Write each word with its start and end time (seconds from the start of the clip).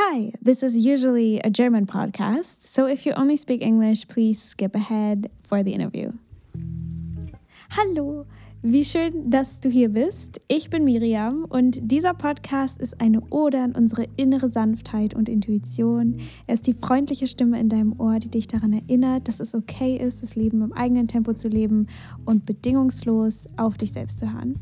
Hi, 0.00 0.30
this 0.40 0.62
is 0.62 0.76
usually 0.76 1.40
a 1.40 1.50
German 1.50 1.84
podcast, 1.84 2.62
so 2.62 2.86
if 2.86 3.04
you 3.04 3.12
only 3.16 3.36
speak 3.36 3.60
English, 3.60 4.06
please 4.06 4.40
skip 4.40 4.76
ahead 4.76 5.28
for 5.42 5.64
the 5.64 5.72
interview. 5.72 6.12
Hallo, 7.70 8.24
wie 8.62 8.84
schön, 8.84 9.28
dass 9.28 9.58
du 9.58 9.68
hier 9.68 9.88
bist. 9.88 10.40
Ich 10.46 10.70
bin 10.70 10.84
Miriam 10.84 11.44
und 11.48 11.90
dieser 11.90 12.14
Podcast 12.14 12.80
ist 12.80 13.00
eine 13.00 13.22
Ode 13.30 13.58
an 13.58 13.72
unsere 13.72 14.06
innere 14.16 14.52
Sanftheit 14.52 15.14
und 15.14 15.28
Intuition. 15.28 16.20
Er 16.46 16.54
ist 16.54 16.68
die 16.68 16.74
freundliche 16.74 17.26
Stimme 17.26 17.58
in 17.58 17.68
deinem 17.68 17.98
Ohr, 17.98 18.20
die 18.20 18.30
dich 18.30 18.46
daran 18.46 18.74
erinnert, 18.74 19.26
dass 19.26 19.40
es 19.40 19.52
okay 19.52 19.96
ist, 19.96 20.22
das 20.22 20.36
Leben 20.36 20.62
im 20.62 20.72
eigenen 20.74 21.08
Tempo 21.08 21.32
zu 21.32 21.48
leben 21.48 21.88
und 22.24 22.46
bedingungslos 22.46 23.46
auf 23.56 23.76
dich 23.76 23.92
selbst 23.92 24.20
zu 24.20 24.32
hören. 24.32 24.60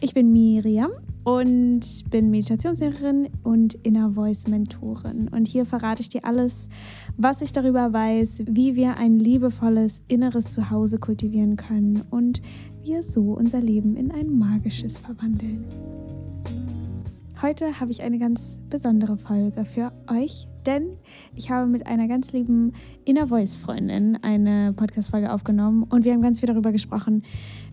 Ich 0.00 0.14
bin 0.14 0.32
Miriam 0.32 0.92
und 1.24 2.04
bin 2.10 2.30
Meditationslehrerin 2.30 3.30
und 3.42 3.74
Inner 3.74 4.12
Voice 4.12 4.46
Mentorin. 4.46 5.28
Und 5.28 5.48
hier 5.48 5.64
verrate 5.64 6.02
ich 6.02 6.10
dir 6.10 6.24
alles, 6.24 6.68
was 7.16 7.40
ich 7.42 7.52
darüber 7.52 7.92
weiß, 7.92 8.44
wie 8.46 8.76
wir 8.76 8.98
ein 8.98 9.18
liebevolles 9.18 10.02
inneres 10.06 10.50
Zuhause 10.50 10.98
kultivieren 10.98 11.56
können 11.56 12.02
und 12.10 12.42
wir 12.82 13.02
so 13.02 13.32
unser 13.32 13.60
Leben 13.60 13.96
in 13.96 14.10
ein 14.10 14.38
magisches 14.38 14.98
verwandeln. 14.98 15.64
Heute 17.42 17.78
habe 17.78 17.90
ich 17.90 18.02
eine 18.02 18.18
ganz 18.18 18.62
besondere 18.70 19.18
Folge 19.18 19.66
für 19.66 19.92
euch, 20.10 20.48
denn 20.64 20.96
ich 21.34 21.50
habe 21.50 21.66
mit 21.66 21.86
einer 21.86 22.08
ganz 22.08 22.32
lieben 22.32 22.72
Inner 23.04 23.26
Voice 23.26 23.56
Freundin 23.56 24.16
eine 24.22 24.72
Podcast-Folge 24.72 25.30
aufgenommen 25.30 25.82
und 25.82 26.04
wir 26.04 26.14
haben 26.14 26.22
ganz 26.22 26.40
viel 26.40 26.46
darüber 26.46 26.72
gesprochen, 26.72 27.22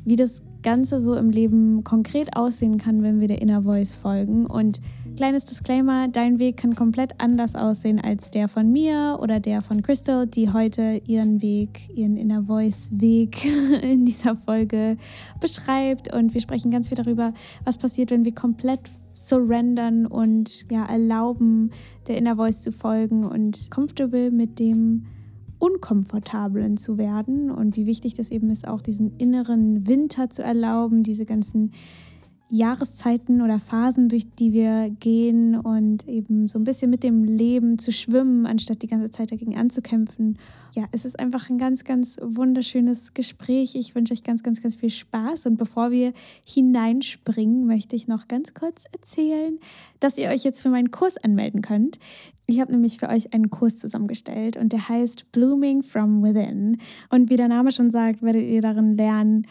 wie 0.06 0.16
das 0.16 0.42
Ganze 0.64 1.00
so 1.00 1.16
im 1.16 1.32
Leben 1.32 1.84
konkret 1.84 2.36
aussehen 2.36 2.78
kann, 2.78 3.02
wenn 3.02 3.20
wir 3.20 3.28
der 3.28 3.42
Inner 3.42 3.64
Voice 3.64 3.96
folgen. 3.96 4.46
Und 4.46 4.80
kleines 5.16 5.46
Disclaimer, 5.46 6.08
dein 6.08 6.40
Weg 6.40 6.58
kann 6.58 6.76
komplett 6.76 7.20
anders 7.20 7.56
aussehen 7.56 8.00
als 8.00 8.30
der 8.30 8.48
von 8.48 8.72
mir 8.72 9.18
oder 9.20 9.40
der 9.40 9.62
von 9.62 9.82
Crystal, 9.82 10.28
die 10.28 10.52
heute 10.52 11.02
ihren 11.06 11.42
Weg, 11.42 11.90
ihren 11.96 12.18
Inner 12.18 12.44
Voice 12.44 12.92
Weg 12.94 13.46
in 13.82 14.06
dieser 14.06 14.36
Folge 14.36 14.98
beschreibt. 15.40 16.14
Und 16.14 16.34
wir 16.34 16.42
sprechen 16.42 16.72
ganz 16.72 16.90
viel 16.90 16.98
darüber, 16.98 17.34
was 17.66 17.78
passiert, 17.78 18.12
wenn 18.12 18.26
wir 18.26 18.36
komplett 18.36 18.82
surrendern 19.14 20.06
und 20.06 20.70
ja, 20.72 20.86
erlauben, 20.86 21.72
der 22.08 22.18
Inner 22.18 22.36
Voice 22.36 22.62
zu 22.62 22.72
folgen 22.72 23.26
und 23.26 23.70
comfortable 23.72 24.32
mit 24.32 24.60
dem 24.60 25.06
Unkomfortablen 25.62 26.76
zu 26.76 26.98
werden 26.98 27.52
und 27.52 27.76
wie 27.76 27.86
wichtig 27.86 28.16
das 28.16 28.32
eben 28.32 28.50
ist, 28.50 28.68
auch 28.68 28.82
diesen 28.82 29.16
inneren 29.18 29.88
Winter 29.88 30.32
zu 30.32 30.42
erlauben, 30.42 31.04
diese 31.04 31.26
ganzen 31.26 31.72
Jahreszeiten 32.52 33.42
oder 33.42 33.60
Phasen, 33.60 34.10
durch 34.10 34.26
die 34.38 34.52
wir 34.52 34.90
gehen 34.90 35.56
und 35.56 36.06
eben 36.08 36.48
so 36.48 36.60
ein 36.60 36.66
bisschen 36.66 36.90
mit 36.90 37.02
dem 37.02 37.24
Leben 37.24 37.78
zu 37.78 37.94
schwimmen, 37.94 38.46
anstatt 38.46 38.82
die 38.82 38.88
ganze 38.88 39.10
Zeit 39.10 39.32
dagegen 39.32 39.56
anzukämpfen. 39.56 40.38
Ja, 40.76 40.86
es 40.92 41.06
ist 41.06 41.18
einfach 41.18 41.50
ein 41.50 41.58
ganz, 41.58 41.86
ganz 41.86 42.18
wunderschönes 42.22 43.14
Gespräch. 43.14 43.76
Ich 43.76 43.96
wünsche 43.96 44.14
euch 44.14 44.24
ganz, 44.24 44.44
ganz, 44.44 44.62
ganz 44.62 44.76
viel 44.76 44.90
Spaß. 44.90 45.46
Und 45.46 45.58
bevor 45.58 45.92
wir 45.92 46.12
hineinspringen, 46.46 47.66
möchte 47.66 47.96
ich 47.96 48.10
noch 48.10 48.28
ganz 48.28 48.54
kurz 48.54 48.84
erzählen, 48.92 49.58
dass 50.02 50.18
ihr 50.18 50.28
euch 50.28 50.44
jetzt 50.44 50.62
für 50.62 50.70
meinen 50.70 50.92
Kurs 50.92 51.16
anmelden 51.16 51.62
könnt. 51.62 52.00
Ich 52.52 52.60
habe 52.60 52.74
nämlich 52.74 52.98
für 52.98 53.08
euch 53.08 53.34
einen 53.34 53.50
Kurs 53.50 53.78
zusammengestellt 53.78 54.58
und 54.58 54.74
der 54.74 54.90
heißt 54.90 55.32
Blooming 55.32 55.84
from 55.84 56.22
Within. 56.22 56.80
Und 57.10 57.30
wie 57.30 57.38
der 57.38 57.48
Name 57.48 57.72
schon 57.72 57.92
sagt, 57.92 58.24
werdet 58.24 58.44
ihr 58.44 58.62
darin 58.62 58.98
lernen, 58.98 59.48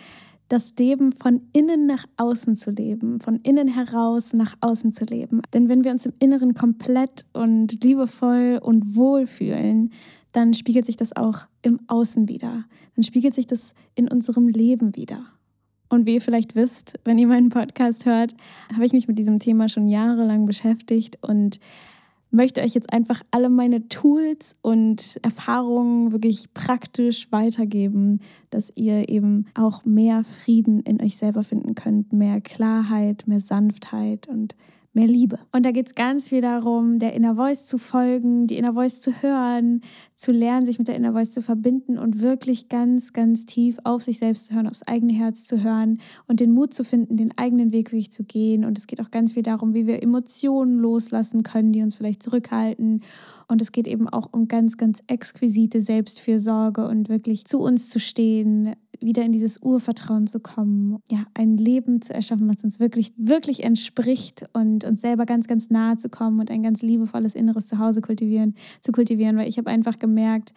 das 0.49 0.75
Leben 0.79 1.13
von 1.13 1.41
innen 1.55 1.87
nach 1.87 2.05
außen 2.19 2.57
zu 2.57 2.71
leben, 2.71 3.19
von 3.19 3.37
innen 3.37 3.69
heraus 3.69 4.35
nach 4.35 4.55
außen 4.61 4.93
zu 4.93 5.07
leben. 5.07 5.41
Denn 5.55 5.71
wenn 5.71 5.83
wir 5.83 5.93
uns 5.93 6.05
im 6.05 6.13
Inneren 6.19 6.53
komplett 6.53 7.25
und 7.33 7.83
liebevoll 7.83 8.61
und 8.63 8.95
wohl 8.95 9.27
fühlen, 9.27 9.93
dann 10.33 10.53
spiegelt 10.53 10.85
sich 10.85 10.97
das 10.97 11.17
auch 11.17 11.47
im 11.63 11.81
Außen 11.87 12.29
wieder. 12.29 12.67
Dann 12.97 13.03
spiegelt 13.03 13.33
sich 13.33 13.47
das 13.47 13.73
in 13.95 14.11
unserem 14.11 14.47
Leben 14.47 14.95
wieder. 14.95 15.25
Und 15.89 16.05
wie 16.05 16.17
ihr 16.17 16.21
vielleicht 16.21 16.55
wisst, 16.55 17.01
wenn 17.05 17.17
ihr 17.17 17.29
meinen 17.29 17.49
Podcast 17.49 18.05
hört, 18.05 18.35
habe 18.75 18.85
ich 18.85 18.93
mich 18.93 19.09
mit 19.09 19.19
diesem 19.19 19.39
Thema 19.39 19.71
schon 19.71 19.89
jahrelang 19.89 20.45
beschäftigt 20.45 21.17
und 21.23 21.61
möchte 22.31 22.63
euch 22.63 22.75
jetzt 22.75 22.93
einfach 22.93 23.23
alle 23.31 23.49
meine 23.49 23.89
Tools 23.89 24.55
und 24.63 25.19
Erfahrungen 25.23 26.13
wirklich 26.13 26.53
praktisch 26.55 27.31
weitergeben, 27.33 28.21
dass 28.51 28.71
ihr 28.75 29.09
eben 29.09 29.47
auch 29.55 29.85
mehr 29.85 30.25
Frieden 30.25 30.81
in 30.81 31.03
euch 31.03 31.17
selber 31.17 31.43
finden 31.43 31.75
könnt, 31.75 32.13
mehr 32.13 32.41
Klarheit, 32.41 33.25
mehr 33.27 33.41
Sanftheit 33.41 34.29
und 34.29 34.55
mehr 34.93 35.07
Liebe. 35.07 35.39
Und 35.53 35.67
da 35.67 35.71
geht 35.71 35.89
es 35.89 35.95
ganz 35.95 36.29
viel 36.29 36.41
darum, 36.41 36.99
der 36.99 37.13
Inner 37.13 37.37
Voice 37.37 37.67
zu 37.67 37.79
folgen, 37.79 38.47
die 38.47 38.57
Inner 38.57 38.75
Voice 38.75 39.01
zu 39.01 39.23
hören, 39.23 39.83
zu 40.15 40.33
lernen, 40.33 40.67
sich 40.67 40.79
mit 40.79 40.89
der 40.89 40.97
Inner 40.97 41.13
Voice 41.13 41.31
zu 41.31 41.43
verbinden 41.43 41.99
und 41.99 42.21
wirklich 42.21 42.69
ganz, 42.69 43.13
ganz 43.13 43.47
tief 43.47 43.79
auf 43.85 44.03
sich 44.03 44.19
selbst 44.19 44.47
zu 44.47 44.55
hören, 44.55 44.67
aufs 44.67 44.83
eigene 44.83 45.13
Herz 45.13 45.45
zu 45.45 45.63
hören 45.63 46.01
und 46.27 46.41
den 46.41 46.53
Mut 46.53 46.73
zu 46.73 46.83
finden, 46.83 47.17
den 47.17 47.37
eigenen 47.37 47.73
Weg 47.73 47.91
wirklich 47.91 48.13
zu 48.13 48.25
gehen. 48.25 48.65
Und 48.65 48.79
es 48.79 48.87
geht 48.87 49.01
auch 49.01 49.11
ganz 49.11 49.33
viel 49.33 49.43
darum, 49.43 49.75
wie 49.75 49.87
wir 49.87 50.03
Emotionen 50.03 50.79
loslassen 50.79 51.43
können, 51.43 51.73
die 51.73 51.83
uns 51.83 51.97
vielleicht 51.97 52.23
zurückhalten. 52.23 53.03
Und 53.49 53.61
es 53.61 53.73
geht 53.73 53.89
eben 53.89 54.09
auch 54.09 54.29
um 54.33 54.49
ganz, 54.49 54.77
ganz 54.77 55.03
exquisite 55.07 55.81
Selbstfürsorge 55.81 56.87
und 56.87 57.09
wirklich 57.09 57.47
zu 57.47 57.59
uns 57.59 57.89
zu 57.89 57.99
stehen, 57.99 58.75
wieder 59.01 59.25
in 59.25 59.33
dieses 59.33 59.63
Urvertrauen 59.63 60.27
zu 60.27 60.41
kommen, 60.41 60.99
ja, 61.11 61.25
ein 61.35 61.57
Leben 61.57 62.03
zu 62.03 62.15
erschaffen, 62.15 62.49
was 62.49 62.63
uns 62.65 62.81
wirklich, 62.81 63.13
wirklich 63.17 63.65
entspricht 63.65 64.45
und 64.53 64.85
uns 64.85 65.01
selber 65.01 65.27
ganz, 65.27 65.47
ganz 65.47 65.71
nahe 65.71 65.97
zu 65.97 66.09
kommen 66.09 66.41
und 66.41 66.51
ein 66.51 66.63
ganz 66.63 66.83
liebevolles 66.83 67.35
inneres 67.35 67.67
Zuhause 67.67 68.01
kultivieren, 68.01 68.55
zu 68.81 68.93
kultivieren, 68.93 69.37
weil 69.37 69.49
ich 69.49 69.59
habe 69.59 69.71
einfach 69.71 69.99
gemerkt, 69.99 70.53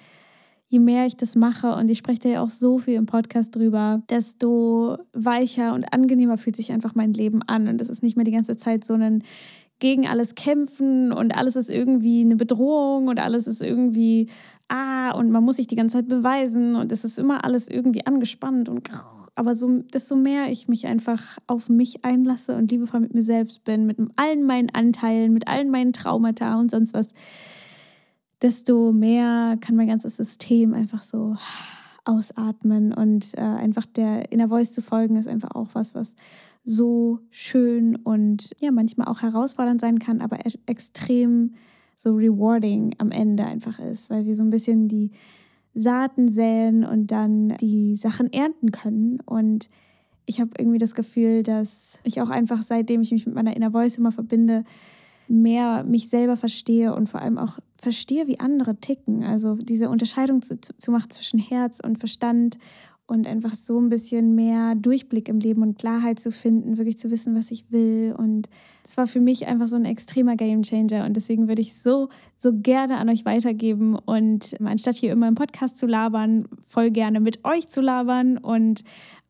je 0.67 0.79
mehr 0.79 1.05
ich 1.05 1.15
das 1.15 1.35
mache, 1.35 1.75
und 1.75 1.91
ich 1.91 1.99
spreche 1.99 2.19
da 2.19 2.29
ja 2.29 2.41
auch 2.41 2.49
so 2.49 2.79
viel 2.79 2.95
im 2.95 3.05
Podcast 3.05 3.55
drüber, 3.55 4.01
desto 4.09 4.97
weicher 5.13 5.73
und 5.73 5.93
angenehmer 5.93 6.37
fühlt 6.37 6.55
sich 6.55 6.71
einfach 6.71 6.95
mein 6.95 7.13
Leben 7.13 7.43
an. 7.43 7.67
Und 7.67 7.79
es 7.79 7.89
ist 7.89 8.01
nicht 8.01 8.15
mehr 8.15 8.25
die 8.25 8.31
ganze 8.31 8.57
Zeit 8.57 8.83
so 8.83 8.93
ein 8.93 9.23
gegen 9.83 10.07
alles 10.07 10.35
kämpfen 10.35 11.11
und 11.11 11.35
alles 11.35 11.57
ist 11.57 11.69
irgendwie 11.69 12.21
eine 12.21 12.37
Bedrohung 12.37 13.09
und 13.09 13.19
alles 13.19 13.47
ist 13.47 13.61
irgendwie 13.61 14.29
ah 14.69 15.11
und 15.11 15.29
man 15.29 15.43
muss 15.43 15.57
sich 15.57 15.67
die 15.67 15.75
ganze 15.75 15.97
Zeit 15.97 16.07
beweisen 16.07 16.77
und 16.77 16.89
es 16.93 17.03
ist 17.03 17.19
immer 17.19 17.43
alles 17.43 17.67
irgendwie 17.67 18.07
angespannt 18.07 18.69
und 18.69 18.89
aber 19.35 19.57
so 19.57 19.79
desto 19.93 20.15
mehr 20.15 20.49
ich 20.49 20.69
mich 20.69 20.87
einfach 20.87 21.37
auf 21.47 21.67
mich 21.67 22.05
einlasse 22.05 22.55
und 22.55 22.71
liebevoll 22.71 23.01
mit 23.01 23.13
mir 23.13 23.23
selbst 23.23 23.65
bin, 23.65 23.85
mit 23.85 23.97
allen 24.15 24.45
meinen 24.45 24.69
Anteilen, 24.69 25.33
mit 25.33 25.49
allen 25.49 25.69
meinen 25.69 25.91
Traumata 25.91 26.57
und 26.57 26.71
sonst 26.71 26.93
was, 26.93 27.09
desto 28.41 28.93
mehr 28.93 29.57
kann 29.59 29.75
mein 29.75 29.87
ganzes 29.87 30.15
System 30.15 30.73
einfach 30.73 31.01
so 31.01 31.35
ausatmen 32.05 32.93
und 32.93 33.33
äh, 33.37 33.41
einfach 33.41 33.85
der 33.85 34.31
Inner 34.31 34.49
Voice 34.49 34.73
zu 34.73 34.81
folgen 34.81 35.15
ist 35.15 35.27
einfach 35.27 35.51
auch 35.55 35.69
was, 35.73 35.95
was 35.95 36.15
so 36.63 37.19
schön 37.29 37.95
und 37.95 38.51
ja, 38.59 38.71
manchmal 38.71 39.07
auch 39.07 39.21
herausfordernd 39.21 39.81
sein 39.81 39.99
kann, 39.99 40.21
aber 40.21 40.45
e-, 40.45 40.59
extrem 40.65 41.53
so 41.95 42.13
rewarding 42.15 42.95
am 42.97 43.11
Ende 43.11 43.45
einfach 43.45 43.79
ist, 43.79 44.09
weil 44.09 44.25
wir 44.25 44.35
so 44.35 44.43
ein 44.43 44.49
bisschen 44.49 44.87
die 44.87 45.11
Saaten 45.73 46.29
säen 46.29 46.83
und 46.83 47.07
dann 47.07 47.55
die 47.59 47.95
Sachen 47.95 48.31
ernten 48.31 48.71
können. 48.71 49.19
Und 49.25 49.69
ich 50.25 50.39
habe 50.39 50.51
irgendwie 50.57 50.77
das 50.77 50.95
Gefühl, 50.95 51.43
dass 51.43 51.99
ich 52.03 52.21
auch 52.21 52.29
einfach, 52.29 52.61
seitdem 52.61 53.01
ich 53.01 53.11
mich 53.11 53.25
mit 53.25 53.35
meiner 53.35 53.55
Inner 53.55 53.71
Voice 53.71 53.97
immer 53.97 54.11
verbinde, 54.11 54.63
mehr 55.27 55.83
mich 55.83 56.09
selber 56.09 56.37
verstehe 56.37 56.93
und 56.95 57.09
vor 57.09 57.21
allem 57.21 57.37
auch 57.37 57.59
verstehe, 57.77 58.27
wie 58.27 58.39
andere 58.39 58.75
ticken. 58.79 59.23
Also 59.23 59.55
diese 59.55 59.89
Unterscheidung 59.89 60.41
zu, 60.41 60.59
zu 60.59 60.91
machen 60.91 61.09
zwischen 61.09 61.39
Herz 61.39 61.79
und 61.83 61.97
Verstand 61.97 62.57
und 63.05 63.27
einfach 63.27 63.53
so 63.53 63.79
ein 63.79 63.89
bisschen 63.89 64.33
mehr 64.33 64.75
Durchblick 64.75 65.27
im 65.27 65.39
Leben 65.39 65.61
und 65.61 65.77
Klarheit 65.77 66.19
zu 66.19 66.31
finden, 66.31 66.77
wirklich 66.77 66.97
zu 66.97 67.11
wissen, 67.11 67.35
was 67.35 67.51
ich 67.51 67.69
will. 67.69 68.15
Und 68.17 68.49
das 68.83 68.97
war 68.97 69.07
für 69.07 69.19
mich 69.19 69.45
einfach 69.45 69.67
so 69.67 69.75
ein 69.75 69.85
extremer 69.85 70.35
Game 70.35 70.63
Changer 70.63 71.05
und 71.05 71.15
deswegen 71.15 71.47
würde 71.47 71.61
ich 71.61 71.75
so, 71.75 72.09
so 72.37 72.51
gerne 72.53 72.97
an 72.97 73.09
euch 73.09 73.25
weitergeben 73.25 73.95
und 73.95 74.55
anstatt 74.63 74.95
hier 74.95 75.11
immer 75.11 75.27
im 75.27 75.35
Podcast 75.35 75.77
zu 75.77 75.85
labern, 75.85 76.45
voll 76.65 76.91
gerne 76.91 77.19
mit 77.19 77.43
euch 77.43 77.67
zu 77.67 77.81
labern 77.81 78.37
und 78.37 78.83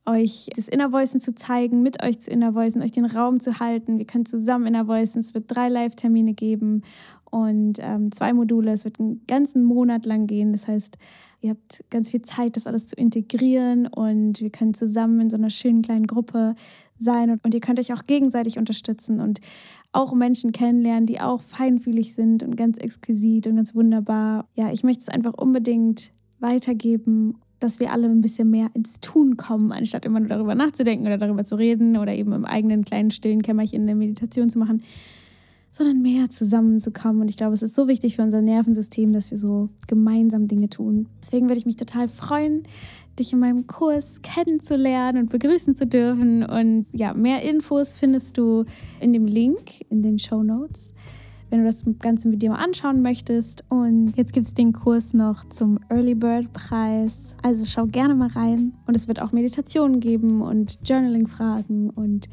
euch 0.05 0.49
das 0.55 0.67
Inner 0.67 0.91
Voicen 0.91 1.19
zu 1.19 1.33
zeigen, 1.33 1.81
mit 1.81 2.03
euch 2.03 2.19
zu 2.19 2.31
Inner 2.31 2.53
Voicen, 2.55 2.81
euch 2.81 2.91
den 2.91 3.05
Raum 3.05 3.39
zu 3.39 3.59
halten. 3.59 3.97
Wir 3.97 4.05
können 4.05 4.25
zusammen 4.25 4.67
Inner 4.67 4.87
Voicen. 4.87 5.19
Es 5.19 5.33
wird 5.33 5.45
drei 5.47 5.69
Live-Termine 5.69 6.33
geben 6.33 6.83
und 7.31 7.79
ähm, 7.81 8.11
zwei 8.11 8.33
Module. 8.33 8.71
Es 8.71 8.85
wird 8.85 8.99
einen 8.99 9.25
ganzen 9.27 9.63
Monat 9.63 10.05
lang 10.05 10.27
gehen. 10.27 10.51
Das 10.51 10.67
heißt, 10.67 10.97
ihr 11.41 11.51
habt 11.51 11.83
ganz 11.89 12.11
viel 12.11 12.21
Zeit, 12.21 12.57
das 12.57 12.67
alles 12.67 12.87
zu 12.87 12.95
integrieren 12.95 13.87
und 13.87 14.41
wir 14.41 14.49
können 14.49 14.73
zusammen 14.73 15.19
in 15.21 15.29
so 15.29 15.37
einer 15.37 15.49
schönen 15.49 15.81
kleinen 15.81 16.07
Gruppe 16.07 16.55
sein 16.99 17.31
und, 17.31 17.43
und 17.43 17.53
ihr 17.53 17.59
könnt 17.59 17.79
euch 17.79 17.93
auch 17.93 18.03
gegenseitig 18.03 18.57
unterstützen 18.57 19.19
und 19.19 19.39
auch 19.91 20.13
Menschen 20.13 20.51
kennenlernen, 20.51 21.05
die 21.05 21.21
auch 21.21 21.41
feinfühlig 21.41 22.13
sind 22.13 22.43
und 22.43 22.55
ganz 22.55 22.77
exquisit 22.77 23.47
und 23.47 23.55
ganz 23.55 23.75
wunderbar. 23.75 24.47
Ja, 24.55 24.71
ich 24.71 24.83
möchte 24.83 25.01
es 25.01 25.09
einfach 25.09 25.33
unbedingt 25.33 26.11
weitergeben 26.39 27.35
dass 27.63 27.79
wir 27.79 27.91
alle 27.91 28.07
ein 28.07 28.21
bisschen 28.21 28.49
mehr 28.49 28.69
ins 28.73 28.99
Tun 28.99 29.37
kommen, 29.37 29.71
anstatt 29.71 30.05
immer 30.05 30.19
nur 30.19 30.29
darüber 30.29 30.53
nachzudenken 30.53 31.05
oder 31.05 31.17
darüber 31.17 31.43
zu 31.43 31.55
reden 31.55 31.97
oder 31.97 32.13
eben 32.13 32.33
im 32.33 32.45
eigenen 32.45 32.83
kleinen 32.83 33.11
stillen 33.11 33.41
Kämmerchen 33.41 33.83
eine 33.83 33.95
Meditation 33.95 34.49
zu 34.49 34.59
machen, 34.59 34.83
sondern 35.71 36.01
mehr 36.01 36.29
zusammenzukommen. 36.29 37.21
Und 37.21 37.29
ich 37.29 37.37
glaube, 37.37 37.53
es 37.53 37.63
ist 37.63 37.73
so 37.73 37.87
wichtig 37.87 38.15
für 38.15 38.21
unser 38.21 38.41
Nervensystem, 38.41 39.13
dass 39.13 39.31
wir 39.31 39.37
so 39.37 39.69
gemeinsam 39.87 40.47
Dinge 40.47 40.69
tun. 40.69 41.07
Deswegen 41.21 41.47
würde 41.47 41.57
ich 41.57 41.65
mich 41.65 41.77
total 41.77 42.07
freuen, 42.07 42.63
dich 43.17 43.33
in 43.33 43.39
meinem 43.39 43.65
Kurs 43.65 44.21
kennenzulernen 44.21 45.23
und 45.23 45.29
begrüßen 45.29 45.75
zu 45.75 45.87
dürfen. 45.87 46.43
Und 46.43 46.85
ja, 46.93 47.13
mehr 47.13 47.41
Infos 47.41 47.95
findest 47.95 48.37
du 48.37 48.65
in 48.99 49.13
dem 49.13 49.25
Link 49.25 49.81
in 49.89 50.01
den 50.03 50.19
Show 50.19 50.43
Notes, 50.43 50.93
wenn 51.53 51.59
du 51.59 51.65
das 51.67 51.83
Ganze 51.99 52.29
mit 52.29 52.41
dir 52.41 52.49
mal 52.49 52.63
anschauen 52.63 53.03
möchtest. 53.03 53.63
Und 53.69 54.17
jetzt 54.17 54.33
gibt 54.33 54.43
es 54.43 54.55
den 54.55 54.73
Kurs 54.73 55.13
noch 55.13 55.45
zum 55.45 55.79
Early 55.87 56.15
Bird 56.15 56.51
Preis. 56.51 57.37
Also 57.43 57.63
schau 57.65 57.85
gerne 57.85 58.15
mal 58.15 58.29
rein. 58.29 58.73
Und 58.87 58.95
es 58.95 59.07
wird 59.07 59.21
auch 59.21 59.33
Meditationen 59.33 59.99
geben 59.99 60.41
und 60.41 60.79
Journaling-Fragen 60.83 61.91
und 61.91 62.27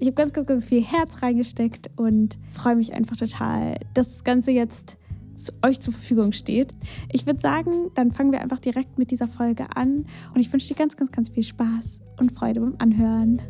ich 0.00 0.06
habe 0.06 0.14
ganz, 0.14 0.32
ganz, 0.32 0.46
ganz 0.46 0.66
viel 0.66 0.84
Herz 0.84 1.22
reingesteckt 1.22 1.90
und 1.96 2.38
freue 2.52 2.76
mich 2.76 2.92
einfach 2.92 3.16
total, 3.16 3.78
dass 3.94 4.12
das 4.12 4.22
Ganze 4.22 4.52
jetzt 4.52 4.98
zu 5.34 5.50
euch 5.64 5.80
zur 5.80 5.94
Verfügung 5.94 6.32
steht. 6.32 6.72
Ich 7.10 7.26
würde 7.26 7.40
sagen, 7.40 7.90
dann 7.94 8.12
fangen 8.12 8.32
wir 8.32 8.42
einfach 8.42 8.60
direkt 8.60 8.98
mit 8.98 9.10
dieser 9.10 9.26
Folge 9.26 9.66
an 9.74 10.04
und 10.34 10.40
ich 10.40 10.52
wünsche 10.52 10.68
dir 10.68 10.76
ganz, 10.76 10.94
ganz, 10.94 11.10
ganz 11.10 11.30
viel 11.30 11.42
Spaß 11.42 12.00
und 12.20 12.32
Freude 12.32 12.60
beim 12.60 12.74
Anhören. 12.78 13.40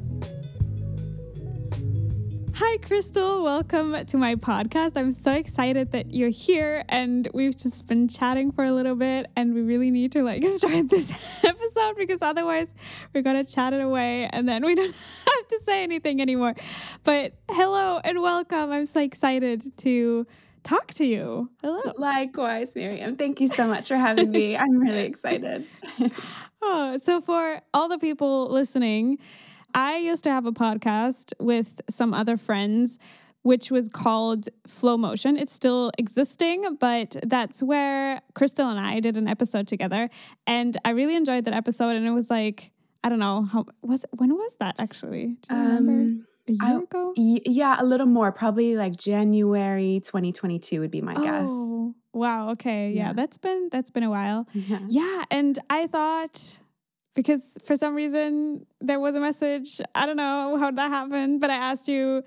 Hi, 2.79 2.89
Krystal. 2.89 3.43
Welcome 3.43 4.07
to 4.07 4.17
my 4.17 4.37
podcast. 4.37 4.93
I'm 4.97 5.11
so 5.11 5.33
excited 5.33 5.91
that 5.93 6.15
you're 6.15 6.29
here, 6.29 6.85
and 6.89 7.29
we've 7.35 7.57
just 7.57 7.89
been 7.89 8.07
chatting 8.07 8.53
for 8.53 8.63
a 8.63 8.71
little 8.71 8.95
bit, 8.95 9.27
and 9.35 9.53
we 9.53 9.63
really 9.63 9.91
need 9.91 10.13
to 10.13 10.23
like 10.23 10.45
start 10.47 10.89
this 10.89 11.11
episode 11.45 11.97
because 11.97 12.23
otherwise 12.23 12.73
we're 13.13 13.23
gonna 13.23 13.43
chat 13.43 13.73
it 13.73 13.81
away, 13.81 14.29
and 14.33 14.49
then 14.49 14.65
we 14.65 14.75
don't 14.77 14.95
have 14.95 15.49
to 15.49 15.61
say 15.65 15.83
anything 15.83 16.21
anymore. 16.21 16.55
But 17.03 17.35
hello 17.51 18.01
and 18.05 18.23
welcome. 18.23 18.71
I'm 18.71 18.87
so 18.87 19.01
excited 19.01 19.77
to 19.79 20.27
talk 20.63 20.95
to 20.95 21.05
you. 21.05 21.51
Hello. 21.63 21.95
Likewise, 21.97 22.77
Miriam. 22.77 23.17
Thank 23.17 23.41
you 23.41 23.49
so 23.49 23.67
much 23.67 23.89
for 23.89 23.97
having 23.97 24.31
me. 24.31 24.57
I'm 24.57 24.79
really 24.79 25.05
excited. 25.05 25.67
oh, 26.63 26.97
so 26.99 27.21
for 27.21 27.61
all 27.75 27.89
the 27.89 27.99
people 27.99 28.49
listening. 28.53 29.19
I 29.75 29.99
used 29.99 30.25
to 30.25 30.31
have 30.31 30.47
a 30.47 30.53
podcast 30.53 31.33
with 31.39 31.81
some 31.89 32.15
other 32.15 32.37
friends 32.37 32.99
which 33.43 33.71
was 33.71 33.89
called 33.89 34.49
Flowmotion. 34.67 35.41
It's 35.41 35.55
still 35.55 35.91
existing, 35.97 36.77
but 36.79 37.17
that's 37.23 37.63
where 37.63 38.21
Krystal 38.35 38.71
and 38.71 38.79
I 38.79 39.01
did 39.01 39.17
an 39.17 39.29
episode 39.29 39.67
together. 39.67 40.11
And 40.47 40.77
I 40.85 40.91
really 40.91 41.17
enjoyed 41.17 41.45
that 41.45 41.55
episode. 41.55 41.97
And 41.97 42.07
it 42.07 42.11
was 42.11 42.31
like, 42.31 42.73
I 43.03 43.09
don't 43.09 43.21
know, 43.21 43.45
how 43.45 43.67
was 43.81 44.05
when 44.13 44.35
was 44.35 44.57
that 44.61 44.77
actually? 44.79 45.39
Do 45.49 45.55
you 45.55 45.63
remember? 45.63 45.93
Um, 45.93 46.27
a 46.49 46.53
year 46.53 46.79
I, 46.79 46.83
ago? 46.83 47.13
Yeah, 47.17 47.77
a 47.79 47.85
little 47.85 48.07
more. 48.07 48.33
Probably 48.33 48.77
like 48.77 48.97
January 48.97 50.01
2022 50.03 50.81
would 50.81 50.91
be 50.91 51.01
my 51.01 51.15
oh, 51.15 51.23
guess. 51.23 51.95
Wow. 52.13 52.51
Okay. 52.51 52.91
Yeah. 52.91 53.09
yeah, 53.09 53.13
that's 53.13 53.39
been 53.39 53.69
that's 53.71 53.91
been 53.91 54.03
a 54.03 54.11
while. 54.11 54.47
Yeah. 54.53 54.81
yeah. 54.89 55.25
And 55.31 55.59
I 55.71 55.87
thought 55.87 56.59
because 57.19 57.59
for 57.65 57.75
some 57.75 57.97
reason 57.97 58.65
there 58.81 59.01
was 59.01 59.17
a 59.17 59.21
message. 59.21 59.81
I 59.93 60.07
don't 60.07 60.17
know 60.17 60.57
how 60.57 60.71
that 60.71 60.89
happened, 60.89 61.41
but 61.41 61.51
I 61.51 61.57
asked 61.57 61.89
you 61.89 62.23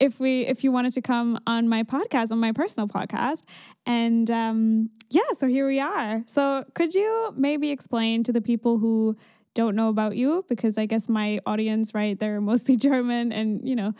if 0.00 0.18
we 0.18 0.44
if 0.46 0.64
you 0.64 0.72
wanted 0.72 0.92
to 0.94 1.00
come 1.00 1.38
on 1.46 1.68
my 1.68 1.84
podcast 1.84 2.32
on 2.32 2.40
my 2.40 2.50
personal 2.50 2.88
podcast 2.88 3.44
and 3.86 4.28
um 4.32 4.90
yeah 5.10 5.30
so 5.38 5.46
here 5.46 5.64
we 5.64 5.78
are 5.78 6.24
so 6.26 6.64
could 6.74 6.92
you 6.92 7.32
maybe 7.36 7.70
explain 7.70 8.24
to 8.24 8.32
the 8.32 8.40
people 8.40 8.78
who 8.78 9.16
don't 9.54 9.76
know 9.76 9.88
about 9.88 10.16
you 10.16 10.44
because 10.48 10.76
i 10.76 10.86
guess 10.86 11.08
my 11.08 11.38
audience 11.46 11.94
right 11.94 12.18
they're 12.18 12.40
mostly 12.52 12.76
german 12.76 13.30
and 13.30 13.68
you 13.68 13.76
know 13.76 13.92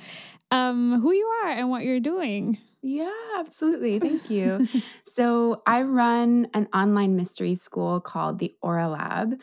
um 0.50 1.00
who 1.00 1.12
you 1.12 1.26
are 1.44 1.50
and 1.50 1.70
what 1.70 1.84
you're 1.84 2.00
doing 2.00 2.58
yeah, 2.84 3.12
absolutely. 3.38 4.00
Thank 4.00 4.28
you. 4.28 4.66
so, 5.04 5.62
I 5.68 5.82
run 5.82 6.48
an 6.52 6.66
online 6.74 7.14
mystery 7.14 7.54
school 7.54 8.00
called 8.00 8.40
the 8.40 8.56
Aura 8.60 8.88
Lab. 8.88 9.34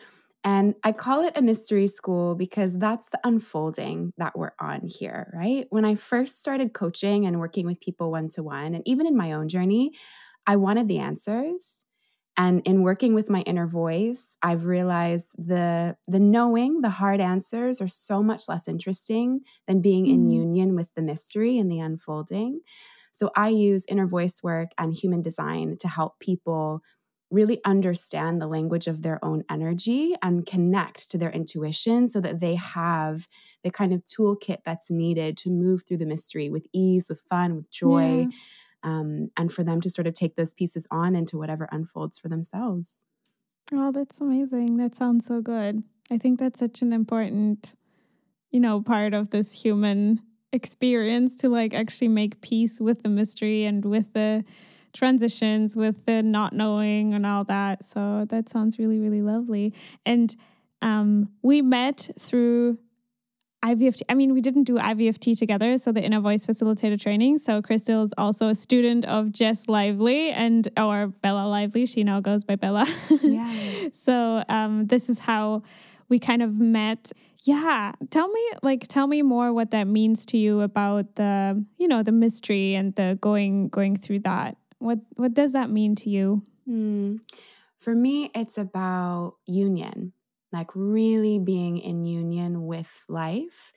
And 0.42 0.74
I 0.82 0.92
call 0.92 1.24
it 1.24 1.36
a 1.36 1.42
mystery 1.42 1.86
school 1.86 2.34
because 2.34 2.78
that's 2.78 3.10
the 3.10 3.20
unfolding 3.24 4.12
that 4.16 4.38
we're 4.38 4.52
on 4.58 4.82
here, 4.86 5.30
right? 5.34 5.66
When 5.68 5.84
I 5.84 5.94
first 5.94 6.40
started 6.40 6.72
coaching 6.72 7.26
and 7.26 7.38
working 7.38 7.66
with 7.66 7.80
people 7.80 8.10
one 8.10 8.28
to 8.30 8.42
one, 8.42 8.74
and 8.74 8.82
even 8.86 9.06
in 9.06 9.16
my 9.16 9.32
own 9.32 9.48
journey, 9.48 9.92
I 10.46 10.56
wanted 10.56 10.88
the 10.88 10.98
answers. 10.98 11.84
And 12.36 12.62
in 12.64 12.82
working 12.82 13.12
with 13.12 13.28
my 13.28 13.42
inner 13.42 13.66
voice, 13.66 14.38
I've 14.42 14.64
realized 14.64 15.32
the 15.36 15.96
the 16.08 16.20
knowing, 16.20 16.80
the 16.80 16.88
hard 16.88 17.20
answers 17.20 17.82
are 17.82 17.88
so 17.88 18.22
much 18.22 18.48
less 18.48 18.66
interesting 18.66 19.40
than 19.66 19.82
being 19.82 20.06
mm. 20.06 20.14
in 20.14 20.30
union 20.30 20.74
with 20.74 20.94
the 20.94 21.02
mystery 21.02 21.58
and 21.58 21.70
the 21.70 21.80
unfolding. 21.80 22.60
So 23.12 23.30
I 23.36 23.48
use 23.48 23.84
inner 23.88 24.06
voice 24.06 24.42
work 24.42 24.70
and 24.78 24.94
human 24.94 25.20
design 25.20 25.76
to 25.80 25.88
help 25.88 26.18
people 26.18 26.82
really 27.30 27.60
understand 27.64 28.40
the 28.40 28.46
language 28.46 28.86
of 28.86 29.02
their 29.02 29.24
own 29.24 29.44
energy 29.48 30.14
and 30.22 30.46
connect 30.46 31.10
to 31.10 31.18
their 31.18 31.30
intuition 31.30 32.08
so 32.08 32.20
that 32.20 32.40
they 32.40 32.56
have 32.56 33.28
the 33.62 33.70
kind 33.70 33.92
of 33.92 34.04
toolkit 34.04 34.58
that's 34.64 34.90
needed 34.90 35.36
to 35.36 35.50
move 35.50 35.84
through 35.86 35.96
the 35.96 36.06
mystery 36.06 36.50
with 36.50 36.66
ease, 36.72 37.08
with 37.08 37.20
fun, 37.28 37.54
with 37.54 37.70
joy, 37.70 38.26
yeah. 38.28 38.30
um, 38.82 39.30
and 39.36 39.52
for 39.52 39.62
them 39.62 39.80
to 39.80 39.88
sort 39.88 40.06
of 40.06 40.14
take 40.14 40.34
those 40.36 40.54
pieces 40.54 40.86
on 40.90 41.14
into 41.14 41.38
whatever 41.38 41.68
unfolds 41.70 42.18
for 42.18 42.28
themselves. 42.28 43.04
Oh, 43.72 43.92
that's 43.92 44.20
amazing. 44.20 44.78
That 44.78 44.96
sounds 44.96 45.26
so 45.26 45.40
good. 45.40 45.84
I 46.10 46.18
think 46.18 46.40
that's 46.40 46.58
such 46.58 46.82
an 46.82 46.92
important, 46.92 47.74
you 48.50 48.58
know, 48.58 48.82
part 48.82 49.14
of 49.14 49.30
this 49.30 49.62
human 49.62 50.20
experience 50.52 51.36
to 51.36 51.48
like 51.48 51.72
actually 51.72 52.08
make 52.08 52.40
peace 52.40 52.80
with 52.80 53.04
the 53.04 53.08
mystery 53.08 53.64
and 53.64 53.84
with 53.84 54.12
the 54.14 54.44
transitions 54.92 55.76
with 55.76 56.06
the 56.06 56.22
not 56.22 56.52
knowing 56.52 57.14
and 57.14 57.26
all 57.26 57.44
that. 57.44 57.84
So 57.84 58.26
that 58.28 58.48
sounds 58.48 58.78
really, 58.78 58.98
really 58.98 59.22
lovely. 59.22 59.74
And 60.04 60.34
um, 60.82 61.30
we 61.42 61.62
met 61.62 62.08
through 62.18 62.78
IVFT. 63.64 64.02
I 64.08 64.14
mean, 64.14 64.32
we 64.32 64.40
didn't 64.40 64.64
do 64.64 64.78
IVFT 64.78 65.38
together, 65.38 65.76
so 65.76 65.92
the 65.92 66.02
inner 66.02 66.20
voice 66.20 66.46
facilitator 66.46 66.98
training. 66.98 67.38
So 67.38 67.60
Crystal 67.60 68.02
is 68.02 68.14
also 68.16 68.48
a 68.48 68.54
student 68.54 69.04
of 69.04 69.32
Jess 69.32 69.68
Lively 69.68 70.30
and 70.30 70.66
or 70.78 71.08
Bella 71.08 71.46
Lively. 71.46 71.84
She 71.86 72.02
now 72.02 72.20
goes 72.20 72.44
by 72.44 72.56
Bella. 72.56 72.86
Yeah. 73.22 73.88
so 73.92 74.42
um, 74.48 74.86
this 74.86 75.08
is 75.10 75.18
how 75.18 75.62
we 76.08 76.18
kind 76.18 76.42
of 76.42 76.58
met. 76.58 77.12
Yeah, 77.44 77.92
tell 78.10 78.28
me 78.28 78.50
like 78.62 78.86
tell 78.88 79.06
me 79.06 79.22
more 79.22 79.52
what 79.52 79.70
that 79.70 79.86
means 79.86 80.26
to 80.26 80.36
you 80.38 80.60
about 80.60 81.16
the 81.16 81.64
you 81.78 81.88
know 81.88 82.02
the 82.02 82.12
mystery 82.12 82.74
and 82.74 82.94
the 82.94 83.18
going 83.20 83.68
going 83.68 83.96
through 83.96 84.20
that. 84.20 84.56
What 84.80 85.00
what 85.14 85.34
does 85.34 85.52
that 85.52 85.70
mean 85.70 85.94
to 85.96 86.10
you? 86.10 86.42
Mm. 86.68 87.20
For 87.78 87.94
me, 87.94 88.30
it's 88.34 88.58
about 88.58 89.36
union, 89.46 90.12
like 90.52 90.68
really 90.74 91.38
being 91.38 91.78
in 91.78 92.04
union 92.04 92.66
with 92.66 93.04
life 93.08 93.72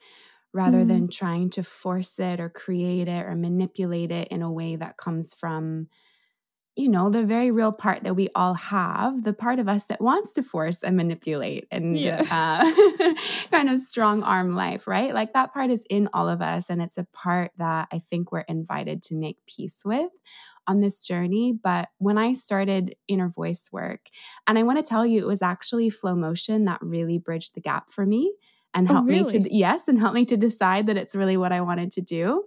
rather 0.52 0.84
mm. 0.84 0.88
than 0.88 1.08
trying 1.08 1.50
to 1.50 1.62
force 1.62 2.18
it 2.18 2.40
or 2.40 2.48
create 2.48 3.08
it 3.08 3.26
or 3.26 3.36
manipulate 3.36 4.10
it 4.10 4.28
in 4.28 4.42
a 4.42 4.52
way 4.52 4.76
that 4.76 4.96
comes 4.96 5.34
from 5.34 5.88
you 6.76 6.88
know 6.88 7.08
the 7.08 7.24
very 7.24 7.50
real 7.50 7.72
part 7.72 8.02
that 8.02 8.16
we 8.16 8.28
all 8.34 8.54
have 8.54 9.22
the 9.22 9.32
part 9.32 9.58
of 9.58 9.68
us 9.68 9.84
that 9.86 10.00
wants 10.00 10.32
to 10.34 10.42
force 10.42 10.82
and 10.82 10.96
manipulate 10.96 11.66
and 11.70 11.96
yeah. 11.96 12.24
uh, 12.30 13.14
kind 13.50 13.70
of 13.70 13.78
strong 13.78 14.22
arm 14.22 14.52
life 14.52 14.86
right 14.86 15.14
like 15.14 15.32
that 15.32 15.52
part 15.52 15.70
is 15.70 15.86
in 15.88 16.08
all 16.12 16.28
of 16.28 16.42
us 16.42 16.68
and 16.70 16.82
it's 16.82 16.98
a 16.98 17.06
part 17.12 17.52
that 17.56 17.88
i 17.92 17.98
think 17.98 18.32
we're 18.32 18.40
invited 18.40 19.02
to 19.02 19.14
make 19.14 19.38
peace 19.46 19.82
with 19.84 20.10
on 20.66 20.80
this 20.80 21.02
journey. 21.02 21.52
But 21.52 21.90
when 21.98 22.18
I 22.18 22.32
started 22.32 22.94
inner 23.08 23.28
voice 23.28 23.68
work, 23.72 24.08
and 24.46 24.58
I 24.58 24.62
want 24.62 24.78
to 24.78 24.88
tell 24.88 25.06
you, 25.06 25.20
it 25.20 25.26
was 25.26 25.42
actually 25.42 25.90
Flowmotion 25.90 26.66
that 26.66 26.78
really 26.80 27.18
bridged 27.18 27.54
the 27.54 27.60
gap 27.60 27.90
for 27.90 28.06
me 28.06 28.34
and 28.72 28.88
oh, 28.88 28.94
helped 28.94 29.08
oh, 29.08 29.12
really? 29.12 29.38
me 29.38 29.44
to, 29.44 29.54
yes, 29.54 29.88
and 29.88 29.98
helped 29.98 30.14
me 30.14 30.24
to 30.26 30.36
decide 30.36 30.86
that 30.86 30.96
it's 30.96 31.14
really 31.14 31.36
what 31.36 31.52
I 31.52 31.60
wanted 31.60 31.92
to 31.92 32.00
do. 32.00 32.44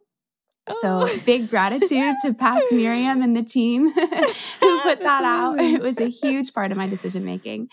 So 0.81 1.01
oh. 1.03 1.19
big 1.25 1.49
gratitude 1.49 2.15
to 2.23 2.33
past 2.33 2.65
Miriam 2.71 3.21
and 3.21 3.35
the 3.35 3.43
team 3.43 3.89
who 3.89 4.79
put 4.81 4.99
that 4.99 5.23
out. 5.23 5.59
It 5.59 5.81
was 5.81 5.99
a 5.99 6.09
huge 6.09 6.53
part 6.53 6.71
of 6.71 6.77
my 6.77 6.87
decision 6.87 7.25
making. 7.25 7.69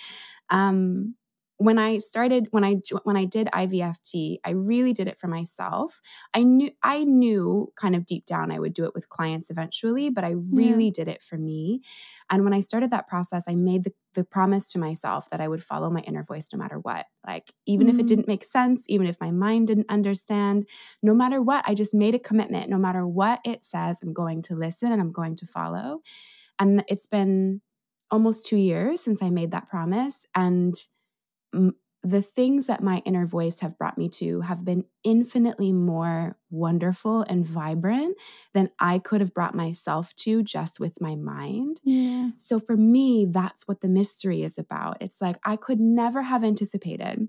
Um, 0.51 1.15
when 1.57 1.79
I 1.79 1.99
started 1.99 2.49
when 2.51 2.65
I 2.65 2.77
when 3.05 3.17
I 3.17 3.25
did 3.25 3.49
IVFT, 3.49 4.39
I 4.45 4.51
really 4.51 4.93
did 4.93 5.07
it 5.07 5.19
for 5.19 5.29
myself. 5.29 6.01
I 6.35 6.43
knew 6.43 6.71
I 6.83 7.05
knew 7.05 7.73
kind 7.77 7.95
of 7.95 8.07
deep 8.07 8.27
down 8.27 8.51
I 8.51 8.59
would 8.59 8.75
do 8.75 8.85
it 8.85 8.95
with 8.95 9.09
clients 9.09 9.51
eventually, 9.51 10.11
but 10.11 10.25
I 10.25 10.35
really 10.55 10.87
yeah. 10.87 10.93
did 10.95 11.09
it 11.09 11.23
for 11.23 11.39
me. 11.39 11.81
And 12.29 12.43
when 12.43 12.53
I 12.53 12.61
started 12.61 12.91
that 12.91 13.07
process, 13.07 13.45
I 13.49 13.55
made 13.55 13.85
the, 13.85 13.93
the 14.15 14.25
promise 14.25 14.71
to 14.73 14.79
myself 14.79 15.31
that 15.31 15.41
I 15.41 15.47
would 15.47 15.63
follow 15.63 15.91
my 15.91 16.01
inner 16.01 16.25
voice 16.25 16.53
no 16.53 16.59
matter 16.59 16.79
what. 16.79 17.07
Like 17.25 17.53
even 17.67 17.87
mm-hmm. 17.87 17.91
if 17.91 17.95
it 17.95 17.99
mm-hmm. 18.01 18.07
didn't 18.07 18.29
make 18.29 18.45
sense, 18.45 18.85
even 18.89 19.07
if 19.07 19.21
my 19.21 19.31
mind 19.31 19.69
didn't 19.69 19.87
understand, 19.89 20.69
no 21.03 21.15
matter 21.15 21.41
what, 21.41 21.65
I 21.69 21.75
just 21.75 21.95
made 21.95 22.17
a 22.17 22.19
commitment. 22.19 22.69
No 22.69 22.79
matter 22.79 23.07
what 23.07 23.41
it 23.45 23.65
says, 23.65 24.01
I'm 24.03 24.13
going 24.13 24.43
to 24.43 24.57
listen 24.57 24.91
and 24.91 25.01
I'm 25.01 25.13
going 25.13 25.37
to 25.37 25.47
follow. 25.47 26.01
And 26.59 26.85
it's 26.89 27.07
been 27.07 27.61
almost 28.11 28.47
2 28.47 28.57
years 28.57 29.01
since 29.01 29.23
I 29.23 29.31
made 29.31 29.51
that 29.53 29.69
promise 29.69 30.27
and 30.35 30.75
the 32.05 32.21
things 32.21 32.67
that 32.67 32.83
my 32.83 33.01
inner 33.07 33.27
voice 33.27 33.61
have 33.61 33.79
brought 33.79 33.97
me 33.97 34.11
to 34.11 34.43
have 34.43 34.63
been 34.63 34.85
infinitely 35.05 35.73
more 35.73 36.37
wonderful 36.51 37.23
and 37.23 37.47
vibrant 37.47 38.17
than 38.53 38.69
I 38.79 38.99
could 38.99 39.23
have 39.23 39.33
brought 39.33 39.55
myself 39.55 40.15
to 40.17 40.43
just 40.43 40.79
with 40.79 41.01
my 41.01 41.17
mind. 41.17 41.81
Yeah. 41.83 42.31
So 42.37 42.59
for 42.59 42.77
me, 42.77 43.27
that's 43.31 43.67
what 43.67 43.81
the 43.81 43.89
mystery 43.89 44.43
is 44.43 44.59
about. 44.59 44.99
It's 45.01 45.23
like 45.23 45.37
I 45.47 45.57
could 45.57 45.81
never 45.81 46.23
have 46.23 46.45
anticipated 46.45 47.29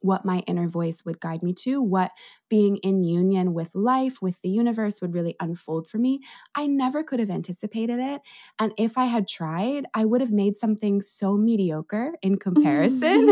what 0.00 0.24
my 0.24 0.42
inner 0.46 0.68
voice 0.68 1.02
would 1.04 1.20
guide 1.20 1.42
me 1.42 1.52
to, 1.52 1.82
what 1.82 2.12
being 2.48 2.76
in 2.78 3.02
union 3.02 3.54
with 3.54 3.74
life, 3.74 4.22
with 4.22 4.40
the 4.42 4.48
universe 4.48 5.00
would 5.00 5.14
really 5.14 5.34
unfold 5.40 5.88
for 5.88 5.98
me. 5.98 6.20
I 6.54 6.66
never 6.66 7.02
could 7.02 7.20
have 7.20 7.30
anticipated 7.30 7.98
it. 7.98 8.22
And 8.58 8.72
if 8.76 8.96
I 8.98 9.04
had 9.06 9.26
tried, 9.28 9.86
I 9.94 10.04
would 10.04 10.20
have 10.20 10.32
made 10.32 10.56
something 10.56 11.00
so 11.02 11.36
mediocre 11.36 12.14
in 12.22 12.38
comparison. 12.38 13.26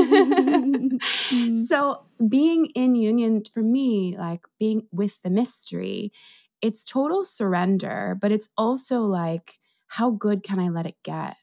Mm-hmm. 1.35 1.54
so, 1.54 2.04
being 2.28 2.66
in 2.75 2.94
union 2.94 3.42
for 3.44 3.62
me, 3.62 4.16
like 4.16 4.42
being 4.59 4.87
with 4.92 5.23
the 5.23 5.30
mystery, 5.30 6.12
it's 6.61 6.85
total 6.85 7.25
surrender, 7.25 8.16
but 8.21 8.33
it's 8.33 8.49
also 8.56 9.00
like, 9.02 9.59
how 9.88 10.11
good 10.11 10.42
can 10.42 10.59
I 10.59 10.68
let 10.68 10.87
it 10.87 10.97
get? 11.02 11.37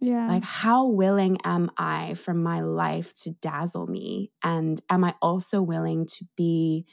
Yeah. 0.00 0.26
Like, 0.28 0.44
how 0.44 0.86
willing 0.86 1.38
am 1.44 1.70
I 1.76 2.14
for 2.14 2.34
my 2.34 2.60
life 2.60 3.12
to 3.22 3.30
dazzle 3.40 3.86
me? 3.86 4.32
And 4.42 4.80
am 4.90 5.04
I 5.04 5.14
also 5.22 5.62
willing 5.62 6.06
to 6.06 6.26
be, 6.36 6.86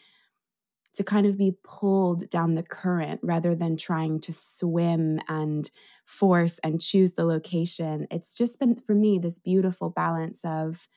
to 0.94 1.04
kind 1.04 1.26
of 1.26 1.38
be 1.38 1.54
pulled 1.64 2.30
down 2.30 2.56
the 2.56 2.64
current 2.64 3.22
rather 3.24 3.56
than 3.56 3.78
trying 3.78 4.20
to 4.22 4.34
swim 4.34 5.20
and 5.28 5.70
force 6.06 6.60
and 6.60 6.82
choose 6.82 7.14
the 7.14 7.26
location? 7.26 8.08
It's 8.12 8.36
just 8.36 8.60
been, 8.60 8.76
for 8.76 8.94
me, 8.96 9.18
this 9.20 9.40
beautiful 9.40 9.90
balance 9.90 10.44
of, 10.44 10.88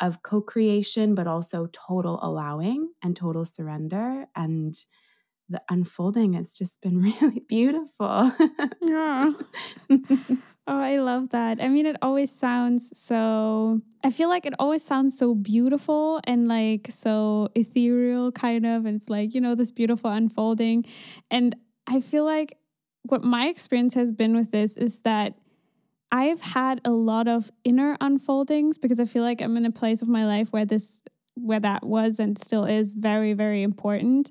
of 0.00 0.22
co-creation 0.22 1.14
but 1.14 1.26
also 1.26 1.68
total 1.72 2.18
allowing 2.22 2.92
and 3.02 3.16
total 3.16 3.44
surrender 3.44 4.26
and 4.36 4.74
the 5.48 5.60
unfolding 5.70 6.34
has 6.34 6.52
just 6.52 6.80
been 6.82 6.98
really 7.20 7.40
beautiful 7.48 8.32
yeah 8.82 9.32
Oh, 10.70 10.78
I 10.78 10.98
love 10.98 11.30
that. 11.30 11.60
I 11.60 11.66
mean, 11.66 11.84
it 11.84 11.96
always 12.00 12.30
sounds 12.30 12.96
so. 12.96 13.80
I 14.04 14.10
feel 14.12 14.28
like 14.28 14.46
it 14.46 14.54
always 14.60 14.84
sounds 14.84 15.18
so 15.18 15.34
beautiful 15.34 16.20
and 16.22 16.46
like 16.46 16.86
so 16.90 17.48
ethereal, 17.56 18.30
kind 18.30 18.64
of. 18.64 18.86
And 18.86 18.96
it's 18.96 19.08
like, 19.08 19.34
you 19.34 19.40
know, 19.40 19.56
this 19.56 19.72
beautiful 19.72 20.12
unfolding. 20.12 20.84
And 21.28 21.56
I 21.88 21.98
feel 22.00 22.24
like 22.24 22.56
what 23.02 23.24
my 23.24 23.46
experience 23.46 23.94
has 23.94 24.12
been 24.12 24.36
with 24.36 24.52
this 24.52 24.76
is 24.76 25.02
that 25.02 25.34
I've 26.12 26.40
had 26.40 26.80
a 26.84 26.92
lot 26.92 27.26
of 27.26 27.50
inner 27.64 27.96
unfoldings 28.00 28.78
because 28.78 29.00
I 29.00 29.06
feel 29.06 29.24
like 29.24 29.40
I'm 29.40 29.56
in 29.56 29.66
a 29.66 29.72
place 29.72 30.02
of 30.02 30.08
my 30.08 30.24
life 30.24 30.52
where 30.52 30.64
this, 30.64 31.02
where 31.34 31.60
that 31.60 31.84
was 31.84 32.20
and 32.20 32.38
still 32.38 32.64
is 32.64 32.92
very, 32.92 33.32
very 33.32 33.62
important. 33.62 34.30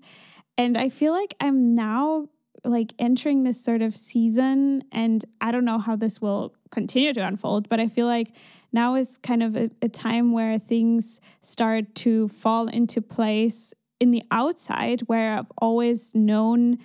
And 0.58 0.77
I 0.77 0.88
feel 0.88 1.12
like 1.12 1.36
I'm 1.41 1.75
now 1.75 2.27
like 2.63 2.94
entering 3.00 3.44
this 3.44 3.63
sort 3.63 3.82
of 3.82 3.96
season 3.96 4.82
and 4.92 5.25
i 5.42 5.51
don't 5.51 5.66
know 5.66 5.80
how 5.80 5.96
this 5.96 6.22
will 6.22 6.54
continue 6.72 7.13
to 7.13 7.25
unfold 7.25 7.70
but 7.70 7.80
i 7.80 7.88
feel 7.88 8.06
like 8.06 8.36
now 8.72 8.96
is 8.96 9.18
kind 9.18 9.42
of 9.42 9.56
a, 9.56 9.70
a, 9.82 9.89
time 9.89 10.32
where 10.32 10.60
things 10.60 11.20
start 11.42 11.96
to 11.96 12.28
fall 12.28 12.68
into 12.68 13.01
place 13.01 13.74
in 14.00 14.12
the 14.12 14.24
outside 14.32 15.01
where 15.01 15.38
i've 15.38 15.51
always 15.58 16.13
known 16.13 16.78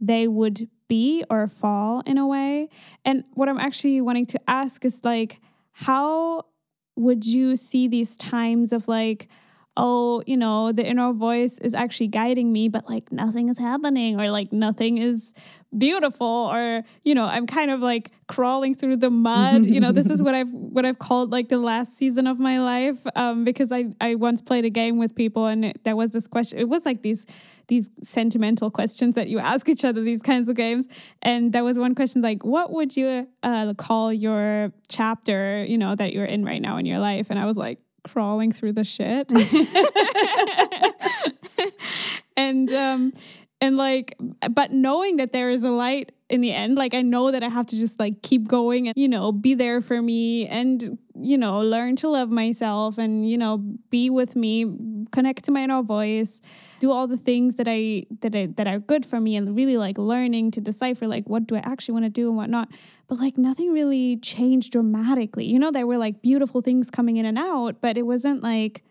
they 0.00 0.28
would 0.28 0.68
be 0.88 1.24
or 1.30 1.48
fall 1.48 2.02
in 2.06 2.18
a 2.18 2.26
way. 2.26 2.68
And 3.04 3.24
what 3.34 3.48
i'm 3.48 3.58
actually 3.58 4.00
wanting 4.00 4.26
to 4.26 4.40
ask 4.48 4.84
is 4.84 5.04
like 5.04 5.40
how 5.72 6.44
would 6.96 7.26
you 7.26 7.56
see 7.56 7.88
these 7.88 8.16
times 8.16 8.72
of 8.72 8.88
like 8.88 9.28
oh, 9.76 10.22
you 10.26 10.36
know, 10.36 10.72
the 10.72 10.84
inner 10.84 11.12
voice 11.12 11.58
is 11.58 11.74
actually 11.74 12.08
guiding 12.08 12.52
me, 12.52 12.68
but 12.68 12.88
like 12.88 13.12
nothing 13.12 13.48
is 13.48 13.58
happening 13.58 14.20
or 14.20 14.30
like 14.30 14.52
nothing 14.52 14.98
is 14.98 15.34
beautiful 15.76 16.26
or 16.26 16.84
you 17.04 17.14
know 17.14 17.26
i'm 17.26 17.46
kind 17.46 17.70
of 17.70 17.80
like 17.80 18.10
crawling 18.28 18.72
through 18.72 18.96
the 18.96 19.10
mud. 19.10 19.66
You 19.66 19.80
know 19.80 19.92
this 19.92 20.08
is 20.08 20.22
what 20.22 20.34
i've 20.34 20.50
what 20.50 20.86
i've 20.86 20.98
called 20.98 21.32
like 21.32 21.48
the 21.48 21.58
last 21.58 21.96
season 21.96 22.26
of 22.26 22.38
my 22.38 22.60
life 22.60 22.98
um, 23.14 23.44
because 23.44 23.72
i 23.72 23.86
i 24.00 24.14
once 24.14 24.40
played 24.40 24.64
a 24.64 24.70
game 24.70 24.96
with 24.96 25.14
people 25.14 25.46
and 25.46 25.66
it, 25.66 25.84
there 25.84 25.96
was 25.96 26.12
this 26.12 26.26
question 26.26 26.60
it 26.60 26.68
was 26.68 26.86
like 26.86 27.02
these 27.02 27.26
these 27.68 27.90
sentimental 28.02 28.70
questions 28.70 29.14
that 29.16 29.28
you 29.28 29.38
ask 29.38 29.68
each 29.68 29.84
other 29.84 30.00
these 30.00 30.22
kinds 30.22 30.48
of 30.48 30.56
games. 30.56 30.86
And 31.22 31.52
there 31.52 31.64
was 31.64 31.78
one 31.78 31.94
question 31.94 32.22
like 32.22 32.44
what 32.44 32.70
would 32.72 32.96
you 32.96 33.28
uh, 33.42 33.74
call 33.74 34.12
your 34.12 34.72
chapter 34.88 35.64
you 35.64 35.78
know 35.78 35.94
that 35.94 36.12
you're 36.12 36.24
in 36.24 36.44
right 36.44 36.62
now 36.62 36.76
in 36.76 36.86
your 36.86 36.98
life? 36.98 37.28
And 37.30 37.38
i 37.38 37.44
was 37.44 37.56
like 37.56 37.78
crawling 38.06 38.52
through 38.52 38.72
the 38.72 38.84
shit. 38.84 39.32
and 42.36 42.72
um 42.72 43.12
and 43.60 43.76
like 43.76 44.14
but 44.50 44.70
knowing 44.72 45.16
that 45.16 45.32
there 45.32 45.50
is 45.50 45.64
a 45.64 45.70
light 45.70 46.12
in 46.28 46.40
the 46.40 46.52
end 46.52 46.76
like 46.76 46.94
i 46.94 47.02
know 47.02 47.30
that 47.30 47.42
i 47.42 47.48
have 47.48 47.66
to 47.66 47.76
just 47.76 47.98
like 47.98 48.22
keep 48.22 48.48
going 48.48 48.88
and 48.88 48.94
you 48.96 49.08
know 49.08 49.32
be 49.32 49.54
there 49.54 49.80
for 49.80 50.02
me 50.02 50.46
and 50.46 50.98
you 51.14 51.38
know 51.38 51.60
learn 51.60 51.96
to 51.96 52.08
love 52.08 52.30
myself 52.30 52.98
and 52.98 53.28
you 53.28 53.38
know 53.38 53.58
be 53.90 54.10
with 54.10 54.36
me 54.36 54.66
connect 55.12 55.44
to 55.44 55.52
my 55.52 55.62
inner 55.62 55.82
voice 55.82 56.40
do 56.78 56.90
all 56.92 57.06
the 57.06 57.16
things 57.16 57.56
that 57.56 57.66
i 57.68 58.04
that 58.20 58.34
I, 58.34 58.46
that 58.56 58.66
are 58.66 58.78
good 58.78 59.06
for 59.06 59.20
me 59.20 59.36
and 59.36 59.56
really 59.56 59.76
like 59.76 59.98
learning 59.98 60.50
to 60.52 60.60
decipher 60.60 61.06
like 61.06 61.28
what 61.28 61.46
do 61.46 61.56
i 61.56 61.60
actually 61.60 61.94
want 61.94 62.04
to 62.04 62.10
do 62.10 62.28
and 62.28 62.36
whatnot. 62.36 62.68
But 63.08 63.18
like 63.18 63.38
nothing 63.38 63.72
really 63.72 64.16
changed 64.16 64.72
dramatically. 64.72 65.46
You 65.46 65.58
know 65.58 65.70
there 65.70 65.86
were 65.86 65.98
like 65.98 66.22
beautiful 66.22 66.60
things 66.60 66.90
coming 66.90 67.16
in 67.16 67.26
and 67.26 67.38
out 67.38 67.80
but 67.80 67.96
it 67.96 68.02
wasn't 68.02 68.42
like 68.42 68.82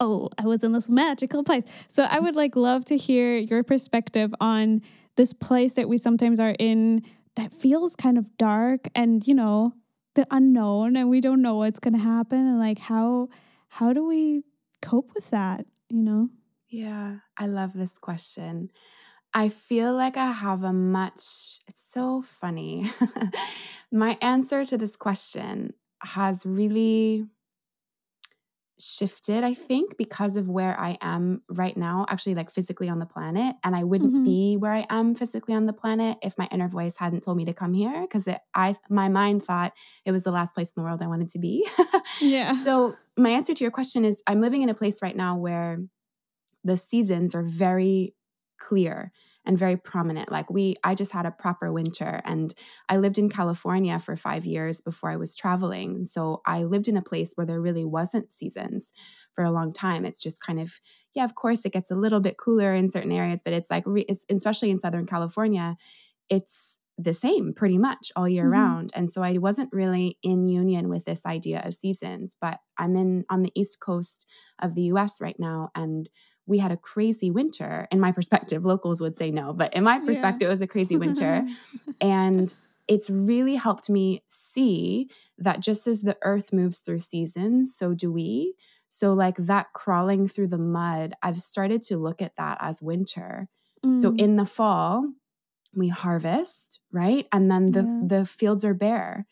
oh, 0.00 0.28
I 0.38 0.46
was 0.46 0.62
in 0.62 0.72
this 0.72 0.88
magical 0.88 1.42
place. 1.42 1.64
So 1.88 2.04
I 2.04 2.20
would 2.20 2.36
like 2.36 2.56
love 2.56 2.84
to 2.86 2.96
hear 2.96 3.36
your 3.36 3.62
perspective 3.62 4.34
on 4.40 4.82
this 5.16 5.32
place 5.32 5.74
that 5.74 5.88
we 5.88 5.98
sometimes 5.98 6.38
are 6.38 6.54
in 6.58 7.02
that 7.36 7.52
feels 7.52 7.96
kind 7.96 8.18
of 8.18 8.36
dark 8.36 8.88
and, 8.94 9.26
you 9.26 9.34
know, 9.34 9.74
the 10.14 10.26
unknown 10.30 10.96
and 10.96 11.08
we 11.08 11.20
don't 11.20 11.42
know 11.42 11.56
what's 11.56 11.78
going 11.78 11.94
to 11.94 12.00
happen 12.00 12.38
and 12.38 12.58
like 12.58 12.78
how 12.78 13.28
how 13.68 13.92
do 13.92 14.06
we 14.06 14.42
cope 14.82 15.12
with 15.14 15.30
that, 15.30 15.66
you 15.88 16.02
know? 16.02 16.28
Yeah, 16.68 17.18
I 17.36 17.46
love 17.46 17.72
this 17.72 17.98
question. 17.98 18.70
I 19.32 19.48
feel 19.48 19.94
like 19.94 20.16
I 20.16 20.32
have 20.32 20.64
a 20.64 20.72
much, 20.72 21.60
it's 21.68 21.82
so 21.82 22.22
funny. 22.22 22.86
My 23.92 24.18
answer 24.20 24.64
to 24.64 24.78
this 24.78 24.96
question 24.96 25.74
has 26.02 26.44
really 26.46 27.26
shifted, 28.80 29.44
I 29.44 29.54
think, 29.54 29.96
because 29.96 30.36
of 30.36 30.48
where 30.48 30.78
I 30.78 30.96
am 31.00 31.42
right 31.48 31.76
now, 31.76 32.06
actually, 32.08 32.34
like 32.34 32.50
physically 32.50 32.88
on 32.88 32.98
the 32.98 33.06
planet. 33.06 33.56
And 33.64 33.74
I 33.74 33.84
wouldn't 33.84 34.12
mm-hmm. 34.12 34.24
be 34.24 34.56
where 34.56 34.72
I 34.72 34.86
am 34.88 35.14
physically 35.14 35.54
on 35.54 35.66
the 35.66 35.72
planet 35.72 36.18
if 36.22 36.38
my 36.38 36.48
inner 36.50 36.68
voice 36.68 36.96
hadn't 36.98 37.22
told 37.22 37.36
me 37.36 37.44
to 37.46 37.52
come 37.52 37.74
here. 37.74 38.02
Because 38.02 38.28
I, 38.54 38.76
my 38.88 39.08
mind 39.08 39.42
thought 39.42 39.72
it 40.04 40.12
was 40.12 40.24
the 40.24 40.30
last 40.30 40.54
place 40.54 40.68
in 40.68 40.80
the 40.80 40.84
world 40.84 41.02
I 41.02 41.08
wanted 41.08 41.28
to 41.30 41.38
be. 41.38 41.66
yeah. 42.20 42.50
So 42.68 42.96
my 43.16 43.30
answer 43.30 43.54
to 43.54 43.64
your 43.64 43.70
question 43.70 44.04
is, 44.04 44.22
I'm 44.26 44.40
living 44.40 44.62
in 44.62 44.68
a 44.68 44.74
place 44.74 45.00
right 45.00 45.16
now 45.16 45.36
where 45.36 45.80
the 46.64 46.76
seasons 46.76 47.34
are 47.34 47.42
very 47.42 48.14
clear 48.58 49.12
and 49.48 49.58
very 49.58 49.78
prominent. 49.78 50.30
Like 50.30 50.50
we, 50.50 50.76
I 50.84 50.94
just 50.94 51.12
had 51.12 51.24
a 51.24 51.30
proper 51.32 51.72
winter 51.72 52.20
and 52.24 52.52
I 52.88 52.98
lived 52.98 53.16
in 53.16 53.30
California 53.30 53.98
for 53.98 54.14
five 54.14 54.44
years 54.44 54.82
before 54.82 55.10
I 55.10 55.16
was 55.16 55.34
traveling. 55.34 56.04
So 56.04 56.42
I 56.46 56.64
lived 56.64 56.86
in 56.86 56.98
a 56.98 57.02
place 57.02 57.32
where 57.34 57.46
there 57.46 57.60
really 57.60 57.84
wasn't 57.84 58.30
seasons 58.30 58.92
for 59.34 59.42
a 59.42 59.50
long 59.50 59.72
time. 59.72 60.04
It's 60.04 60.22
just 60.22 60.44
kind 60.44 60.60
of, 60.60 60.78
yeah, 61.14 61.24
of 61.24 61.34
course 61.34 61.64
it 61.64 61.72
gets 61.72 61.90
a 61.90 61.96
little 61.96 62.20
bit 62.20 62.36
cooler 62.36 62.74
in 62.74 62.90
certain 62.90 63.10
areas, 63.10 63.40
but 63.42 63.54
it's 63.54 63.70
like, 63.70 63.84
it's, 63.86 64.26
especially 64.30 64.70
in 64.70 64.78
Southern 64.78 65.06
California, 65.06 65.78
it's 66.28 66.78
the 66.98 67.14
same 67.14 67.54
pretty 67.54 67.78
much 67.78 68.12
all 68.16 68.28
year 68.28 68.44
mm-hmm. 68.44 68.52
round. 68.52 68.90
And 68.94 69.08
so 69.08 69.22
I 69.22 69.38
wasn't 69.38 69.72
really 69.72 70.18
in 70.22 70.44
union 70.44 70.90
with 70.90 71.06
this 71.06 71.24
idea 71.24 71.62
of 71.64 71.72
seasons, 71.72 72.36
but 72.38 72.58
I'm 72.76 72.96
in 72.96 73.24
on 73.30 73.40
the 73.40 73.52
East 73.54 73.80
Coast 73.80 74.28
of 74.60 74.74
the 74.74 74.82
US 74.92 75.22
right 75.22 75.38
now. 75.38 75.70
And 75.74 76.10
we 76.48 76.58
had 76.58 76.72
a 76.72 76.76
crazy 76.76 77.30
winter. 77.30 77.86
In 77.92 78.00
my 78.00 78.10
perspective, 78.10 78.64
locals 78.64 79.00
would 79.00 79.14
say 79.14 79.30
no, 79.30 79.52
but 79.52 79.72
in 79.74 79.84
my 79.84 80.00
perspective, 80.00 80.42
yeah. 80.42 80.48
it 80.48 80.50
was 80.50 80.62
a 80.62 80.66
crazy 80.66 80.96
winter. 80.96 81.46
and 82.00 82.54
it's 82.88 83.10
really 83.10 83.56
helped 83.56 83.90
me 83.90 84.22
see 84.26 85.10
that 85.36 85.60
just 85.60 85.86
as 85.86 86.02
the 86.02 86.16
earth 86.22 86.52
moves 86.52 86.78
through 86.78 87.00
seasons, 87.00 87.76
so 87.76 87.94
do 87.94 88.10
we. 88.10 88.54
So, 88.88 89.12
like 89.12 89.36
that 89.36 89.74
crawling 89.74 90.26
through 90.26 90.48
the 90.48 90.58
mud, 90.58 91.12
I've 91.22 91.42
started 91.42 91.82
to 91.82 91.98
look 91.98 92.22
at 92.22 92.36
that 92.36 92.56
as 92.60 92.80
winter. 92.80 93.48
Mm. 93.84 93.98
So, 93.98 94.14
in 94.16 94.36
the 94.36 94.46
fall, 94.46 95.12
we 95.74 95.88
harvest, 95.88 96.80
right? 96.90 97.26
And 97.30 97.50
then 97.50 97.72
the, 97.72 97.82
yeah. 97.82 98.18
the 98.18 98.24
fields 98.24 98.64
are 98.64 98.72
bare. 98.72 99.26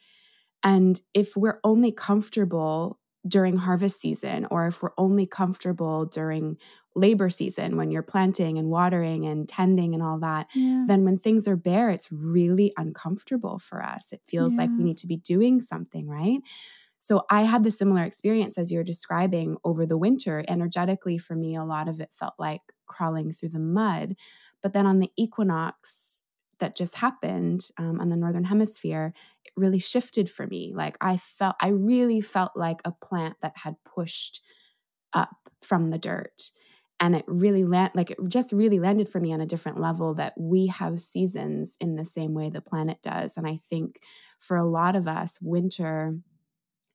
And 0.63 1.01
if 1.15 1.35
we're 1.35 1.61
only 1.65 1.91
comfortable 1.93 2.99
during 3.27 3.57
harvest 3.57 4.01
season, 4.01 4.47
or 4.51 4.67
if 4.67 4.83
we're 4.83 4.91
only 4.97 5.27
comfortable 5.27 6.05
during 6.05 6.57
labor 6.95 7.29
season 7.29 7.77
when 7.77 7.91
you're 7.91 8.03
planting 8.03 8.57
and 8.57 8.69
watering 8.69 9.27
and 9.27 9.49
tending 9.49 9.93
and 9.93 10.03
all 10.03 10.19
that, 10.19 10.47
yeah. 10.55 10.85
then 10.89 11.05
when 11.05 11.19
things 11.19 11.47
are 11.47 11.57
bare, 11.57 11.91
it's 11.91 12.11
really 12.11 12.73
uncomfortable 12.77 13.59
for 13.59 13.83
us. 13.83 14.13
It 14.13 14.23
feels 14.25 14.55
yeah. 14.55 14.63
like 14.63 14.71
we 14.71 14.85
need 14.85 14.97
to 14.99 15.07
be 15.07 15.19
doing 15.19 15.61
something, 15.61 16.09
right? 16.09 16.41
So 16.99 17.25
I 17.31 17.43
had 17.43 17.63
the 17.63 17.71
similar 17.71 18.03
experience 18.03 18.57
as 18.57 18.73
you're 18.73 18.83
describing 18.83 19.59
over 19.63 19.87
the 19.87 19.99
winter. 19.99 20.45
Energetically, 20.49 21.19
for 21.19 21.37
me, 21.37 21.55
a 21.55 21.65
lot 21.65 21.89
of 21.89 22.01
it 22.01 22.15
felt 22.15 22.35
like 22.39 22.63
crawling 22.87 23.33
through 23.33 23.51
the 23.51 23.59
mud. 23.59 24.17
But 24.63 24.73
then 24.73 24.87
on 24.87 24.99
the 24.99 25.13
equinox 25.17 26.23
that 26.59 26.75
just 26.75 26.97
happened 26.97 27.69
um, 27.77 28.01
on 28.01 28.09
the 28.09 28.17
Northern 28.17 28.45
Hemisphere, 28.45 29.13
really 29.57 29.79
shifted 29.79 30.31
for 30.31 30.47
me. 30.47 30.73
Like 30.75 30.97
I 31.01 31.17
felt, 31.17 31.57
I 31.61 31.69
really 31.69 32.21
felt 32.21 32.53
like 32.57 32.81
a 32.85 32.93
plant 32.93 33.37
that 33.43 33.59
had 33.59 33.77
pushed 33.85 34.43
up 35.13 35.37
from 35.63 35.87
the 35.87 35.99
dirt 35.99 36.51
and 37.01 37.15
it 37.15 37.25
really 37.27 37.65
land 37.65 37.91
like 37.95 38.11
it 38.11 38.19
just 38.29 38.53
really 38.53 38.79
landed 38.79 39.09
for 39.09 39.21
me 39.21 39.33
on 39.33 39.41
a 39.41 39.47
different 39.47 39.81
level 39.81 40.15
that 40.15 40.35
we 40.39 40.67
have 40.67 40.99
seasons 40.99 41.77
in 41.81 41.95
the 41.95 42.05
same 42.05 42.35
way 42.35 42.49
the 42.49 42.61
planet 42.61 42.99
does 43.03 43.37
and 43.37 43.47
i 43.47 43.57
think 43.57 44.01
for 44.39 44.57
a 44.57 44.69
lot 44.69 44.97
of 44.97 45.07
us 45.09 45.39
winter 45.41 46.19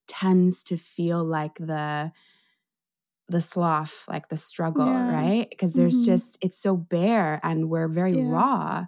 tends 0.08 0.64
to 0.64 0.78
feel 0.78 1.24
like 1.24 1.56
the 1.56 2.12
the 3.30 3.42
sloth 3.42 4.06
like 4.10 4.28
the 4.28 4.38
struggle 4.38 4.86
yeah. 4.86 5.14
right 5.14 5.50
because 5.50 5.74
there's 5.74 6.02
mm-hmm. 6.02 6.14
just 6.14 6.38
it's 6.42 6.58
so 6.58 6.76
bare 6.76 7.40
and 7.44 7.70
we're 7.70 7.88
very 7.88 8.18
yeah. 8.18 8.28
raw 8.28 8.86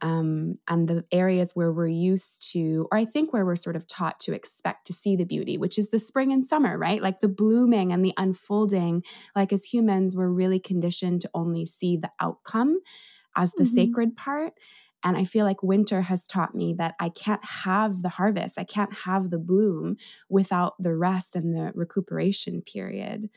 um, 0.00 0.56
and 0.68 0.88
the 0.88 1.04
areas 1.10 1.52
where 1.54 1.72
we're 1.72 1.86
used 1.86 2.52
to, 2.52 2.88
or 2.90 2.98
I 2.98 3.04
think 3.04 3.32
where 3.32 3.44
we're 3.44 3.56
sort 3.56 3.76
of 3.76 3.86
taught 3.86 4.20
to 4.20 4.32
expect 4.32 4.86
to 4.86 4.92
see 4.92 5.16
the 5.16 5.24
beauty, 5.24 5.56
which 5.58 5.78
is 5.78 5.90
the 5.90 5.98
spring 5.98 6.32
and 6.32 6.44
summer, 6.44 6.76
right? 6.78 7.02
Like 7.02 7.20
the 7.20 7.28
blooming 7.28 7.92
and 7.92 8.04
the 8.04 8.14
unfolding. 8.16 9.02
Like 9.34 9.52
as 9.52 9.64
humans, 9.64 10.14
we're 10.14 10.28
really 10.28 10.60
conditioned 10.60 11.20
to 11.22 11.30
only 11.34 11.66
see 11.66 11.96
the 11.96 12.10
outcome 12.20 12.80
as 13.36 13.52
the 13.52 13.64
mm-hmm. 13.64 13.74
sacred 13.74 14.16
part. 14.16 14.54
And 15.04 15.16
I 15.16 15.24
feel 15.24 15.44
like 15.44 15.62
winter 15.62 16.02
has 16.02 16.26
taught 16.26 16.54
me 16.54 16.74
that 16.78 16.94
I 16.98 17.10
can't 17.10 17.44
have 17.44 18.02
the 18.02 18.08
harvest, 18.08 18.58
I 18.58 18.64
can't 18.64 18.92
have 19.04 19.30
the 19.30 19.38
bloom 19.38 19.96
without 20.28 20.74
the 20.80 20.96
rest 20.96 21.36
and 21.36 21.54
the 21.54 21.72
recuperation 21.74 22.62
period. 22.62 23.30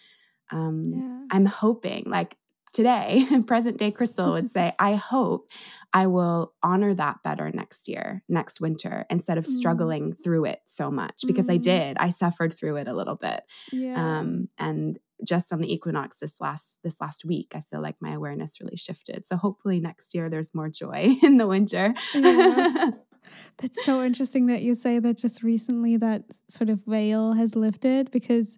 Um, 0.51 0.89
yeah. 0.92 1.25
I'm 1.32 1.46
hoping, 1.46 2.06
like 2.08 2.38
today, 2.74 3.26
present 3.48 3.78
day 3.78 3.92
Krystal 3.92 4.34
would 4.34 4.50
say, 4.50 4.74
I 4.80 4.96
hope 4.96 5.50
I 5.94 6.08
will 6.08 6.54
honor 6.62 6.94
that 6.94 7.24
better 7.24 7.52
next 7.52 7.88
year, 7.88 8.24
next 8.30 8.62
winter, 8.62 9.06
instead 9.10 9.38
of 9.38 9.46
mm. 9.46 9.48
struggling 9.48 10.12
mm. 10.14 10.24
through 10.24 10.46
it 10.46 10.62
so 10.66 10.92
much 10.92 11.24
because 11.26 11.48
mm. 11.48 11.54
I 11.54 11.58
did. 11.58 11.98
I 11.98 12.12
suffered 12.12 12.54
through 12.54 12.78
it 12.78 12.88
a 12.88 12.94
little 12.94 13.16
bit. 13.16 13.42
Yeah. 13.72 13.96
Um, 13.96 14.50
and 14.58 15.00
just 15.26 15.52
on 15.52 15.60
the 15.60 15.72
equinox 15.72 16.20
this 16.20 16.40
last 16.40 16.80
this 16.84 17.02
last 17.02 17.26
week, 17.26 17.54
I 17.56 17.62
feel 17.62 17.82
like 17.82 18.02
my 18.02 18.12
awareness 18.12 18.62
really 18.62 18.78
shifted. 18.78 19.26
So 19.26 19.36
hopefully 19.36 19.80
next 19.80 20.14
year 20.14 20.30
there's 20.30 20.56
more 20.56 20.70
joy 20.70 21.16
in 21.24 21.38
the 21.38 21.48
winter. 21.48 21.94
Yeah. 22.14 22.92
That's 23.58 23.86
so 23.86 24.04
interesting 24.04 24.48
that 24.48 24.64
you 24.64 24.76
say 24.76 24.98
that 25.00 25.18
just 25.18 25.44
recently 25.44 25.98
that 25.98 26.24
sort 26.48 26.70
of 26.70 26.84
veil 26.86 27.34
has 27.34 27.56
lifted 27.56 28.10
because 28.12 28.58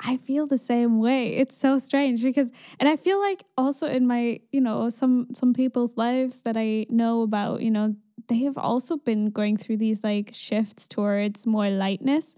I 0.00 0.16
feel 0.16 0.46
the 0.46 0.58
same 0.58 1.00
way. 1.00 1.34
It's 1.36 1.56
so 1.56 1.78
strange 1.78 2.22
because 2.22 2.52
and 2.78 2.88
I 2.88 2.96
feel 2.96 3.20
like 3.20 3.44
also 3.56 3.86
in 3.88 4.06
my, 4.06 4.40
you 4.52 4.60
know, 4.60 4.90
some 4.90 5.28
some 5.34 5.52
people's 5.52 5.96
lives 5.96 6.42
that 6.42 6.56
I 6.56 6.86
know 6.88 7.22
about, 7.22 7.62
you 7.62 7.70
know, 7.70 7.96
they 8.28 8.40
have 8.40 8.58
also 8.58 8.96
been 8.96 9.30
going 9.30 9.56
through 9.56 9.78
these 9.78 10.04
like 10.04 10.30
shifts 10.32 10.86
towards 10.86 11.46
more 11.46 11.68
lightness. 11.70 12.34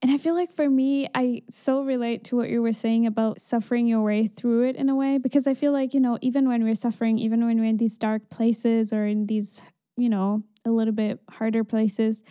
And 0.00 0.12
I 0.12 0.16
feel 0.16 0.34
like 0.34 0.52
for 0.52 0.68
me, 0.70 1.08
I 1.14 1.42
so 1.50 1.82
relate 1.82 2.22
to 2.24 2.36
what 2.36 2.50
you 2.50 2.62
were 2.62 2.72
saying 2.72 3.06
about 3.06 3.40
suffering 3.40 3.88
your 3.88 4.02
way 4.02 4.28
through 4.28 4.68
it 4.68 4.76
in 4.76 4.88
a 4.88 4.94
way 4.94 5.18
because 5.18 5.46
I 5.48 5.54
feel 5.54 5.72
like, 5.72 5.92
you 5.92 6.00
know, 6.00 6.18
even 6.20 6.48
when 6.48 6.62
we're 6.62 6.74
suffering, 6.74 7.18
even 7.18 7.44
when 7.44 7.58
we're 7.58 7.64
in 7.64 7.78
these 7.78 7.98
dark 7.98 8.30
places 8.30 8.92
or 8.92 9.06
in 9.06 9.26
these, 9.26 9.60
you 9.96 10.08
know, 10.08 10.44
a 10.64 10.70
little 10.70 10.94
bit 10.94 11.18
harder 11.30 11.64
places, 11.64 12.22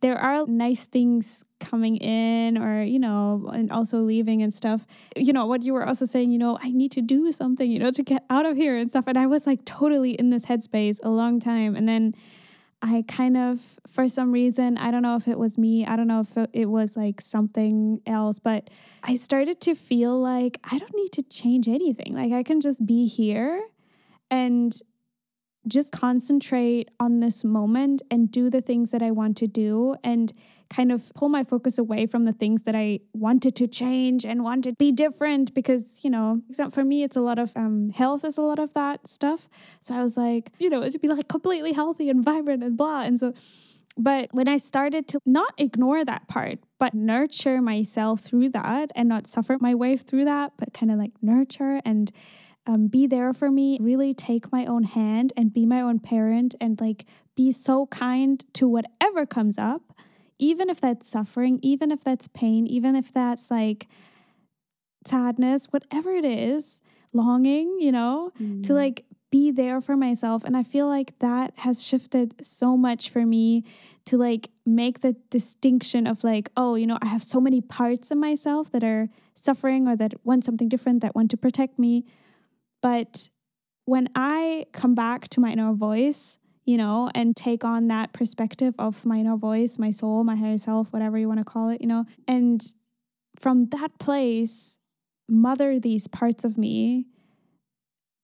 there 0.00 0.16
are 0.16 0.46
nice 0.46 0.84
things 0.84 1.44
coming 1.60 1.96
in 1.96 2.56
or 2.56 2.82
you 2.82 2.98
know 2.98 3.50
and 3.52 3.70
also 3.72 3.98
leaving 3.98 4.42
and 4.42 4.54
stuff. 4.54 4.86
You 5.16 5.32
know 5.32 5.46
what 5.46 5.62
you 5.62 5.74
were 5.74 5.86
also 5.86 6.04
saying 6.04 6.30
you 6.30 6.38
know 6.38 6.58
i 6.62 6.70
need 6.70 6.92
to 6.92 7.02
do 7.02 7.32
something 7.32 7.70
you 7.70 7.78
know 7.78 7.90
to 7.90 8.02
get 8.02 8.24
out 8.30 8.46
of 8.46 8.56
here 8.56 8.76
and 8.76 8.90
stuff. 8.90 9.06
And 9.06 9.18
i 9.18 9.26
was 9.26 9.46
like 9.46 9.64
totally 9.64 10.12
in 10.12 10.30
this 10.30 10.46
headspace 10.46 10.98
a 11.02 11.08
long 11.08 11.40
time. 11.40 11.74
And 11.76 11.88
then 11.88 12.12
i 12.80 13.04
kind 13.08 13.36
of 13.36 13.80
for 13.88 14.06
some 14.06 14.30
reason 14.30 14.78
i 14.78 14.92
don't 14.92 15.02
know 15.02 15.16
if 15.16 15.26
it 15.26 15.36
was 15.36 15.58
me 15.58 15.84
i 15.84 15.96
don't 15.96 16.06
know 16.06 16.20
if 16.20 16.36
it 16.52 16.66
was 16.66 16.96
like 16.96 17.20
something 17.20 18.00
else 18.06 18.38
but 18.38 18.70
i 19.02 19.16
started 19.16 19.60
to 19.60 19.74
feel 19.74 20.16
like 20.20 20.60
i 20.62 20.78
don't 20.78 20.94
need 20.94 21.10
to 21.10 21.22
change 21.24 21.66
anything. 21.66 22.14
Like 22.14 22.32
i 22.32 22.44
can 22.44 22.60
just 22.60 22.86
be 22.86 23.06
here. 23.06 23.60
And 24.30 24.72
just 25.66 25.92
concentrate 25.92 26.90
on 27.00 27.20
this 27.20 27.44
moment 27.44 28.02
and 28.10 28.30
do 28.30 28.48
the 28.48 28.60
things 28.60 28.90
that 28.90 29.02
I 29.02 29.10
want 29.10 29.36
to 29.38 29.46
do 29.46 29.96
and 30.04 30.32
kind 30.70 30.92
of 30.92 31.12
pull 31.14 31.28
my 31.28 31.42
focus 31.42 31.78
away 31.78 32.06
from 32.06 32.24
the 32.24 32.32
things 32.32 32.64
that 32.64 32.74
I 32.74 33.00
wanted 33.12 33.56
to 33.56 33.66
change 33.66 34.24
and 34.24 34.44
wanted 34.44 34.72
to 34.72 34.76
be 34.76 34.92
different 34.92 35.54
because, 35.54 36.04
you 36.04 36.10
know, 36.10 36.42
except 36.48 36.74
for 36.74 36.84
me, 36.84 37.02
it's 37.02 37.16
a 37.16 37.20
lot 37.20 37.38
of 37.38 37.56
um, 37.56 37.90
health 37.90 38.24
is 38.24 38.38
a 38.38 38.42
lot 38.42 38.58
of 38.58 38.74
that 38.74 39.06
stuff. 39.06 39.48
So 39.80 39.94
I 39.94 40.02
was 40.02 40.16
like, 40.16 40.50
you 40.58 40.68
know, 40.68 40.82
it 40.82 40.92
should 40.92 41.00
be 41.00 41.08
like 41.08 41.28
completely 41.28 41.72
healthy 41.72 42.10
and 42.10 42.22
vibrant 42.22 42.62
and 42.62 42.76
blah. 42.76 43.02
And 43.02 43.18
so, 43.18 43.32
but 43.96 44.28
when 44.32 44.46
I 44.46 44.58
started 44.58 45.08
to 45.08 45.20
not 45.24 45.54
ignore 45.58 46.04
that 46.04 46.28
part, 46.28 46.58
but 46.78 46.94
nurture 46.94 47.60
myself 47.60 48.20
through 48.20 48.50
that 48.50 48.92
and 48.94 49.08
not 49.08 49.26
suffer 49.26 49.56
my 49.60 49.74
way 49.74 49.96
through 49.96 50.26
that, 50.26 50.52
but 50.56 50.72
kind 50.72 50.92
of 50.92 50.98
like 50.98 51.12
nurture 51.22 51.80
and 51.84 52.12
um, 52.66 52.88
be 52.88 53.06
there 53.06 53.32
for 53.32 53.50
me, 53.50 53.78
really 53.80 54.12
take 54.12 54.52
my 54.52 54.66
own 54.66 54.84
hand 54.84 55.32
and 55.36 55.52
be 55.52 55.64
my 55.64 55.80
own 55.80 55.98
parent 55.98 56.54
and 56.60 56.80
like 56.80 57.06
be 57.34 57.52
so 57.52 57.86
kind 57.86 58.44
to 58.54 58.68
whatever 58.68 59.24
comes 59.24 59.58
up, 59.58 59.94
even 60.38 60.68
if 60.68 60.80
that's 60.80 61.08
suffering, 61.08 61.58
even 61.62 61.90
if 61.90 62.02
that's 62.02 62.28
pain, 62.28 62.66
even 62.66 62.94
if 62.94 63.12
that's 63.12 63.50
like 63.50 63.86
sadness, 65.06 65.66
whatever 65.70 66.10
it 66.10 66.24
is, 66.24 66.82
longing, 67.12 67.78
you 67.80 67.92
know, 67.92 68.32
mm. 68.40 68.62
to 68.66 68.74
like 68.74 69.04
be 69.30 69.50
there 69.50 69.80
for 69.80 69.96
myself. 69.96 70.44
And 70.44 70.56
I 70.56 70.62
feel 70.62 70.86
like 70.86 71.18
that 71.18 71.52
has 71.58 71.86
shifted 71.86 72.44
so 72.44 72.76
much 72.76 73.10
for 73.10 73.26
me 73.26 73.64
to 74.06 74.16
like 74.16 74.48
make 74.64 75.00
the 75.00 75.14
distinction 75.30 76.06
of 76.06 76.24
like, 76.24 76.50
oh, 76.56 76.74
you 76.76 76.86
know, 76.86 76.98
I 77.02 77.06
have 77.06 77.22
so 77.22 77.40
many 77.40 77.60
parts 77.60 78.10
of 78.10 78.18
myself 78.18 78.70
that 78.70 78.84
are 78.84 79.08
suffering 79.34 79.86
or 79.86 79.96
that 79.96 80.14
want 80.24 80.44
something 80.44 80.68
different, 80.68 81.02
that 81.02 81.14
want 81.14 81.30
to 81.30 81.36
protect 81.36 81.78
me. 81.78 82.04
But 82.82 83.28
when 83.84 84.08
I 84.14 84.66
come 84.72 84.94
back 84.94 85.28
to 85.28 85.40
my 85.40 85.50
inner 85.52 85.72
voice, 85.72 86.38
you 86.64 86.76
know, 86.76 87.10
and 87.14 87.34
take 87.34 87.64
on 87.64 87.88
that 87.88 88.12
perspective 88.12 88.74
of 88.78 89.06
my 89.06 89.16
inner 89.16 89.36
voice, 89.36 89.78
my 89.78 89.90
soul, 89.90 90.22
my 90.24 90.36
higher 90.36 90.58
self, 90.58 90.92
whatever 90.92 91.16
you 91.16 91.26
want 91.26 91.40
to 91.40 91.44
call 91.44 91.70
it, 91.70 91.80
you 91.80 91.86
know, 91.86 92.04
and 92.26 92.62
from 93.40 93.66
that 93.70 93.98
place, 93.98 94.78
mother 95.28 95.80
these 95.80 96.08
parts 96.08 96.44
of 96.44 96.58
me 96.58 97.06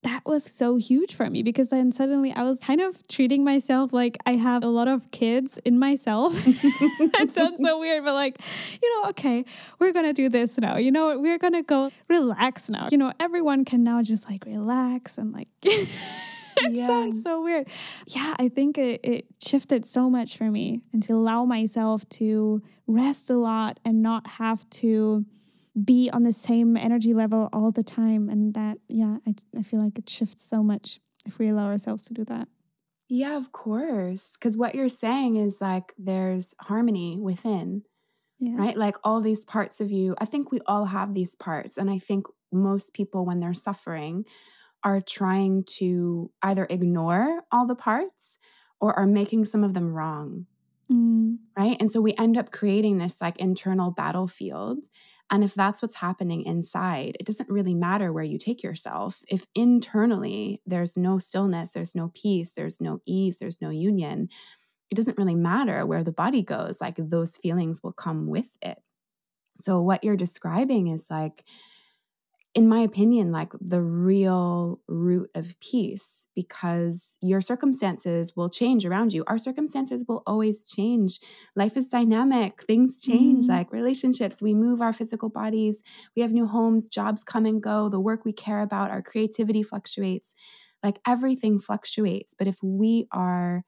that 0.05 0.23
was 0.27 0.45
so 0.45 0.77
huge 0.77 1.14
for 1.14 1.29
me 1.29 1.43
because 1.43 1.71
then 1.71 1.90
suddenly 1.90 2.33
I 2.33 2.43
was 2.43 2.61
kind 2.61 2.81
of 2.81 3.07
treating 3.09 3.43
myself 3.43 3.93
like 3.93 4.19
I 4.27 4.33
have 4.33 4.62
a 4.62 4.69
lot 4.69 4.87
of 4.87 5.11
kids 5.11 5.59
in 5.64 5.79
myself. 5.79 6.33
that 6.45 7.29
sounds 7.31 7.62
so 7.62 7.81
weird, 7.81 8.05
but 8.05 8.14
like, 8.14 8.38
you 8.83 9.03
know, 9.03 9.11
okay, 9.11 9.45
we're 9.79 9.93
going 9.93 10.07
to 10.07 10.12
do 10.12 10.29
this 10.29 10.59
now. 10.59 10.77
You 10.77 10.93
know, 10.93 11.19
we're 11.19 11.38
going 11.38 11.55
to 11.55 11.62
go 11.62 11.90
relax 12.09 12.69
now. 12.71 12.88
You 12.90 12.99
know, 12.99 13.12
everyone 13.19 13.64
can 13.64 13.83
now 13.83 14.03
just 14.03 14.29
like 14.29 14.45
relax 14.45 15.19
and 15.19 15.33
like. 15.33 15.49
it 15.62 16.73
yes. 16.73 16.87
sounds 16.87 17.23
so 17.23 17.43
weird. 17.43 17.67
Yeah, 18.07 18.35
I 18.38 18.49
think 18.49 18.79
it, 18.79 19.01
it 19.03 19.27
shifted 19.43 19.85
so 19.85 20.11
much 20.11 20.37
for 20.37 20.51
me 20.51 20.83
and 20.93 21.03
to 21.05 21.14
allow 21.14 21.45
myself 21.45 22.09
to 22.11 22.62
rest 22.87 23.31
a 23.31 23.37
lot 23.37 23.81
and 23.85 24.03
not 24.03 24.27
have 24.27 24.69
to 24.71 25.25
be 25.83 26.11
on 26.13 26.23
the 26.23 26.33
same 26.33 26.77
energy 26.77 27.15
level 27.15 27.49
all 27.53 27.73
the 27.73 27.83
time. 27.83 28.29
And 28.29 28.55
that, 28.55 28.79
yeah, 28.89 29.19
I, 29.27 29.35
I 29.59 29.63
feel 29.63 29.81
like 29.81 29.99
it 29.99 30.09
shifts 30.09 30.45
so 30.45 30.63
much 30.63 31.01
if 31.27 31.39
we 31.39 31.49
allow 31.49 31.67
ourselves 31.67 32.05
to 32.07 32.15
do 32.15 32.25
that. 32.27 32.49
Yeah, 33.09 33.37
of 33.37 33.53
course. 33.53 34.37
Because 34.39 34.57
what 34.57 34.75
you're 34.75 34.89
saying 34.89 35.37
is 35.37 35.61
like 35.61 35.93
there's 35.99 36.55
harmony 36.61 37.19
within, 37.21 37.83
yeah. 38.39 38.57
right? 38.57 38.77
Like 38.77 38.97
all 39.05 39.21
these 39.21 39.45
parts 39.45 39.81
of 39.81 39.91
you. 39.91 40.15
I 40.19 40.25
think 40.25 40.51
we 40.51 40.61
all 40.67 40.87
have 40.87 41.15
these 41.15 41.35
parts. 41.35 41.77
And 41.77 41.91
I 41.91 41.99
think 41.99 42.27
most 42.53 42.95
people, 42.95 43.27
when 43.27 43.41
they're 43.41 43.55
suffering, 43.55 44.25
are 44.83 45.01
trying 45.01 45.65
to 45.65 46.31
either 46.43 46.67
ignore 46.71 47.43
all 47.51 47.67
the 47.67 47.75
parts 47.75 48.39
or 48.81 48.93
are 48.99 49.07
making 49.07 49.45
some 49.47 49.65
of 49.65 49.75
them 49.75 49.95
wrong. 49.95 50.47
Mm. 50.91 51.39
Right. 51.57 51.77
And 51.81 51.91
so 51.91 52.01
we 52.01 52.15
end 52.19 52.37
up 52.37 52.51
creating 52.51 52.99
this 52.99 53.21
like 53.21 53.39
internal 53.39 53.91
battlefield. 53.91 54.87
And 55.31 55.43
if 55.43 55.55
that's 55.55 55.81
what's 55.81 55.97
happening 55.97 56.43
inside, 56.43 57.17
it 57.19 57.27
doesn't 57.27 57.49
really 57.49 57.75
matter 57.75 58.13
where 58.13 58.25
you 58.25 58.39
take 58.39 58.63
yourself. 58.63 59.23
If 59.29 59.47
internally 59.55 60.61
there's 60.67 60.97
no 60.97 61.19
stillness, 61.19 61.73
there's 61.73 61.95
no 61.95 62.13
peace, 62.15 62.53
there's 62.53 62.81
no 62.81 63.01
ease, 63.07 63.39
there's 63.39 63.61
no 63.63 63.71
union, 63.71 64.29
it 64.91 64.97
doesn't 64.97 65.19
really 65.19 65.35
matter 65.35 65.85
where 65.87 66.05
the 66.05 66.13
body 66.13 66.43
goes. 66.43 66.81
Like 66.81 66.97
those 66.99 67.37
feelings 67.37 67.83
will 67.83 67.93
come 67.93 68.27
with 68.27 68.57
it. 68.63 68.79
So, 69.57 69.81
what 69.81 70.05
you're 70.05 70.17
describing 70.17 70.89
is 70.89 71.07
like, 71.11 71.45
in 72.55 72.69
my 72.69 72.79
opinion, 72.79 73.33
like 73.33 73.53
the 73.61 73.83
real 73.83 74.81
root 74.87 75.29
of 75.35 75.59
peace 75.61 76.29
because 76.37 77.19
your 77.21 77.40
circumstances 77.40 78.35
will 78.37 78.49
change 78.49 78.87
around 78.87 79.12
you. 79.12 79.25
Our 79.27 79.38
circumstances 79.38 80.05
will 80.07 80.23
always 80.25 80.64
change. 80.64 81.19
Life 81.57 81.77
is 81.77 81.88
dynamic, 81.88 82.62
things 82.62 83.01
change, 83.01 83.45
mm-hmm. 83.45 83.53
like 83.53 83.73
relationships. 83.73 84.40
We 84.40 84.55
move 84.55 84.81
our 84.81 84.93
physical 84.93 85.29
bodies, 85.29 85.83
we 86.14 86.23
have 86.23 86.33
new 86.33 86.47
homes, 86.47 86.88
jobs 86.88 87.25
come 87.25 87.45
and 87.45 87.61
go, 87.61 87.88
the 87.88 88.01
work 88.01 88.25
we 88.25 88.33
care 88.33 88.61
about, 88.61 88.93
our 88.93 89.03
creativity 89.03 89.64
fluctuates. 89.64 90.35
Like 90.81 91.01
everything 91.07 91.59
fluctuates. 91.59 92.35
But 92.38 92.47
if 92.47 92.59
we 92.62 93.09
are 93.11 93.64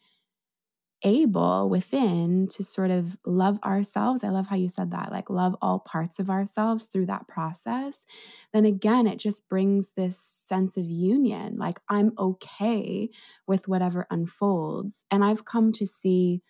able 1.05 1.69
within 1.69 2.49
to 2.49 2.63
sort 2.63 2.91
of 2.91 3.17
love 3.27 3.59
ourselves, 3.63 4.25
I 4.25 4.29
love 4.29 4.49
how 4.49 4.57
you 4.57 4.69
said 4.69 4.91
that, 4.91 5.13
like 5.13 5.29
love 5.29 5.55
all 5.61 5.79
parts 5.79 6.19
of 6.19 6.31
ourselves 6.31 6.89
through 6.89 7.07
that 7.07 7.29
process, 7.29 8.07
then 8.53 8.65
again, 8.65 9.07
it 9.07 9.19
just 9.19 9.49
brings 9.49 9.93
this 9.93 10.19
sense 10.19 10.77
of 10.77 10.87
union. 10.87 11.57
Like 11.57 11.81
I'm 11.89 12.13
okay 12.19 13.11
with 13.47 13.69
whatever 13.69 14.07
unfolds. 14.11 15.05
And 15.11 15.25
I've 15.25 15.45
come 15.45 15.73
to 15.73 15.87
see 15.87 16.43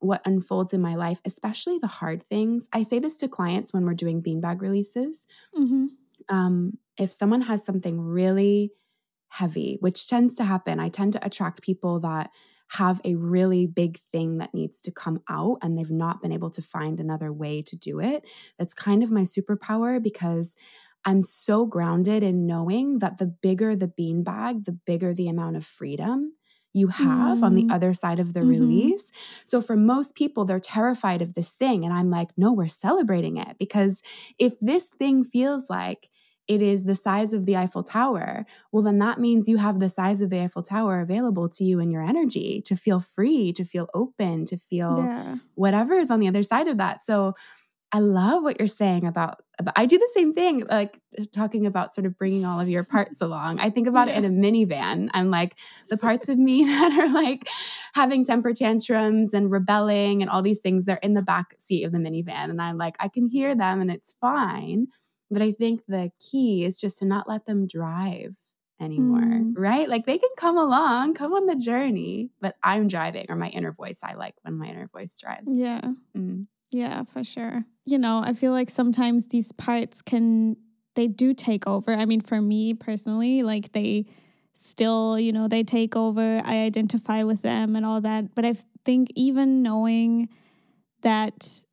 what 0.00 0.20
unfolds 0.24 0.72
in 0.72 0.80
my 0.80 0.96
life, 0.96 1.20
especially 1.24 1.78
the 1.78 1.86
hard 1.86 2.24
things. 2.28 2.68
I 2.72 2.82
say 2.82 2.98
this 2.98 3.16
to 3.18 3.28
clients 3.28 3.72
when 3.72 3.84
we're 3.84 3.94
doing 3.94 4.20
beanbag 4.20 4.60
releases. 4.60 5.26
Mm-hmm. 5.56 5.86
Um, 6.28 6.78
if 6.98 7.12
someone 7.12 7.42
has 7.42 7.64
something 7.64 8.00
really 8.00 8.72
heavy, 9.28 9.78
which 9.80 10.08
tends 10.08 10.36
to 10.36 10.44
happen, 10.44 10.80
I 10.80 10.88
tend 10.88 11.12
to 11.14 11.24
attract 11.24 11.62
people 11.62 12.00
that 12.00 12.30
have 12.78 13.00
a 13.04 13.14
really 13.16 13.66
big 13.66 14.00
thing 14.12 14.38
that 14.38 14.54
needs 14.54 14.80
to 14.82 14.90
come 14.90 15.20
out 15.28 15.58
and 15.62 15.76
they've 15.76 15.90
not 15.90 16.22
been 16.22 16.32
able 16.32 16.50
to 16.50 16.62
find 16.62 16.98
another 16.98 17.32
way 17.32 17.60
to 17.62 17.76
do 17.76 18.00
it. 18.00 18.28
That's 18.58 18.74
kind 18.74 19.02
of 19.02 19.10
my 19.10 19.22
superpower 19.22 20.02
because 20.02 20.56
I'm 21.04 21.22
so 21.22 21.66
grounded 21.66 22.22
in 22.22 22.46
knowing 22.46 22.98
that 23.00 23.18
the 23.18 23.26
bigger 23.26 23.76
the 23.76 23.88
beanbag, 23.88 24.64
the 24.64 24.72
bigger 24.72 25.12
the 25.12 25.28
amount 25.28 25.56
of 25.56 25.64
freedom 25.64 26.34
you 26.72 26.88
have 26.88 27.38
mm. 27.38 27.42
on 27.42 27.54
the 27.54 27.64
mm. 27.64 27.72
other 27.72 27.92
side 27.92 28.18
of 28.18 28.32
the 28.32 28.40
mm-hmm. 28.40 28.48
release. 28.48 29.12
So 29.44 29.60
for 29.60 29.76
most 29.76 30.14
people, 30.14 30.44
they're 30.44 30.60
terrified 30.60 31.20
of 31.20 31.34
this 31.34 31.54
thing. 31.54 31.84
And 31.84 31.92
I'm 31.92 32.08
like, 32.08 32.30
no, 32.36 32.52
we're 32.52 32.68
celebrating 32.68 33.36
it 33.36 33.58
because 33.58 34.02
if 34.38 34.58
this 34.60 34.88
thing 34.88 35.24
feels 35.24 35.68
like 35.68 36.08
it 36.54 36.62
is 36.62 36.84
the 36.84 36.94
size 36.94 37.32
of 37.32 37.46
the 37.46 37.56
Eiffel 37.56 37.82
Tower, 37.82 38.46
well, 38.70 38.82
then 38.82 38.98
that 38.98 39.18
means 39.18 39.48
you 39.48 39.58
have 39.58 39.78
the 39.78 39.88
size 39.88 40.20
of 40.20 40.30
the 40.30 40.40
Eiffel 40.40 40.62
Tower 40.62 41.00
available 41.00 41.48
to 41.50 41.64
you 41.64 41.80
in 41.80 41.90
your 41.90 42.02
energy 42.02 42.62
to 42.66 42.76
feel 42.76 43.00
free, 43.00 43.52
to 43.52 43.64
feel 43.64 43.88
open, 43.94 44.44
to 44.46 44.56
feel 44.56 45.04
yeah. 45.04 45.36
whatever 45.54 45.94
is 45.94 46.10
on 46.10 46.20
the 46.20 46.28
other 46.28 46.42
side 46.42 46.68
of 46.68 46.78
that. 46.78 47.02
So 47.02 47.34
I 47.94 47.98
love 47.98 48.42
what 48.42 48.58
you're 48.58 48.68
saying 48.68 49.06
about, 49.06 49.42
about, 49.58 49.74
I 49.76 49.84
do 49.84 49.98
the 49.98 50.10
same 50.14 50.32
thing, 50.32 50.64
like 50.66 50.98
talking 51.32 51.66
about 51.66 51.94
sort 51.94 52.06
of 52.06 52.16
bringing 52.16 52.46
all 52.46 52.58
of 52.58 52.68
your 52.68 52.84
parts 52.84 53.20
along. 53.20 53.60
I 53.60 53.68
think 53.68 53.86
about 53.86 54.08
yeah. 54.08 54.14
it 54.14 54.24
in 54.24 54.38
a 54.38 54.50
minivan. 54.50 55.10
I'm 55.12 55.30
like, 55.30 55.58
the 55.90 55.98
parts 55.98 56.30
of 56.30 56.38
me 56.38 56.64
that 56.66 56.98
are 56.98 57.12
like 57.12 57.46
having 57.94 58.24
temper 58.24 58.54
tantrums 58.54 59.34
and 59.34 59.50
rebelling 59.50 60.22
and 60.22 60.30
all 60.30 60.40
these 60.40 60.62
things, 60.62 60.86
they're 60.86 60.96
in 61.02 61.12
the 61.12 61.22
back 61.22 61.54
seat 61.58 61.84
of 61.84 61.92
the 61.92 61.98
minivan. 61.98 62.48
And 62.48 62.62
I'm 62.62 62.78
like, 62.78 62.96
I 62.98 63.08
can 63.08 63.26
hear 63.26 63.54
them 63.54 63.82
and 63.82 63.90
it's 63.90 64.14
fine. 64.18 64.86
But 65.32 65.42
I 65.42 65.52
think 65.52 65.82
the 65.88 66.10
key 66.18 66.64
is 66.64 66.80
just 66.80 66.98
to 66.98 67.06
not 67.06 67.28
let 67.28 67.46
them 67.46 67.66
drive 67.66 68.36
anymore, 68.80 69.20
mm. 69.20 69.52
right? 69.56 69.88
Like 69.88 70.06
they 70.06 70.18
can 70.18 70.30
come 70.36 70.58
along, 70.58 71.14
come 71.14 71.32
on 71.32 71.46
the 71.46 71.56
journey, 71.56 72.30
but 72.40 72.56
I'm 72.62 72.88
driving 72.88 73.26
or 73.28 73.36
my 73.36 73.48
inner 73.48 73.72
voice. 73.72 74.00
I 74.02 74.14
like 74.14 74.34
when 74.42 74.54
my 74.54 74.66
inner 74.66 74.88
voice 74.88 75.18
drives. 75.20 75.46
Yeah. 75.46 75.80
Mm. 76.16 76.46
Yeah, 76.70 77.04
for 77.04 77.22
sure. 77.22 77.64
You 77.86 77.98
know, 77.98 78.22
I 78.24 78.32
feel 78.32 78.52
like 78.52 78.70
sometimes 78.70 79.28
these 79.28 79.52
parts 79.52 80.02
can, 80.02 80.56
they 80.94 81.06
do 81.06 81.34
take 81.34 81.66
over. 81.66 81.92
I 81.92 82.04
mean, 82.04 82.20
for 82.20 82.40
me 82.40 82.74
personally, 82.74 83.42
like 83.42 83.72
they 83.72 84.06
still, 84.54 85.18
you 85.18 85.32
know, 85.32 85.48
they 85.48 85.62
take 85.64 85.96
over. 85.96 86.42
I 86.44 86.62
identify 86.62 87.22
with 87.22 87.42
them 87.42 87.76
and 87.76 87.86
all 87.86 88.00
that. 88.00 88.34
But 88.34 88.44
I 88.44 88.54
think 88.84 89.08
even 89.14 89.62
knowing 89.62 90.28
that 91.02 91.64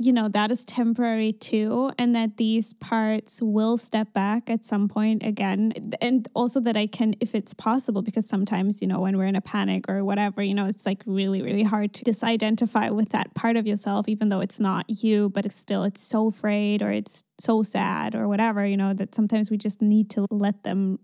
you 0.00 0.14
know, 0.14 0.28
that 0.28 0.50
is 0.50 0.64
temporary 0.64 1.30
too, 1.30 1.92
and 1.98 2.16
that 2.16 2.38
these 2.38 2.72
parts 2.72 3.42
will 3.42 3.76
step 3.76 4.14
back 4.14 4.48
at 4.48 4.64
some 4.64 4.88
point 4.88 5.22
again. 5.22 5.74
And 6.00 6.26
also 6.34 6.58
that 6.60 6.74
I 6.74 6.86
can, 6.86 7.12
if 7.20 7.34
it's 7.34 7.52
possible, 7.52 8.00
because 8.00 8.26
sometimes, 8.26 8.80
you 8.80 8.88
know, 8.88 9.00
when 9.00 9.18
we're 9.18 9.26
in 9.26 9.36
a 9.36 9.42
panic 9.42 9.90
or 9.90 10.02
whatever, 10.02 10.42
you 10.42 10.54
know, 10.54 10.64
it's 10.64 10.86
like 10.86 11.02
really, 11.04 11.42
really 11.42 11.64
hard 11.64 11.92
to 11.92 12.04
disidentify 12.04 12.90
with 12.90 13.10
that 13.10 13.34
part 13.34 13.58
of 13.58 13.66
yourself, 13.66 14.08
even 14.08 14.30
though 14.30 14.40
it's 14.40 14.58
not 14.58 14.86
you, 14.88 15.28
but 15.28 15.44
it's 15.44 15.56
still, 15.56 15.84
it's 15.84 16.00
so 16.00 16.28
afraid 16.28 16.80
or 16.80 16.90
it's 16.90 17.22
so 17.38 17.62
sad 17.62 18.14
or 18.14 18.26
whatever, 18.26 18.66
you 18.66 18.78
know, 18.78 18.94
that 18.94 19.14
sometimes 19.14 19.50
we 19.50 19.58
just 19.58 19.82
need 19.82 20.08
to 20.10 20.26
let 20.30 20.62
them 20.62 20.98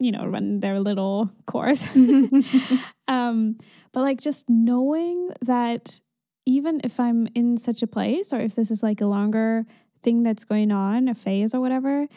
you 0.00 0.12
know 0.12 0.24
run 0.26 0.60
their 0.60 0.78
little 0.78 1.28
course 1.46 1.84
um 3.08 3.58
but 3.92 4.02
like 4.02 4.20
just 4.20 4.48
knowing 4.48 5.30
that 5.40 6.00
even 6.48 6.80
if 6.82 6.98
I'm 6.98 7.28
in 7.34 7.58
such 7.58 7.82
a 7.82 7.86
place 7.86 8.32
or 8.32 8.40
if 8.40 8.54
this 8.54 8.70
is 8.70 8.82
like 8.82 9.02
a 9.02 9.06
longer 9.06 9.66
thing 10.02 10.22
that's 10.22 10.46
going 10.46 10.72
on, 10.72 11.06
a 11.06 11.14
phase 11.14 11.54
or 11.54 11.60
whatever, 11.60 12.08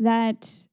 that 0.00 0.66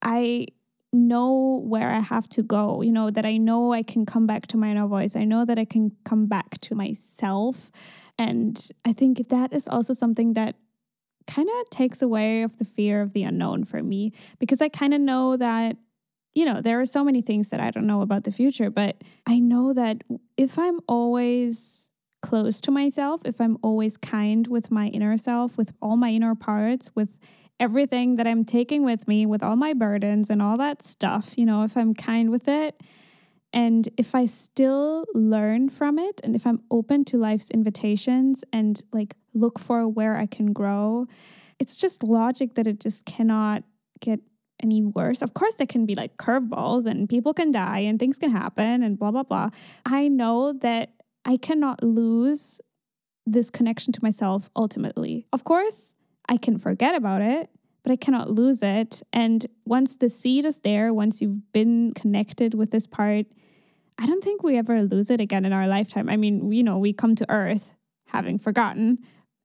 I 0.00 0.46
know 0.92 1.60
where 1.64 1.90
I 1.90 1.98
have 1.98 2.28
to 2.28 2.42
go, 2.44 2.80
you 2.80 2.92
know, 2.92 3.10
that 3.10 3.26
I 3.26 3.36
know 3.36 3.72
I 3.72 3.82
can 3.82 4.06
come 4.06 4.28
back 4.28 4.46
to 4.46 4.56
my 4.56 4.70
inner 4.70 4.86
voice. 4.86 5.16
I 5.16 5.24
know 5.24 5.44
that 5.44 5.58
I 5.58 5.64
can 5.64 5.90
come 6.04 6.26
back 6.26 6.60
to 6.60 6.76
myself. 6.76 7.72
And 8.16 8.70
I 8.84 8.92
think 8.92 9.28
that 9.28 9.52
is 9.52 9.66
also 9.66 9.92
something 9.92 10.34
that 10.34 10.54
kind 11.26 11.48
of 11.48 11.70
takes 11.70 12.00
away 12.00 12.42
of 12.42 12.58
the 12.58 12.64
fear 12.64 13.02
of 13.02 13.12
the 13.12 13.24
unknown 13.24 13.64
for 13.64 13.82
me 13.82 14.12
because 14.38 14.62
I 14.62 14.68
kind 14.68 14.94
of 14.94 15.00
know 15.00 15.36
that 15.36 15.76
you 16.34 16.46
know, 16.46 16.62
there 16.62 16.80
are 16.80 16.86
so 16.86 17.04
many 17.04 17.20
things 17.20 17.50
that 17.50 17.60
I 17.60 17.70
don't 17.70 17.86
know 17.86 18.00
about 18.00 18.24
the 18.24 18.32
future, 18.32 18.70
but 18.70 19.04
I 19.26 19.38
know 19.38 19.74
that 19.74 20.02
if 20.38 20.58
I'm 20.58 20.80
always 20.88 21.90
close 22.22 22.60
to 22.62 22.70
myself, 22.70 23.20
if 23.24 23.40
I'm 23.40 23.58
always 23.62 23.96
kind 23.96 24.46
with 24.46 24.70
my 24.70 24.88
inner 24.88 25.16
self, 25.16 25.58
with 25.58 25.72
all 25.82 25.96
my 25.96 26.10
inner 26.10 26.34
parts, 26.34 26.90
with 26.94 27.18
everything 27.60 28.16
that 28.16 28.26
I'm 28.26 28.44
taking 28.44 28.84
with 28.84 29.06
me, 29.06 29.26
with 29.26 29.42
all 29.42 29.56
my 29.56 29.74
burdens 29.74 30.30
and 30.30 30.40
all 30.40 30.56
that 30.56 30.82
stuff, 30.82 31.36
you 31.36 31.44
know, 31.44 31.64
if 31.64 31.76
I'm 31.76 31.94
kind 31.94 32.30
with 32.30 32.48
it, 32.48 32.80
and 33.52 33.88
if 33.98 34.14
I 34.14 34.24
still 34.24 35.04
learn 35.14 35.68
from 35.68 35.98
it, 35.98 36.20
and 36.24 36.34
if 36.34 36.46
I'm 36.46 36.62
open 36.70 37.04
to 37.06 37.18
life's 37.18 37.50
invitations 37.50 38.44
and 38.52 38.82
like 38.92 39.14
look 39.34 39.58
for 39.58 39.86
where 39.86 40.16
I 40.16 40.26
can 40.26 40.52
grow, 40.52 41.06
it's 41.58 41.76
just 41.76 42.02
logic 42.02 42.54
that 42.54 42.66
it 42.66 42.80
just 42.80 43.04
cannot 43.04 43.62
get 44.00 44.20
any 44.62 44.82
worse. 44.82 45.22
Of 45.22 45.34
course, 45.34 45.54
there 45.56 45.66
can 45.66 45.86
be 45.86 45.94
like 45.94 46.16
curveballs 46.16 46.86
and 46.86 47.08
people 47.08 47.34
can 47.34 47.50
die 47.50 47.80
and 47.80 47.98
things 47.98 48.18
can 48.18 48.30
happen 48.30 48.82
and 48.82 48.98
blah, 48.98 49.10
blah, 49.10 49.24
blah. 49.24 49.50
I 49.84 50.08
know 50.08 50.52
that 50.54 50.90
I 51.24 51.36
cannot 51.36 51.82
lose 51.82 52.60
this 53.26 53.50
connection 53.50 53.92
to 53.92 54.00
myself 54.02 54.50
ultimately. 54.56 55.26
Of 55.32 55.44
course, 55.44 55.94
I 56.28 56.36
can 56.36 56.58
forget 56.58 56.94
about 56.94 57.22
it, 57.22 57.50
but 57.82 57.92
I 57.92 57.96
cannot 57.96 58.30
lose 58.30 58.62
it. 58.62 59.02
And 59.12 59.44
once 59.64 59.96
the 59.96 60.08
seed 60.08 60.44
is 60.44 60.60
there, 60.60 60.92
once 60.92 61.20
you've 61.20 61.52
been 61.52 61.92
connected 61.94 62.54
with 62.54 62.70
this 62.70 62.86
part, 62.86 63.26
I 63.98 64.06
don't 64.06 64.24
think 64.24 64.42
we 64.42 64.56
ever 64.58 64.82
lose 64.82 65.10
it 65.10 65.20
again 65.20 65.44
in 65.44 65.52
our 65.52 65.68
lifetime. 65.68 66.08
I 66.08 66.16
mean, 66.16 66.50
you 66.50 66.62
know, 66.62 66.78
we 66.78 66.92
come 66.92 67.14
to 67.16 67.30
earth 67.30 67.74
having 68.06 68.38
forgotten 68.38 68.98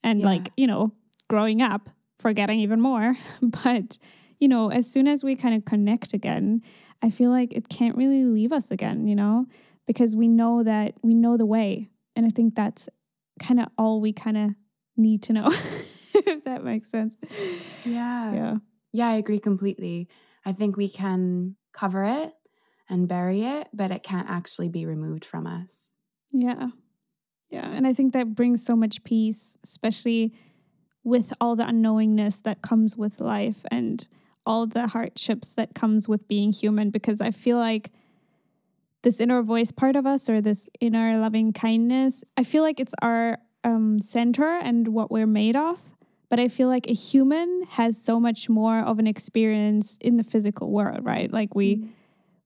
and 0.03 0.21
yeah. 0.21 0.25
like, 0.25 0.49
you 0.57 0.67
know, 0.67 0.93
growing 1.29 1.61
up, 1.61 1.89
forgetting 2.19 2.59
even 2.59 2.81
more. 2.81 3.15
But, 3.41 3.99
you 4.39 4.47
know, 4.47 4.71
as 4.71 4.89
soon 4.89 5.07
as 5.07 5.23
we 5.23 5.35
kind 5.35 5.55
of 5.55 5.65
connect 5.65 6.13
again, 6.13 6.61
I 7.01 7.09
feel 7.09 7.29
like 7.29 7.53
it 7.53 7.69
can't 7.69 7.95
really 7.95 8.23
leave 8.23 8.51
us 8.51 8.71
again, 8.71 9.07
you 9.07 9.15
know? 9.15 9.45
Because 9.87 10.15
we 10.15 10.27
know 10.27 10.63
that 10.63 10.93
we 11.01 11.15
know 11.15 11.37
the 11.37 11.45
way. 11.45 11.89
And 12.15 12.25
I 12.25 12.29
think 12.29 12.55
that's 12.55 12.89
kind 13.39 13.59
of 13.59 13.67
all 13.77 14.01
we 14.01 14.13
kind 14.13 14.37
of 14.37 14.51
need 14.95 15.23
to 15.23 15.33
know, 15.33 15.47
if 16.13 16.43
that 16.43 16.63
makes 16.63 16.89
sense. 16.91 17.15
Yeah. 17.85 18.33
Yeah. 18.33 18.55
Yeah, 18.93 19.07
I 19.09 19.13
agree 19.13 19.39
completely. 19.39 20.07
I 20.45 20.51
think 20.51 20.77
we 20.77 20.89
can 20.89 21.55
cover 21.73 22.03
it 22.03 22.33
and 22.89 23.07
bury 23.07 23.43
it, 23.43 23.67
but 23.73 23.91
it 23.91 24.03
can't 24.03 24.29
actually 24.29 24.69
be 24.69 24.85
removed 24.85 25.25
from 25.25 25.45
us. 25.45 25.93
Yeah. 26.31 26.69
Yeah. 27.49 27.69
And 27.69 27.87
I 27.87 27.93
think 27.93 28.13
that 28.13 28.35
brings 28.35 28.65
so 28.65 28.75
much 28.75 29.03
peace, 29.03 29.57
especially 29.63 30.33
with 31.03 31.31
all 31.39 31.55
the 31.55 31.63
unknowingness 31.63 32.41
that 32.43 32.61
comes 32.61 32.97
with 32.97 33.21
life 33.21 33.63
and 33.71 34.07
all 34.45 34.65
the 34.65 34.87
hardships 34.87 35.53
that 35.55 35.75
comes 35.75 36.07
with 36.07 36.27
being 36.27 36.51
human 36.51 36.89
because 36.89 37.21
I 37.21 37.31
feel 37.31 37.57
like 37.57 37.91
this 39.07 39.21
inner 39.21 39.41
voice 39.41 39.71
part 39.71 39.95
of 39.95 40.05
us 40.05 40.29
or 40.29 40.41
this 40.41 40.67
inner 40.81 41.17
loving 41.17 41.53
kindness, 41.53 42.25
I 42.35 42.43
feel 42.43 42.61
like 42.61 42.77
it's 42.77 42.93
our 43.01 43.37
um, 43.63 44.01
center 44.01 44.59
and 44.59 44.89
what 44.89 45.09
we're 45.09 45.25
made 45.25 45.55
of. 45.55 45.93
But 46.29 46.41
I 46.41 46.49
feel 46.49 46.67
like 46.67 46.89
a 46.89 46.93
human 46.93 47.63
has 47.69 47.97
so 47.97 48.19
much 48.19 48.49
more 48.49 48.79
of 48.79 48.99
an 48.99 49.07
experience 49.07 49.97
in 50.01 50.17
the 50.17 50.25
physical 50.25 50.69
world, 50.71 51.05
right? 51.05 51.31
Like 51.31 51.55
we 51.55 51.77
mm. 51.77 51.89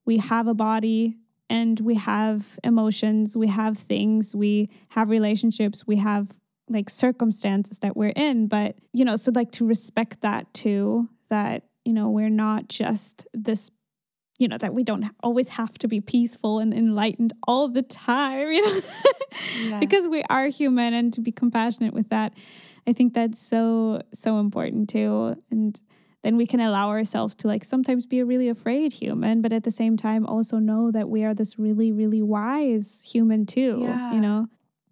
we 0.06 0.18
have 0.18 0.46
a 0.46 0.54
body 0.54 1.18
and 1.50 1.80
we 1.80 1.96
have 1.96 2.60
emotions, 2.64 3.36
we 3.36 3.48
have 3.48 3.76
things, 3.76 4.36
we 4.36 4.70
have 4.90 5.10
relationships, 5.10 5.88
we 5.88 5.96
have 5.96 6.40
like 6.70 6.92
circumstances 6.92 7.80
that 7.80 7.98
we're 7.98 8.14
in. 8.16 8.46
But 8.46 8.76
you 8.94 9.04
know, 9.04 9.16
so 9.16 9.32
like 9.34 9.52
to 9.54 9.66
respect 9.66 10.22
that 10.22 10.54
too, 10.54 11.10
that 11.30 11.64
you 11.86 11.94
know, 11.94 12.12
we're 12.12 12.30
not 12.30 12.70
just 12.70 13.26
this 13.34 13.72
you 14.42 14.48
know 14.48 14.58
that 14.58 14.74
we 14.74 14.84
don't 14.84 15.06
always 15.22 15.50
have 15.50 15.78
to 15.78 15.88
be 15.88 16.02
peaceful 16.02 16.60
and 16.60 16.74
enlightened 16.74 17.34
all 17.48 17.68
the 17.68 17.84
time 17.84 18.52
you 18.52 18.66
know? 18.66 18.80
Yeah. 19.62 19.80
because 19.80 20.08
we 20.08 20.24
are 20.30 20.48
human 20.48 20.94
and 20.94 21.14
to 21.14 21.22
be 21.22 21.32
compassionate 21.32 21.94
with 21.94 22.10
that 22.10 22.34
i 22.88 22.94
think 22.94 23.14
that's 23.14 23.40
so 23.40 24.02
so 24.14 24.40
important 24.40 24.90
too. 24.90 25.36
And 25.50 25.80
then 26.24 26.38
we 26.38 26.46
can 26.46 26.60
allow 26.60 26.90
ourselves 26.90 27.34
to 27.36 27.48
like 27.48 27.64
sometimes 27.64 28.06
be 28.06 28.20
a 28.20 28.26
really 28.26 28.50
afraid 28.50 28.94
human 28.94 29.42
but 29.42 29.52
at 29.54 29.64
the 29.64 29.72
same 29.72 29.98
time 29.98 30.26
also 30.26 30.58
know 30.58 30.92
that 30.92 31.10
we 31.10 31.24
are 31.24 31.34
this 31.34 31.58
really 31.58 31.92
really 31.92 32.22
wise 32.22 33.10
human 33.14 33.46
too 33.46 33.80
yeah. 33.82 34.14
you 34.14 34.22
know? 34.22 34.48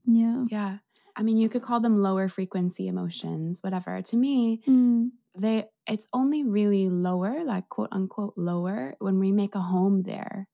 Yeah. 0.06 0.46
Yeah. 0.50 0.78
I 1.16 1.24
mean 1.24 1.38
you 1.38 1.50
could 1.50 1.62
call 1.62 1.80
them 1.80 1.98
lower 1.98 2.28
frequency 2.28 2.88
emotions 2.88 3.60
whatever. 3.62 4.02
To 4.02 4.18
me 4.18 4.62
mm 4.68 5.12
they 5.40 5.66
it's 5.88 6.08
only 6.14 6.44
really 6.44 6.90
lower, 6.90 7.44
like 7.44 7.70
quote 7.70 7.90
unquote 7.92 8.34
lower, 8.38 8.96
when 9.00 9.20
we 9.20 9.32
make 9.32 9.56
a 9.56 9.60
home 9.62 10.04
there. 10.04 10.48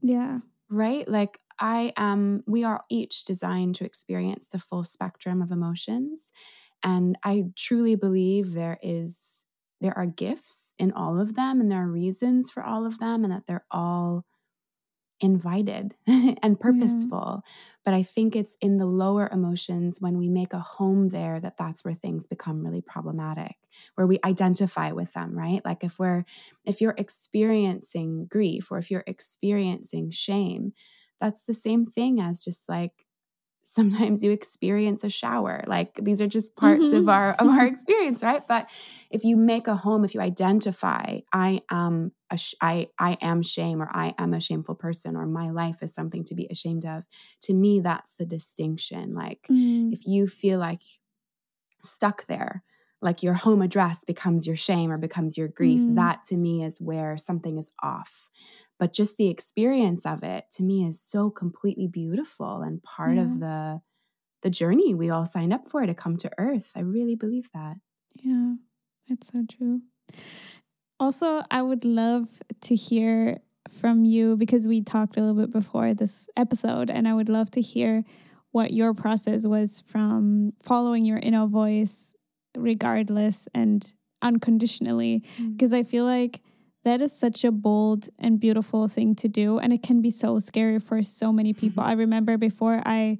Yeah. 0.00 0.40
Right? 0.70 1.08
Like 1.08 1.38
I 1.58 1.92
am 1.96 2.42
we 2.46 2.64
are 2.64 2.82
each 2.90 3.24
designed 3.24 3.74
to 3.76 3.84
experience 3.84 4.48
the 4.48 4.58
full 4.58 4.84
spectrum 4.84 5.42
of 5.42 5.50
emotions. 5.50 6.32
And 6.82 7.16
I 7.24 7.44
truly 7.56 7.94
believe 7.94 8.52
there 8.52 8.78
is 8.82 9.46
there 9.80 9.96
are 9.96 10.06
gifts 10.06 10.74
in 10.78 10.92
all 10.92 11.20
of 11.20 11.34
them 11.34 11.60
and 11.60 11.70
there 11.70 11.82
are 11.82 11.90
reasons 11.90 12.50
for 12.50 12.62
all 12.62 12.86
of 12.86 12.98
them 12.98 13.24
and 13.24 13.32
that 13.32 13.46
they're 13.46 13.66
all 13.70 14.24
invited 15.22 15.94
and 16.42 16.60
purposeful. 16.60 17.42
Yeah. 17.44 17.52
But 17.84 17.94
I 17.94 18.02
think 18.02 18.36
it's 18.36 18.56
in 18.60 18.76
the 18.76 18.86
lower 18.86 19.28
emotions 19.32 19.98
when 20.00 20.18
we 20.18 20.28
make 20.28 20.52
a 20.52 20.58
home 20.58 21.08
there 21.08 21.40
that 21.40 21.56
that's 21.56 21.84
where 21.84 21.94
things 21.94 22.26
become 22.26 22.64
really 22.64 22.80
problematic, 22.80 23.56
where 23.94 24.06
we 24.06 24.18
identify 24.24 24.92
with 24.92 25.12
them, 25.14 25.36
right? 25.36 25.64
Like 25.64 25.82
if 25.82 25.98
we're, 25.98 26.24
if 26.64 26.80
you're 26.80 26.94
experiencing 26.98 28.26
grief 28.30 28.70
or 28.70 28.78
if 28.78 28.90
you're 28.90 29.04
experiencing 29.06 30.10
shame, 30.10 30.72
that's 31.20 31.44
the 31.44 31.54
same 31.54 31.84
thing 31.84 32.20
as 32.20 32.44
just 32.44 32.68
like 32.68 33.06
sometimes 33.62 34.22
you 34.24 34.30
experience 34.32 35.04
a 35.04 35.10
shower 35.10 35.62
like 35.66 35.94
these 36.02 36.20
are 36.20 36.26
just 36.26 36.56
parts 36.56 36.82
mm-hmm. 36.82 36.96
of 36.96 37.08
our 37.08 37.30
of 37.38 37.46
our 37.48 37.66
experience 37.72 38.22
right 38.22 38.42
but 38.48 38.68
if 39.10 39.22
you 39.22 39.36
make 39.36 39.68
a 39.68 39.76
home 39.76 40.04
if 40.04 40.14
you 40.14 40.20
identify 40.20 41.18
i 41.32 41.60
am 41.70 42.12
a 42.30 42.36
sh- 42.36 42.54
I, 42.60 42.88
I 42.98 43.16
am 43.20 43.40
shame 43.42 43.80
or 43.80 43.88
i 43.92 44.14
am 44.18 44.34
a 44.34 44.40
shameful 44.40 44.74
person 44.74 45.16
or 45.16 45.26
my 45.26 45.50
life 45.50 45.82
is 45.82 45.94
something 45.94 46.24
to 46.24 46.34
be 46.34 46.48
ashamed 46.50 46.84
of 46.84 47.04
to 47.42 47.54
me 47.54 47.80
that's 47.80 48.16
the 48.16 48.26
distinction 48.26 49.14
like 49.14 49.46
mm. 49.50 49.92
if 49.92 50.06
you 50.06 50.26
feel 50.26 50.58
like 50.58 50.82
stuck 51.80 52.26
there 52.26 52.64
like 53.00 53.22
your 53.22 53.34
home 53.34 53.62
address 53.62 54.04
becomes 54.04 54.46
your 54.46 54.56
shame 54.56 54.90
or 54.90 54.98
becomes 54.98 55.36
your 55.36 55.48
grief 55.48 55.80
mm. 55.80 55.94
that 55.94 56.22
to 56.24 56.36
me 56.36 56.64
is 56.64 56.80
where 56.80 57.16
something 57.16 57.58
is 57.58 57.70
off 57.82 58.28
but 58.78 58.92
just 58.92 59.16
the 59.16 59.28
experience 59.28 60.04
of 60.04 60.22
it 60.22 60.44
to 60.50 60.62
me 60.62 60.84
is 60.84 61.00
so 61.00 61.30
completely 61.30 61.86
beautiful 61.86 62.62
and 62.62 62.82
part 62.82 63.14
yeah. 63.14 63.22
of 63.22 63.40
the 63.40 63.80
the 64.42 64.50
journey 64.50 64.94
we 64.94 65.08
all 65.08 65.24
signed 65.24 65.52
up 65.52 65.66
for 65.66 65.86
to 65.86 65.94
come 65.94 66.16
to 66.16 66.30
earth 66.38 66.72
i 66.76 66.80
really 66.80 67.14
believe 67.14 67.48
that 67.54 67.76
yeah 68.22 68.54
that's 69.08 69.32
so 69.32 69.44
true 69.48 69.82
also 70.98 71.42
i 71.50 71.62
would 71.62 71.84
love 71.84 72.42
to 72.60 72.74
hear 72.74 73.38
from 73.68 74.04
you 74.04 74.36
because 74.36 74.66
we 74.66 74.82
talked 74.82 75.16
a 75.16 75.20
little 75.20 75.40
bit 75.40 75.52
before 75.52 75.94
this 75.94 76.28
episode 76.36 76.90
and 76.90 77.06
i 77.06 77.14
would 77.14 77.28
love 77.28 77.50
to 77.50 77.60
hear 77.60 78.04
what 78.50 78.72
your 78.72 78.92
process 78.92 79.46
was 79.46 79.82
from 79.86 80.52
following 80.62 81.04
your 81.04 81.18
inner 81.18 81.46
voice 81.46 82.14
regardless 82.56 83.48
and 83.54 83.94
unconditionally 84.20 85.22
because 85.52 85.72
mm. 85.72 85.78
i 85.78 85.82
feel 85.82 86.04
like 86.04 86.42
that 86.84 87.00
is 87.00 87.12
such 87.12 87.44
a 87.44 87.52
bold 87.52 88.08
and 88.18 88.40
beautiful 88.40 88.88
thing 88.88 89.14
to 89.16 89.28
do. 89.28 89.58
And 89.58 89.72
it 89.72 89.82
can 89.82 90.02
be 90.02 90.10
so 90.10 90.38
scary 90.38 90.78
for 90.78 91.02
so 91.02 91.32
many 91.32 91.52
people. 91.52 91.82
I 91.82 91.92
remember 91.92 92.36
before 92.36 92.82
I 92.84 93.18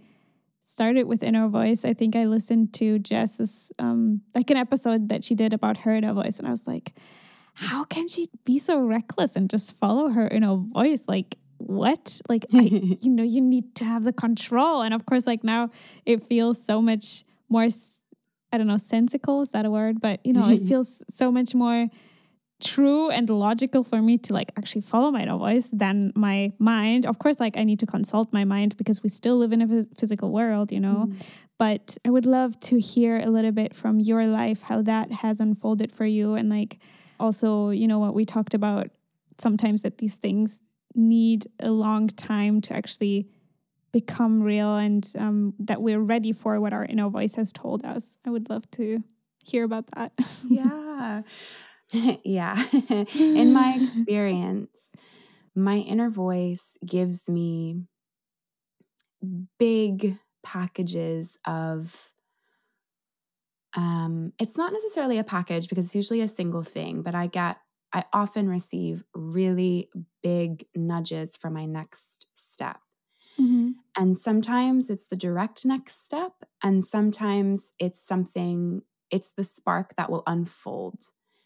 started 0.60 1.04
with 1.04 1.22
Inner 1.22 1.48
Voice, 1.48 1.84
I 1.84 1.94
think 1.94 2.16
I 2.16 2.24
listened 2.24 2.72
to 2.74 2.98
Jess's, 2.98 3.70
um, 3.78 4.22
like 4.34 4.50
an 4.50 4.56
episode 4.56 5.10
that 5.10 5.22
she 5.22 5.34
did 5.34 5.52
about 5.52 5.78
her 5.78 5.94
inner 5.94 6.12
voice. 6.12 6.38
And 6.38 6.48
I 6.48 6.50
was 6.50 6.66
like, 6.66 6.92
how 7.54 7.84
can 7.84 8.08
she 8.08 8.26
be 8.44 8.58
so 8.58 8.80
reckless 8.80 9.36
and 9.36 9.50
just 9.50 9.76
follow 9.76 10.08
her 10.08 10.26
inner 10.26 10.56
voice? 10.56 11.06
Like, 11.06 11.36
what? 11.58 12.20
Like, 12.28 12.46
I, 12.52 12.62
you 13.00 13.10
know, 13.10 13.22
you 13.22 13.40
need 13.40 13.74
to 13.76 13.84
have 13.84 14.04
the 14.04 14.12
control. 14.12 14.82
And 14.82 14.94
of 14.94 15.06
course, 15.06 15.26
like 15.26 15.44
now 15.44 15.70
it 16.04 16.26
feels 16.26 16.62
so 16.62 16.82
much 16.82 17.22
more, 17.48 17.68
I 18.50 18.58
don't 18.58 18.66
know, 18.66 18.76
sensical. 18.76 19.42
Is 19.42 19.50
that 19.50 19.66
a 19.66 19.70
word? 19.70 20.00
But, 20.00 20.24
you 20.24 20.32
know, 20.32 20.48
it 20.48 20.62
feels 20.68 21.02
so 21.10 21.30
much 21.30 21.54
more 21.54 21.88
true 22.62 23.10
and 23.10 23.28
logical 23.28 23.84
for 23.84 24.00
me 24.00 24.16
to 24.18 24.32
like 24.32 24.52
actually 24.56 24.80
follow 24.80 25.10
my 25.10 25.22
inner 25.22 25.36
voice 25.36 25.68
than 25.72 26.12
my 26.14 26.52
mind. 26.58 27.04
Of 27.06 27.18
course, 27.18 27.40
like 27.40 27.56
I 27.56 27.64
need 27.64 27.80
to 27.80 27.86
consult 27.86 28.32
my 28.32 28.44
mind 28.44 28.76
because 28.76 29.02
we 29.02 29.08
still 29.08 29.36
live 29.36 29.52
in 29.52 29.62
a 29.62 29.84
physical 29.96 30.30
world, 30.30 30.72
you 30.72 30.80
know. 30.80 31.08
Mm. 31.08 31.26
But 31.58 31.98
I 32.04 32.10
would 32.10 32.26
love 32.26 32.58
to 32.60 32.80
hear 32.80 33.18
a 33.18 33.26
little 33.26 33.52
bit 33.52 33.74
from 33.74 34.00
your 34.00 34.26
life 34.26 34.62
how 34.62 34.82
that 34.82 35.12
has 35.12 35.40
unfolded 35.40 35.92
for 35.92 36.06
you 36.06 36.34
and 36.34 36.48
like 36.48 36.78
also, 37.20 37.70
you 37.70 37.86
know, 37.86 37.98
what 37.98 38.14
we 38.14 38.24
talked 38.24 38.54
about 38.54 38.90
sometimes 39.40 39.82
that 39.82 39.98
these 39.98 40.16
things 40.16 40.60
need 40.94 41.46
a 41.60 41.70
long 41.70 42.08
time 42.08 42.60
to 42.62 42.74
actually 42.74 43.28
become 43.92 44.42
real 44.42 44.76
and 44.76 45.12
um, 45.18 45.54
that 45.58 45.82
we're 45.82 46.00
ready 46.00 46.32
for 46.32 46.60
what 46.60 46.72
our 46.72 46.84
inner 46.84 47.08
voice 47.08 47.34
has 47.34 47.52
told 47.52 47.84
us. 47.84 48.18
I 48.24 48.30
would 48.30 48.48
love 48.48 48.70
to 48.72 49.02
hear 49.44 49.64
about 49.64 49.86
that. 49.94 50.12
yeah. 50.48 51.22
yeah. 52.24 52.62
In 53.18 53.52
my 53.52 53.78
experience, 53.80 54.92
my 55.54 55.76
inner 55.76 56.10
voice 56.10 56.76
gives 56.86 57.28
me 57.28 57.82
big 59.58 60.16
packages 60.42 61.38
of 61.46 62.10
um 63.76 64.32
it's 64.40 64.58
not 64.58 64.72
necessarily 64.72 65.18
a 65.18 65.24
package 65.24 65.68
because 65.68 65.86
it's 65.86 65.94
usually 65.94 66.20
a 66.20 66.28
single 66.28 66.62
thing, 66.62 67.02
but 67.02 67.14
I 67.14 67.26
get 67.26 67.58
I 67.92 68.04
often 68.12 68.48
receive 68.48 69.04
really 69.14 69.90
big 70.22 70.66
nudges 70.74 71.36
for 71.36 71.50
my 71.50 71.66
next 71.66 72.28
step. 72.34 72.80
Mm-hmm. 73.38 73.72
And 73.96 74.16
sometimes 74.16 74.88
it's 74.88 75.06
the 75.06 75.16
direct 75.16 75.66
next 75.66 76.04
step, 76.04 76.32
and 76.62 76.82
sometimes 76.82 77.74
it's 77.78 78.00
something, 78.00 78.82
it's 79.10 79.32
the 79.32 79.44
spark 79.44 79.94
that 79.96 80.10
will 80.10 80.22
unfold 80.26 81.00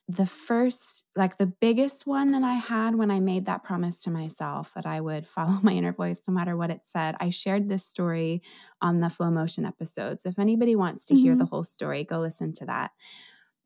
the 0.08 0.26
first, 0.26 1.06
like 1.16 1.36
the 1.36 1.46
biggest 1.46 2.06
one 2.06 2.30
that 2.32 2.44
I 2.44 2.54
had 2.54 2.94
when 2.94 3.10
I 3.10 3.18
made 3.18 3.46
that 3.46 3.64
promise 3.64 4.02
to 4.02 4.10
myself 4.10 4.72
that 4.74 4.86
I 4.86 5.00
would 5.00 5.26
follow 5.26 5.58
my 5.62 5.72
inner 5.72 5.92
voice 5.92 6.24
no 6.28 6.34
matter 6.34 6.56
what 6.56 6.70
it 6.70 6.84
said, 6.84 7.16
I 7.20 7.30
shared 7.30 7.68
this 7.68 7.84
story 7.84 8.42
on 8.80 9.00
the 9.00 9.08
Flowmotion 9.08 9.66
episode. 9.66 10.18
So 10.18 10.28
if 10.28 10.38
anybody 10.38 10.76
wants 10.76 11.06
to 11.06 11.14
mm-hmm. 11.14 11.22
hear 11.22 11.36
the 11.36 11.46
whole 11.46 11.64
story, 11.64 12.04
go 12.04 12.20
listen 12.20 12.52
to 12.54 12.66
that. 12.66 12.92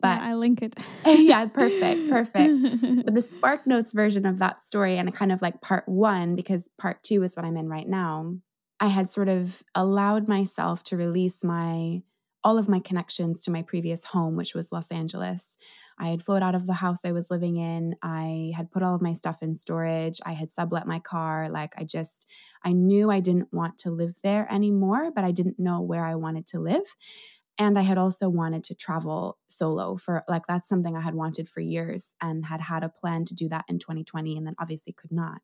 But 0.01 0.19
yeah, 0.19 0.29
I 0.29 0.35
link 0.35 0.63
it. 0.63 0.75
yeah, 1.07 1.47
perfect, 1.47 2.09
perfect. 2.09 3.05
but 3.05 3.15
the 3.15 3.23
Spark 3.23 3.67
Notes 3.67 3.93
version 3.93 4.25
of 4.25 4.39
that 4.39 4.63
story 4.63 4.97
and 4.97 5.15
kind 5.15 5.33
of 5.33 5.43
like 5.43 5.61
part 5.61 5.87
one, 5.87 6.37
because 6.37 6.71
part 6.79 7.03
two 7.03 7.23
is 7.23 7.37
what 7.37 7.45
I'm 7.45 7.57
in 7.57 7.69
right 7.69 7.89
now, 7.89 8.37
I 8.81 8.87
had 8.87 9.11
sort 9.11 9.29
of 9.29 9.63
allowed 9.75 10.27
myself 10.27 10.83
to 10.85 10.97
release 10.97 11.45
my 11.45 12.03
all 12.43 12.59
of 12.59 12.69
my 12.69 12.81
connections 12.81 13.43
to 13.43 13.51
my 13.51 13.63
previous 13.63 14.05
home, 14.07 14.37
which 14.37 14.55
was 14.55 14.73
Los 14.73 14.91
Angeles. 14.91 15.59
I 15.99 16.09
had 16.09 16.23
flown 16.23 16.43
out 16.43 16.55
of 16.55 16.67
the 16.67 16.75
house 16.75 17.05
I 17.05 17.13
was 17.13 17.31
living 17.31 17.57
in. 17.57 17.97
I 18.03 18.53
had 18.57 18.71
put 18.71 18.83
all 18.83 18.95
of 18.95 19.03
my 19.03 19.13
stuff 19.13 19.43
in 19.43 19.55
storage. 19.55 20.21
I 20.25 20.33
had 20.33 20.51
sublet 20.51 20.87
my 20.87 20.99
car. 20.99 21.49
Like, 21.51 21.75
I 21.77 21.85
just, 21.85 22.31
I 22.65 22.73
knew 22.73 23.11
I 23.11 23.21
didn't 23.21 23.53
want 23.53 23.77
to 23.79 23.91
live 23.91 24.15
there 24.23 24.51
anymore, 24.51 25.11
but 25.15 25.25
I 25.25 25.33
didn't 25.33 25.59
know 25.59 25.81
where 25.81 26.07
I 26.07 26.15
wanted 26.15 26.47
to 26.49 26.61
live. 26.61 26.95
And 27.59 27.79
I 27.79 27.83
had 27.83 27.99
also 27.99 28.31
wanted 28.31 28.65
to 28.65 28.75
travel 28.75 29.37
solo 29.47 29.97
for 29.97 30.25
like, 30.27 30.47
that's 30.49 30.67
something 30.67 30.97
I 30.97 31.03
had 31.03 31.15
wanted 31.15 31.47
for 31.47 31.61
years 31.61 32.15
and 32.23 32.47
had 32.47 32.63
had 32.63 32.83
a 32.83 32.89
plan 32.89 33.27
to 33.27 33.35
do 33.35 33.51
that 33.51 33.67
in 33.69 33.79
2020 33.79 34.39
and 34.39 34.47
then 34.47 34.55
obviously 34.59 34.95
could 34.95 35.13
not. 35.13 35.43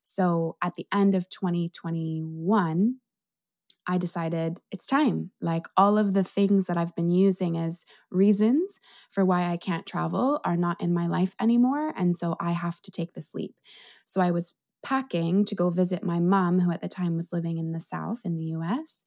So 0.00 0.56
at 0.60 0.74
the 0.74 0.88
end 0.92 1.14
of 1.14 1.30
2021, 1.30 2.96
I 3.86 3.98
decided 3.98 4.60
it's 4.70 4.86
time. 4.86 5.30
Like 5.40 5.66
all 5.76 5.98
of 5.98 6.14
the 6.14 6.24
things 6.24 6.66
that 6.66 6.76
I've 6.76 6.94
been 6.94 7.10
using 7.10 7.56
as 7.56 7.84
reasons 8.10 8.80
for 9.10 9.24
why 9.24 9.50
I 9.50 9.56
can't 9.56 9.86
travel 9.86 10.40
are 10.44 10.56
not 10.56 10.80
in 10.80 10.94
my 10.94 11.06
life 11.06 11.34
anymore. 11.40 11.92
And 11.96 12.14
so 12.14 12.36
I 12.40 12.52
have 12.52 12.80
to 12.82 12.90
take 12.90 13.14
this 13.14 13.34
leap. 13.34 13.54
So 14.06 14.20
I 14.20 14.30
was 14.30 14.56
packing 14.84 15.44
to 15.44 15.54
go 15.54 15.70
visit 15.70 16.02
my 16.02 16.20
mom, 16.20 16.60
who 16.60 16.72
at 16.72 16.82
the 16.82 16.88
time 16.88 17.16
was 17.16 17.32
living 17.32 17.58
in 17.58 17.72
the 17.72 17.80
South 17.80 18.20
in 18.24 18.36
the 18.36 18.44
US. 18.56 19.04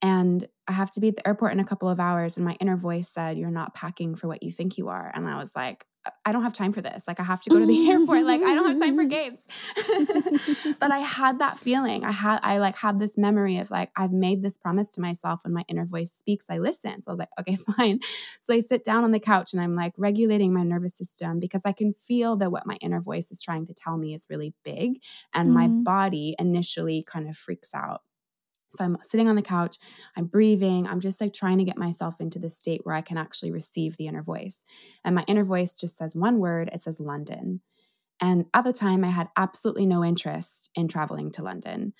And 0.00 0.46
I 0.68 0.72
have 0.72 0.90
to 0.92 1.00
be 1.00 1.08
at 1.08 1.16
the 1.16 1.26
airport 1.26 1.52
in 1.52 1.60
a 1.60 1.64
couple 1.64 1.88
of 1.88 1.98
hours. 1.98 2.36
And 2.36 2.46
my 2.46 2.56
inner 2.60 2.76
voice 2.76 3.08
said, 3.08 3.36
You're 3.36 3.50
not 3.50 3.74
packing 3.74 4.14
for 4.14 4.28
what 4.28 4.42
you 4.42 4.50
think 4.50 4.78
you 4.78 4.88
are. 4.88 5.10
And 5.14 5.28
I 5.28 5.38
was 5.38 5.52
like, 5.56 5.84
I 6.24 6.32
don't 6.32 6.42
have 6.42 6.52
time 6.52 6.72
for 6.72 6.80
this. 6.80 7.06
Like 7.06 7.20
I 7.20 7.22
have 7.22 7.42
to 7.42 7.50
go 7.50 7.58
to 7.58 7.66
the 7.66 7.90
airport. 7.90 8.24
Like 8.24 8.42
I 8.42 8.54
don't 8.54 8.68
have 8.68 8.80
time 8.80 8.96
for 8.96 9.04
games. 9.04 9.46
but 10.78 10.90
I 10.90 10.98
had 10.98 11.38
that 11.40 11.58
feeling. 11.58 12.04
I 12.04 12.12
had 12.12 12.40
I 12.42 12.58
like 12.58 12.76
had 12.76 12.98
this 12.98 13.18
memory 13.18 13.58
of 13.58 13.70
like 13.70 13.90
I've 13.96 14.12
made 14.12 14.42
this 14.42 14.56
promise 14.56 14.92
to 14.92 15.00
myself 15.00 15.44
when 15.44 15.52
my 15.52 15.64
inner 15.68 15.84
voice 15.84 16.12
speaks, 16.12 16.48
I 16.50 16.58
listen. 16.58 17.02
So 17.02 17.10
I 17.10 17.12
was 17.12 17.18
like, 17.18 17.30
okay, 17.40 17.56
fine. 17.76 18.00
So 18.40 18.54
I 18.54 18.60
sit 18.60 18.84
down 18.84 19.04
on 19.04 19.10
the 19.10 19.20
couch 19.20 19.52
and 19.52 19.62
I'm 19.62 19.74
like 19.74 19.92
regulating 19.96 20.52
my 20.52 20.62
nervous 20.62 20.96
system 20.96 21.40
because 21.40 21.66
I 21.66 21.72
can 21.72 21.92
feel 21.92 22.36
that 22.36 22.52
what 22.52 22.66
my 22.66 22.76
inner 22.80 23.00
voice 23.00 23.30
is 23.30 23.42
trying 23.42 23.66
to 23.66 23.74
tell 23.74 23.96
me 23.96 24.14
is 24.14 24.26
really 24.30 24.54
big 24.64 25.00
and 25.34 25.50
mm-hmm. 25.50 25.58
my 25.58 25.68
body 25.68 26.36
initially 26.38 27.02
kind 27.02 27.28
of 27.28 27.36
freaks 27.36 27.74
out. 27.74 28.02
So 28.70 28.84
I'm 28.84 28.98
sitting 29.02 29.28
on 29.28 29.36
the 29.36 29.42
couch, 29.42 29.76
I'm 30.16 30.26
breathing, 30.26 30.86
I'm 30.86 31.00
just 31.00 31.20
like 31.20 31.32
trying 31.32 31.58
to 31.58 31.64
get 31.64 31.78
myself 31.78 32.16
into 32.20 32.38
the 32.38 32.50
state 32.50 32.82
where 32.84 32.94
I 32.94 33.00
can 33.00 33.16
actually 33.16 33.50
receive 33.50 33.96
the 33.96 34.06
inner 34.06 34.22
voice. 34.22 34.64
And 35.04 35.14
my 35.14 35.24
inner 35.26 35.44
voice 35.44 35.78
just 35.78 35.96
says 35.96 36.14
one 36.14 36.38
word, 36.38 36.68
it 36.72 36.82
says 36.82 37.00
London. 37.00 37.62
And 38.20 38.46
at 38.52 38.64
the 38.64 38.72
time, 38.72 39.04
I 39.04 39.08
had 39.08 39.28
absolutely 39.36 39.86
no 39.86 40.04
interest 40.04 40.70
in 40.74 40.88
traveling 40.88 41.30
to 41.32 41.42
London. 41.42 41.92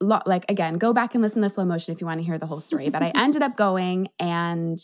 Like, 0.00 0.44
again, 0.50 0.74
go 0.74 0.92
back 0.92 1.14
and 1.14 1.22
listen 1.22 1.42
to 1.42 1.48
Flowmotion 1.48 1.90
if 1.90 2.00
you 2.00 2.06
want 2.06 2.20
to 2.20 2.26
hear 2.26 2.36
the 2.36 2.46
whole 2.46 2.60
story. 2.60 2.90
But 2.90 3.02
I 3.02 3.12
ended 3.14 3.42
up 3.42 3.56
going 3.56 4.08
and 4.18 4.78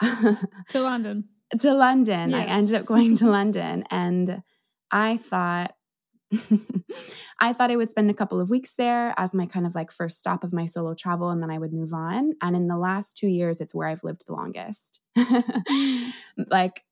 to 0.00 0.82
London. 0.82 1.28
To 1.60 1.72
London. 1.72 2.30
Yeah. 2.30 2.40
I 2.40 2.42
ended 2.42 2.74
up 2.74 2.84
going 2.84 3.16
to 3.16 3.30
London. 3.30 3.82
And 3.90 4.42
I 4.92 5.16
thought, 5.16 5.74
I 7.40 7.52
thought 7.52 7.70
I 7.70 7.76
would 7.76 7.90
spend 7.90 8.10
a 8.10 8.14
couple 8.14 8.40
of 8.40 8.50
weeks 8.50 8.74
there 8.74 9.14
as 9.16 9.34
my 9.34 9.46
kind 9.46 9.66
of 9.66 9.74
like 9.74 9.90
first 9.90 10.18
stop 10.18 10.44
of 10.44 10.52
my 10.52 10.66
solo 10.66 10.94
travel, 10.94 11.30
and 11.30 11.42
then 11.42 11.50
I 11.50 11.58
would 11.58 11.72
move 11.72 11.92
on. 11.92 12.32
And 12.42 12.54
in 12.54 12.68
the 12.68 12.76
last 12.76 13.16
two 13.16 13.28
years, 13.28 13.60
it's 13.60 13.74
where 13.74 13.88
I've 13.88 14.04
lived 14.04 14.26
the 14.26 14.34
longest. 14.34 15.00
like 16.50 16.82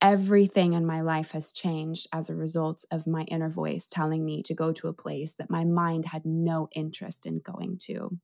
everything 0.00 0.74
in 0.74 0.84
my 0.84 1.00
life 1.00 1.30
has 1.32 1.50
changed 1.50 2.06
as 2.12 2.28
a 2.28 2.34
result 2.34 2.84
of 2.90 3.06
my 3.06 3.22
inner 3.22 3.48
voice 3.48 3.88
telling 3.88 4.24
me 4.24 4.42
to 4.42 4.54
go 4.54 4.70
to 4.70 4.88
a 4.88 4.92
place 4.92 5.34
that 5.34 5.50
my 5.50 5.64
mind 5.64 6.06
had 6.06 6.26
no 6.26 6.68
interest 6.74 7.24
in 7.24 7.40
going 7.40 7.78
to. 7.78 8.18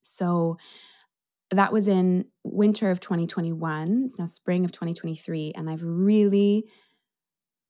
So 0.00 0.56
that 1.50 1.72
was 1.72 1.88
in 1.88 2.26
winter 2.42 2.90
of 2.90 3.00
2021. 3.00 4.04
It's 4.04 4.18
now 4.18 4.24
spring 4.24 4.64
of 4.64 4.72
2023. 4.72 5.52
And 5.54 5.68
I've 5.68 5.82
really 5.84 6.64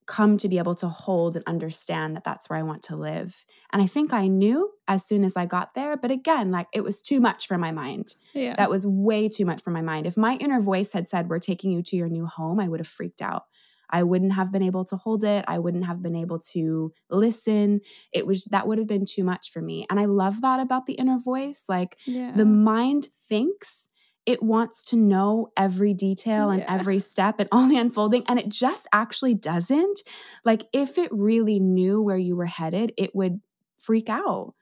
come 0.07 0.37
to 0.37 0.47
be 0.47 0.57
able 0.57 0.75
to 0.75 0.87
hold 0.87 1.35
and 1.35 1.45
understand 1.47 2.15
that 2.15 2.23
that's 2.23 2.49
where 2.49 2.59
I 2.59 2.63
want 2.63 2.83
to 2.83 2.95
live. 2.95 3.45
And 3.73 3.81
I 3.81 3.87
think 3.87 4.13
I 4.13 4.27
knew 4.27 4.71
as 4.87 5.03
soon 5.05 5.23
as 5.23 5.35
I 5.35 5.45
got 5.45 5.73
there, 5.73 5.97
but 5.97 6.11
again, 6.11 6.51
like 6.51 6.67
it 6.73 6.83
was 6.83 7.01
too 7.01 7.19
much 7.19 7.47
for 7.47 7.57
my 7.57 7.71
mind. 7.71 8.15
Yeah. 8.33 8.55
That 8.55 8.69
was 8.69 8.85
way 8.85 9.27
too 9.29 9.45
much 9.45 9.63
for 9.63 9.71
my 9.71 9.81
mind. 9.81 10.05
If 10.05 10.17
my 10.17 10.35
inner 10.35 10.61
voice 10.61 10.93
had 10.93 11.07
said, 11.07 11.29
We're 11.29 11.39
taking 11.39 11.71
you 11.71 11.81
to 11.83 11.95
your 11.95 12.09
new 12.09 12.27
home, 12.27 12.59
I 12.59 12.67
would 12.67 12.79
have 12.79 12.87
freaked 12.87 13.21
out. 13.21 13.45
I 13.89 14.03
wouldn't 14.03 14.33
have 14.33 14.51
been 14.51 14.63
able 14.63 14.85
to 14.85 14.95
hold 14.95 15.23
it. 15.23 15.45
I 15.47 15.59
wouldn't 15.59 15.85
have 15.85 16.01
been 16.01 16.15
able 16.15 16.39
to 16.53 16.93
listen. 17.09 17.81
It 18.11 18.27
was 18.27 18.45
that 18.45 18.67
would 18.67 18.77
have 18.77 18.87
been 18.87 19.05
too 19.05 19.23
much 19.23 19.51
for 19.51 19.61
me. 19.61 19.85
And 19.89 19.99
I 19.99 20.05
love 20.05 20.41
that 20.41 20.59
about 20.59 20.85
the 20.85 20.93
inner 20.93 21.19
voice. 21.19 21.65
Like 21.69 21.97
yeah. 22.05 22.31
the 22.35 22.45
mind 22.45 23.05
thinks 23.05 23.89
it 24.25 24.41
wants 24.41 24.83
to 24.85 24.95
know 24.95 25.51
every 25.55 25.93
detail 25.93 26.49
and 26.49 26.63
every 26.67 26.99
step 26.99 27.39
and 27.39 27.47
all 27.51 27.67
the 27.67 27.77
unfolding 27.77 28.23
and 28.27 28.39
it 28.39 28.49
just 28.49 28.87
actually 28.91 29.33
doesn't 29.33 30.01
like 30.43 30.63
if 30.73 30.97
it 30.97 31.09
really 31.11 31.59
knew 31.59 32.01
where 32.01 32.17
you 32.17 32.35
were 32.35 32.45
headed 32.45 32.91
it 32.97 33.15
would 33.15 33.39
freak 33.77 34.09
out 34.09 34.53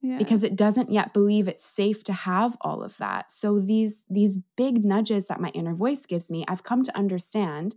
yeah. 0.00 0.18
because 0.18 0.42
it 0.42 0.56
doesn't 0.56 0.90
yet 0.90 1.14
believe 1.14 1.46
it's 1.46 1.64
safe 1.64 2.02
to 2.04 2.12
have 2.12 2.56
all 2.60 2.82
of 2.82 2.96
that 2.98 3.30
so 3.30 3.58
these 3.58 4.04
these 4.10 4.38
big 4.56 4.84
nudges 4.84 5.28
that 5.28 5.40
my 5.40 5.48
inner 5.50 5.74
voice 5.74 6.04
gives 6.06 6.30
me 6.30 6.44
i've 6.48 6.64
come 6.64 6.82
to 6.82 6.96
understand 6.96 7.74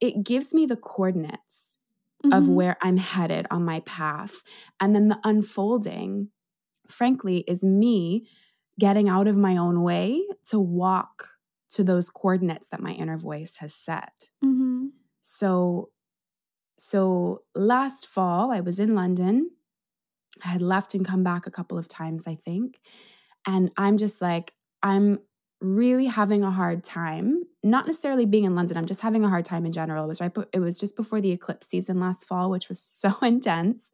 it 0.00 0.24
gives 0.24 0.54
me 0.54 0.64
the 0.64 0.76
coordinates 0.76 1.76
mm-hmm. 2.24 2.32
of 2.32 2.48
where 2.48 2.76
i'm 2.82 2.98
headed 2.98 3.46
on 3.50 3.64
my 3.64 3.80
path 3.80 4.42
and 4.80 4.94
then 4.94 5.08
the 5.08 5.18
unfolding 5.24 6.28
frankly 6.88 7.44
is 7.48 7.64
me 7.64 8.26
getting 8.78 9.08
out 9.08 9.28
of 9.28 9.36
my 9.36 9.56
own 9.56 9.82
way 9.82 10.22
to 10.50 10.58
walk 10.58 11.28
to 11.70 11.84
those 11.84 12.10
coordinates 12.10 12.68
that 12.68 12.80
my 12.80 12.92
inner 12.92 13.18
voice 13.18 13.56
has 13.58 13.74
set. 13.74 14.30
Mm-hmm. 14.44 14.86
So, 15.20 15.90
so 16.76 17.42
last 17.54 18.06
fall, 18.06 18.52
I 18.52 18.60
was 18.60 18.78
in 18.78 18.94
London. 18.94 19.50
I 20.44 20.48
had 20.48 20.62
left 20.62 20.94
and 20.94 21.06
come 21.06 21.22
back 21.22 21.46
a 21.46 21.50
couple 21.50 21.78
of 21.78 21.88
times, 21.88 22.26
I 22.26 22.34
think. 22.34 22.80
And 23.46 23.70
I'm 23.76 23.96
just 23.96 24.20
like, 24.20 24.54
I'm 24.82 25.18
really 25.60 26.06
having 26.06 26.42
a 26.42 26.50
hard 26.50 26.84
time, 26.84 27.44
not 27.64 27.86
necessarily 27.86 28.26
being 28.26 28.44
in 28.44 28.54
London, 28.54 28.76
I'm 28.76 28.84
just 28.84 29.00
having 29.00 29.24
a 29.24 29.28
hard 29.28 29.46
time 29.46 29.64
in 29.64 29.72
general. 29.72 30.04
It 30.04 30.08
was 30.08 30.20
right, 30.20 30.32
it 30.52 30.60
was 30.60 30.78
just 30.78 30.96
before 30.96 31.20
the 31.20 31.32
eclipse 31.32 31.66
season 31.66 31.98
last 31.98 32.28
fall, 32.28 32.50
which 32.50 32.68
was 32.68 32.78
so 32.82 33.14
intense. 33.22 33.90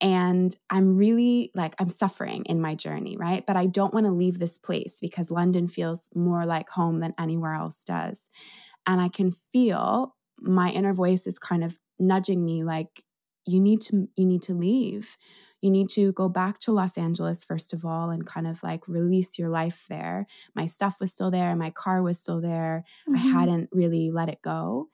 And 0.00 0.54
I'm 0.68 0.98
really 0.98 1.52
like, 1.54 1.74
I'm 1.78 1.88
suffering 1.88 2.44
in 2.44 2.60
my 2.60 2.74
journey, 2.74 3.16
right? 3.16 3.46
But 3.46 3.56
I 3.56 3.64
don't 3.64 3.94
want 3.94 4.04
to 4.04 4.12
leave 4.12 4.38
this 4.38 4.58
place 4.58 4.98
because 5.00 5.30
London 5.30 5.68
feels 5.68 6.10
more 6.14 6.44
like 6.44 6.68
home 6.68 7.00
than 7.00 7.14
anywhere 7.18 7.54
else 7.54 7.82
does. 7.82 8.28
And 8.86 9.00
I 9.00 9.08
can 9.08 9.30
feel 9.30 10.14
my 10.38 10.70
inner 10.70 10.92
voice 10.92 11.26
is 11.26 11.38
kind 11.38 11.64
of 11.64 11.78
nudging 11.98 12.44
me 12.44 12.62
like, 12.62 13.04
you 13.46 13.60
need 13.60 13.80
to, 13.82 14.08
you 14.16 14.26
need 14.26 14.42
to 14.42 14.52
leave. 14.52 15.16
You 15.66 15.72
need 15.72 15.90
to 15.90 16.12
go 16.12 16.28
back 16.28 16.60
to 16.60 16.72
Los 16.72 16.96
Angeles, 16.96 17.44
first 17.44 17.72
of 17.72 17.84
all, 17.84 18.10
and 18.10 18.24
kind 18.24 18.46
of 18.46 18.62
like 18.62 18.86
release 18.86 19.38
your 19.38 19.48
life 19.48 19.86
there. 19.90 20.26
My 20.54 20.66
stuff 20.66 21.00
was 21.00 21.12
still 21.12 21.30
there, 21.30 21.54
my 21.56 21.70
car 21.70 22.02
was 22.02 22.20
still 22.20 22.40
there. 22.40 22.84
Mm-hmm. 23.08 23.16
I 23.16 23.18
hadn't 23.18 23.68
really 23.72 24.10
let 24.10 24.28
it 24.28 24.40
go 24.42 24.88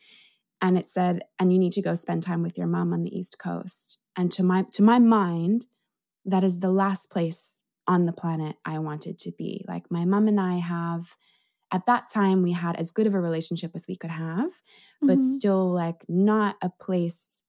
and 0.63 0.79
it 0.79 0.89
said 0.89 1.25
and 1.39 1.53
you 1.53 1.59
need 1.59 1.73
to 1.73 1.83
go 1.83 1.95
spend 1.95 2.23
time 2.23 2.43
with 2.43 2.57
your 2.57 2.69
mom 2.69 2.93
on 2.93 3.03
the 3.03 3.15
east 3.15 3.39
coast 3.39 3.99
and 4.17 4.33
to 4.33 4.43
my 4.43 4.65
to 4.73 4.83
my 4.83 4.99
mind 4.99 5.67
that 6.25 6.45
is 6.45 6.61
the 6.61 6.71
last 6.71 7.11
place 7.11 7.65
on 7.87 8.07
the 8.07 8.13
planet 8.13 8.57
i 8.65 8.79
wanted 8.79 9.19
to 9.19 9.33
be 9.33 9.65
like 9.69 9.91
my 9.91 10.05
mom 10.05 10.29
and 10.29 10.41
i 10.41 10.55
have 10.55 11.17
at 11.73 11.85
that 11.87 12.09
time 12.09 12.43
we 12.43 12.53
had 12.53 12.77
as 12.77 12.91
good 12.93 13.07
of 13.07 13.15
a 13.15 13.21
relationship 13.21 13.73
as 13.75 13.87
we 13.89 13.97
could 13.97 14.11
have 14.11 14.51
but 15.01 15.19
mm-hmm. 15.19 15.21
still 15.21 15.69
like 15.71 16.05
not 16.09 16.57
a 16.63 16.71
place 16.71 17.43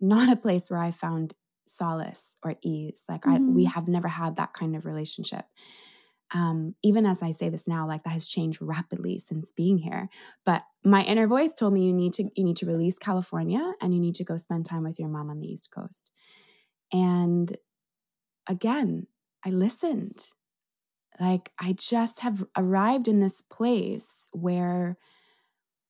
not 0.00 0.28
a 0.28 0.36
place 0.36 0.68
where 0.68 0.80
i 0.80 0.90
found 0.90 1.32
solace 1.68 2.36
or 2.42 2.56
ease 2.62 3.04
like 3.08 3.22
mm-hmm. 3.22 3.30
i 3.32 3.38
we 3.38 3.64
mm-hmm. 3.64 3.72
have 3.74 3.88
never 3.88 4.08
had 4.08 4.36
that 4.36 4.52
kind 4.52 4.74
of 4.74 4.84
relationship 4.84 5.44
um, 6.34 6.74
even 6.82 7.06
as 7.06 7.22
I 7.22 7.32
say 7.32 7.48
this 7.48 7.66
now, 7.66 7.86
like 7.86 8.04
that 8.04 8.12
has 8.12 8.26
changed 8.26 8.60
rapidly 8.60 9.18
since 9.18 9.50
being 9.50 9.78
here. 9.78 10.08
But 10.44 10.64
my 10.84 11.02
inner 11.02 11.26
voice 11.26 11.56
told 11.56 11.72
me 11.72 11.86
you 11.86 11.94
need 11.94 12.12
to 12.14 12.24
you 12.34 12.44
need 12.44 12.56
to 12.58 12.66
release 12.66 12.98
California 12.98 13.72
and 13.80 13.94
you 13.94 14.00
need 14.00 14.14
to 14.16 14.24
go 14.24 14.36
spend 14.36 14.66
time 14.66 14.84
with 14.84 14.98
your 14.98 15.08
mom 15.08 15.30
on 15.30 15.40
the 15.40 15.46
East 15.46 15.72
Coast. 15.72 16.10
And 16.92 17.56
again, 18.46 19.06
I 19.44 19.50
listened. 19.50 20.32
Like 21.18 21.50
I 21.58 21.72
just 21.72 22.20
have 22.20 22.44
arrived 22.56 23.08
in 23.08 23.20
this 23.20 23.40
place 23.40 24.28
where 24.32 24.94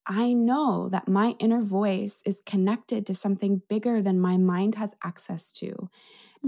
I 0.08 0.32
know 0.32 0.88
that 0.88 1.06
my 1.06 1.36
inner 1.38 1.62
voice 1.62 2.22
is 2.24 2.42
connected 2.44 3.06
to 3.06 3.14
something 3.14 3.62
bigger 3.68 4.00
than 4.00 4.18
my 4.18 4.38
mind 4.38 4.76
has 4.76 4.94
access 5.04 5.52
to. 5.52 5.90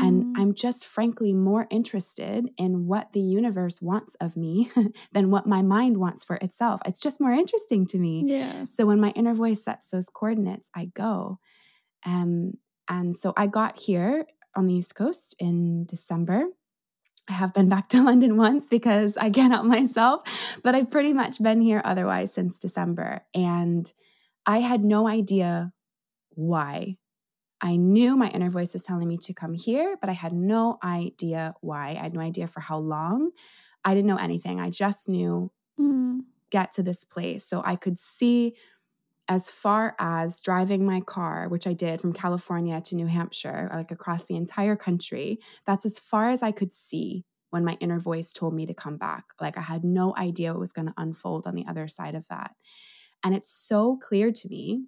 And 0.01 0.25
mm. 0.25 0.33
I'm 0.37 0.55
just 0.55 0.85
frankly 0.85 1.35
more 1.35 1.67
interested 1.69 2.49
in 2.57 2.87
what 2.87 3.13
the 3.13 3.21
universe 3.21 3.83
wants 3.83 4.15
of 4.17 4.37
me 4.37 4.71
than 5.13 5.31
what 5.31 5.47
my 5.47 5.63
mind 5.63 5.99
wants 5.99 6.25
for 6.25 6.37
itself. 6.37 6.81
It's 6.87 7.01
just 7.01 7.21
more 7.21 7.33
interesting 7.33 7.87
to 7.87 7.99
me. 7.99 8.23
Yeah. 8.27 8.67
So 8.69 8.87
when 8.87 9.01
my 9.01 9.11
inner 9.11 9.35
voice 9.35 9.65
sets 9.65 9.91
those 9.91 10.09
coordinates, 10.09 10.71
I 10.75 10.87
go. 10.95 11.39
Um, 12.07 12.55
and 12.89 13.17
so 13.17 13.33
I 13.37 13.47
got 13.47 13.79
here 13.79 14.25
on 14.57 14.67
the 14.67 14.75
East 14.75 14.95
Coast 14.95 15.35
in 15.39 15.87
December. 15.87 16.47
I 17.31 17.35
have 17.35 17.55
been 17.55 17.69
back 17.69 17.89
to 17.91 18.03
London 18.05 18.37
once 18.37 18.69
because 18.69 19.17
I 19.17 19.31
can't 19.31 19.53
help 19.53 19.65
myself, 19.65 20.59
but 20.65 20.75
I've 20.75 20.91
pretty 20.91 21.13
much 21.13 21.41
been 21.41 21.61
here 21.61 21.81
otherwise 21.85 22.35
since 22.35 22.59
December. 22.59 23.25
And 23.35 23.91
I 24.47 24.59
had 24.59 24.83
no 24.83 25.07
idea 25.07 25.73
why 26.31 26.97
I 27.61 27.77
knew 27.77 28.17
my 28.17 28.29
inner 28.29 28.51
voice 28.51 28.73
was 28.73 28.85
telling 28.85 29.07
me 29.07 29.19
to 29.19 29.35
come 29.35 29.55
here, 29.55 29.97
but 30.01 30.11
I 30.11 30.15
had 30.15 30.33
no 30.33 30.79
idea 30.83 31.55
why. 31.61 31.91
I 31.91 32.03
had 32.03 32.15
no 32.15 32.21
idea 32.21 32.47
for 32.47 32.61
how 32.61 32.79
long. 32.79 33.31
I 33.85 33.95
didn't 33.95 34.09
know 34.09 34.17
anything. 34.17 34.59
I 34.59 34.71
just 34.71 35.09
knew 35.09 35.53
mm. 35.79 36.21
get 36.51 36.73
to 36.73 36.83
this 36.83 37.05
place. 37.05 37.45
So 37.45 37.63
I 37.65 37.77
could 37.77 37.99
see 37.99 38.57
as 39.31 39.49
far 39.49 39.95
as 40.01 40.41
driving 40.41 40.85
my 40.85 41.01
car, 41.01 41.49
which 41.49 41.69
I 41.69 41.73
did 41.73 42.01
from 42.01 42.13
California 42.13 42.81
to 42.81 42.97
New 42.97 43.07
Hampshire, 43.07 43.71
like 43.73 43.93
across 43.93 44.27
the 44.27 44.35
entire 44.35 44.75
country. 44.75 45.39
That's 45.65 45.87
as 45.87 46.01
far 46.01 46.31
as 46.31 46.43
I 46.43 46.51
could 46.51 46.73
see 46.73 47.25
when 47.51 47.65
my 47.65 47.77
inner 47.79 48.01
voice 48.01 48.33
told 48.33 48.55
me 48.55 48.67
to 48.67 48.75
come 48.75 48.97
back. 48.97 49.27
Like 49.41 49.57
I 49.57 49.61
had 49.61 49.85
no 49.85 50.17
idea 50.17 50.53
what 50.53 50.59
was 50.59 50.73
going 50.73 50.89
to 50.89 50.95
unfold 50.97 51.47
on 51.47 51.55
the 51.55 51.65
other 51.69 51.87
side 51.87 52.17
of 52.17 52.27
that. 52.27 52.57
And 53.23 53.33
it's 53.33 53.49
so 53.49 53.97
clear 53.97 54.33
to 54.33 54.49
me 54.49 54.87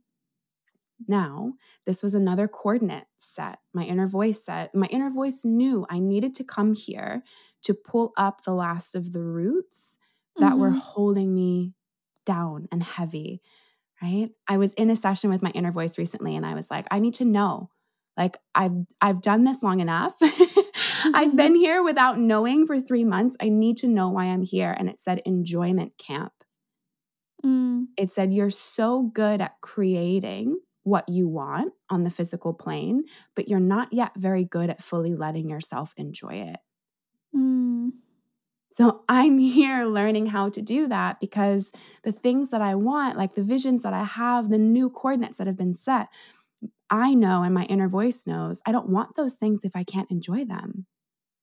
now, 1.07 1.55
this 1.87 2.03
was 2.03 2.13
another 2.13 2.49
coordinate 2.49 3.07
set, 3.17 3.61
my 3.73 3.85
inner 3.85 4.09
voice 4.09 4.45
set. 4.45 4.75
My 4.75 4.87
inner 4.87 5.11
voice 5.11 5.45
knew 5.45 5.87
I 5.89 6.01
needed 6.01 6.35
to 6.37 6.45
come 6.45 6.75
here 6.75 7.23
to 7.63 7.75
pull 7.75 8.13
up 8.17 8.43
the 8.43 8.55
last 8.55 8.97
of 8.97 9.13
the 9.13 9.23
roots 9.23 9.99
that 10.37 10.53
mm-hmm. 10.53 10.61
were 10.61 10.71
holding 10.71 11.33
me 11.33 11.75
down 12.25 12.67
and 12.73 12.83
heavy. 12.83 13.41
Right? 14.03 14.31
I 14.49 14.57
was 14.57 14.73
in 14.75 14.91
a 14.91 14.97
session 14.97 15.31
with 15.31 15.43
my 15.43 15.51
inner 15.51 15.73
voice 15.73 15.97
recently 15.97 16.35
and 16.35 16.45
I 16.45 16.55
was 16.55 16.71
like, 16.71 16.87
I 16.91 16.99
need 16.99 17.15
to 17.15 17.25
know. 17.25 17.71
Like 18.17 18.37
I've 18.55 18.75
I've 19.01 19.23
done 19.23 19.45
this 19.45 19.63
long 19.63 19.81
enough. 19.81 20.15
I've 21.15 21.37
been 21.37 21.55
here 21.55 21.83
without 21.83 22.19
knowing 22.19 22.67
for 22.67 22.81
3 22.81 23.05
months. 23.05 23.37
I 23.41 23.49
need 23.49 23.77
to 23.79 23.89
know 23.89 24.11
why 24.11 24.27
I'm 24.27 24.43
here 24.43 24.75
and 24.77 24.89
it 24.89 25.01
said 25.01 25.23
enjoyment 25.25 25.97
camp. 25.99 26.33
Mm. 27.45 27.87
It 27.97 28.11
said 28.11 28.33
you're 28.33 28.51
so 28.51 29.03
good 29.03 29.41
at 29.41 29.61
creating 29.61 30.61
what 30.85 31.09
you 31.09 31.29
want 31.29 31.73
on 31.89 32.03
the 32.03 32.11
physical 32.11 32.53
plane, 32.53 33.05
but 33.35 33.49
you're 33.49 33.61
not 33.61 33.93
yet 33.93 34.13
very 34.17 34.45
good 34.45 34.69
at 34.69 34.83
fully 34.83 35.15
letting 35.15 35.49
yourself 35.49 35.95
enjoy 35.97 36.35
it. 36.35 36.57
Mm. 37.35 37.62
So 38.73 39.05
I'm 39.09 39.39
here 39.39 39.85
learning 39.85 40.27
how 40.27 40.49
to 40.51 40.63
do 40.63 40.89
that 40.89 41.21
because 41.21 41.73
the 42.03 42.13
things 42.13 42.51
that 42.51 42.63
I 42.63 42.75
want, 42.75 43.17
like 43.17 43.35
the 43.35 43.45
visions 43.45 43.83
that 43.83 43.93
I 43.93 44.05
have, 44.05 44.51
the 44.51 44.59
new 44.59 44.91
coordinates 44.91 45.39
that 45.39 45.47
have 45.47 45.57
been 45.59 45.75
set, 45.75 46.09
I 46.91 47.15
know 47.15 47.43
and 47.43 47.55
my 47.55 47.65
inner 47.65 47.89
voice 47.89 48.27
knows 48.27 48.61
I 48.67 48.73
don't 48.73 48.89
want 48.89 49.17
those 49.17 49.37
things 49.37 49.65
if 49.65 49.75
I 49.75 49.85
can't 49.85 50.11
enjoy 50.11 50.45
them. 50.45 50.87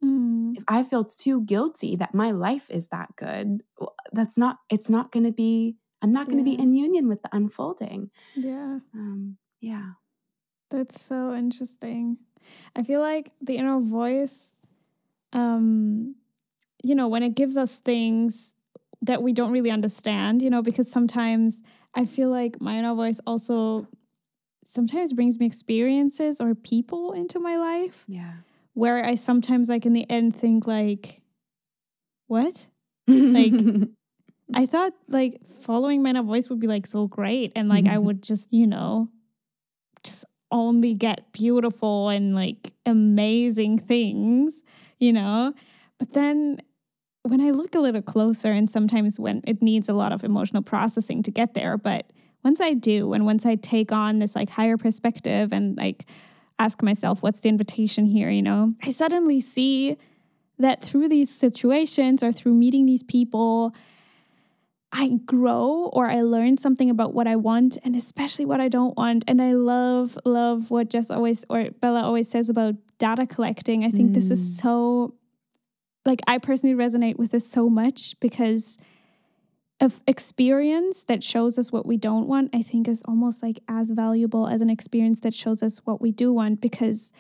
Mm. 0.04 0.58
If 0.58 0.64
I 0.68 0.84
feel 0.84 1.04
too 1.04 1.44
guilty 1.44 1.96
that 1.96 2.14
my 2.14 2.32
life 2.32 2.70
is 2.70 2.88
that 2.88 3.16
good, 3.16 3.64
that's 4.12 4.38
not, 4.38 4.58
it's 4.70 4.90
not 4.90 5.12
going 5.12 5.26
to 5.26 5.32
be, 5.32 5.76
I'm 6.02 6.14
not 6.14 6.28
going 6.28 6.44
to 6.44 6.50
yeah. 6.50 6.58
be 6.58 6.64
in 6.64 6.74
union 6.74 7.08
with 7.08 7.24
the 7.24 7.30
unfolding. 7.32 8.12
Yeah. 8.36 8.80
Um, 8.94 9.38
yeah. 9.60 9.94
That's 10.70 11.02
so 11.02 11.34
interesting. 11.34 12.18
I 12.76 12.84
feel 12.84 13.02
like 13.02 13.34
the 13.42 13.58
inner 13.58 13.80
voice, 13.80 14.54
um, 15.34 16.16
you 16.84 16.96
know, 16.96 17.08
when 17.08 17.24
it 17.24 17.36
gives 17.36 17.58
us 17.58 17.78
things 17.78 18.54
that 19.02 19.24
we 19.24 19.34
don't 19.34 19.52
really 19.52 19.72
understand, 19.72 20.42
you 20.42 20.50
know, 20.50 20.62
because 20.62 20.92
sometimes 20.92 21.62
I 21.96 22.06
feel 22.06 22.30
like 22.30 22.62
my 22.62 22.76
inner 22.76 22.94
voice 22.94 23.20
also 23.26 23.88
sometimes 24.66 25.14
brings 25.14 25.40
me 25.40 25.46
experiences 25.46 26.40
or 26.40 26.54
people 26.54 27.14
into 27.14 27.40
my 27.40 27.58
life. 27.58 28.06
Yeah. 28.08 28.34
Where 28.74 29.04
I 29.04 29.16
sometimes 29.16 29.70
like 29.70 29.86
in 29.86 29.94
the 29.94 30.10
end 30.10 30.36
think 30.36 30.68
like, 30.68 31.22
what? 32.28 32.68
like 33.08 33.54
I 34.54 34.66
thought 34.66 34.94
like 35.08 35.46
following 35.46 36.04
my 36.04 36.12
inner 36.12 36.24
voice 36.24 36.50
would 36.50 36.60
be 36.60 36.68
like 36.68 36.86
so 36.86 37.08
great 37.08 37.52
and 37.56 37.70
like 37.70 37.86
I 37.86 37.98
would 38.06 38.22
just, 38.22 38.52
you 38.52 38.68
know, 38.68 39.10
just 40.04 40.26
only 40.52 40.94
get 40.94 41.32
beautiful 41.32 42.10
and 42.10 42.36
like 42.36 42.72
amazing 42.86 43.80
things, 43.80 44.64
you 44.98 45.14
know? 45.14 45.54
But 45.98 46.14
then 46.14 46.62
when 47.24 47.42
I 47.42 47.52
look 47.52 47.76
a 47.76 47.80
little 47.80 48.02
closer, 48.02 48.52
and 48.52 48.70
sometimes 48.70 49.20
when 49.20 49.42
it 49.46 49.62
needs 49.62 49.90
a 49.90 49.94
lot 49.94 50.12
of 50.12 50.24
emotional 50.24 50.64
processing 50.64 51.24
to 51.24 51.32
get 51.32 51.54
there, 51.54 51.78
but 51.78 52.12
once 52.44 52.62
I 52.62 52.74
do, 52.74 53.14
and 53.14 53.26
once 53.26 53.46
I 53.46 53.56
take 53.56 53.92
on 53.92 54.20
this 54.20 54.36
like 54.36 54.50
higher 54.50 54.78
perspective 54.78 55.52
and 55.52 55.78
like 55.78 56.06
ask 56.58 56.82
myself, 56.82 57.22
what's 57.22 57.42
the 57.42 57.50
invitation 57.50 58.06
here, 58.06 58.30
you 58.30 58.42
know, 58.42 58.72
I 58.84 58.92
suddenly 58.92 59.40
see 59.40 59.98
that 60.58 60.82
through 60.82 61.10
these 61.10 61.30
situations 61.30 62.22
or 62.24 62.32
through 62.32 62.54
meeting 62.54 62.86
these 62.86 63.04
people, 63.04 63.74
I 64.92 65.20
grow 65.26 65.90
or 65.94 66.08
I 66.08 66.22
learn 66.22 66.58
something 66.58 66.90
about 66.90 67.14
what 67.14 67.28
I 67.28 67.36
want 67.36 67.78
and 67.84 67.96
especially 67.96 68.46
what 68.46 68.60
I 68.60 68.70
don't 68.70 68.98
want. 68.98 69.24
And 69.28 69.42
I 69.42 69.54
love, 69.54 70.18
love 70.26 70.72
what 70.72 70.90
Jess 70.90 71.12
always 71.12 71.46
or 71.50 71.70
Bella 71.80 72.02
always 72.02 72.30
says 72.30 72.50
about 72.50 72.76
data 72.98 73.26
collecting. 73.26 73.86
I 73.86 73.92
think 73.92 74.12
mm. 74.12 74.14
this 74.16 74.32
is 74.32 74.40
mm. 74.40 74.62
so 74.62 75.14
like 76.06 76.20
I 76.28 76.38
personally 76.38 76.76
resonate 76.76 77.18
with 77.18 77.32
this 77.32 77.50
so 77.50 77.70
much 77.70 78.20
because 78.20 78.78
of 79.82 80.02
experience 80.08 81.06
that 81.06 81.24
shows 81.24 81.58
us 81.58 81.72
what 81.72 81.86
we 81.86 81.98
don't 81.98 82.28
want, 82.28 82.50
I 82.54 82.62
think 82.62 82.88
is 82.88 83.02
almost 83.04 83.42
like 83.42 83.60
as 83.68 83.92
valuable 83.92 84.48
as 84.48 84.62
an 84.62 84.70
experience 84.70 85.22
that 85.22 85.34
shows 85.34 85.64
us 85.64 85.80
what 85.86 86.02
we 86.02 86.12
do 86.12 86.34
want 86.34 86.60
because 86.60 87.14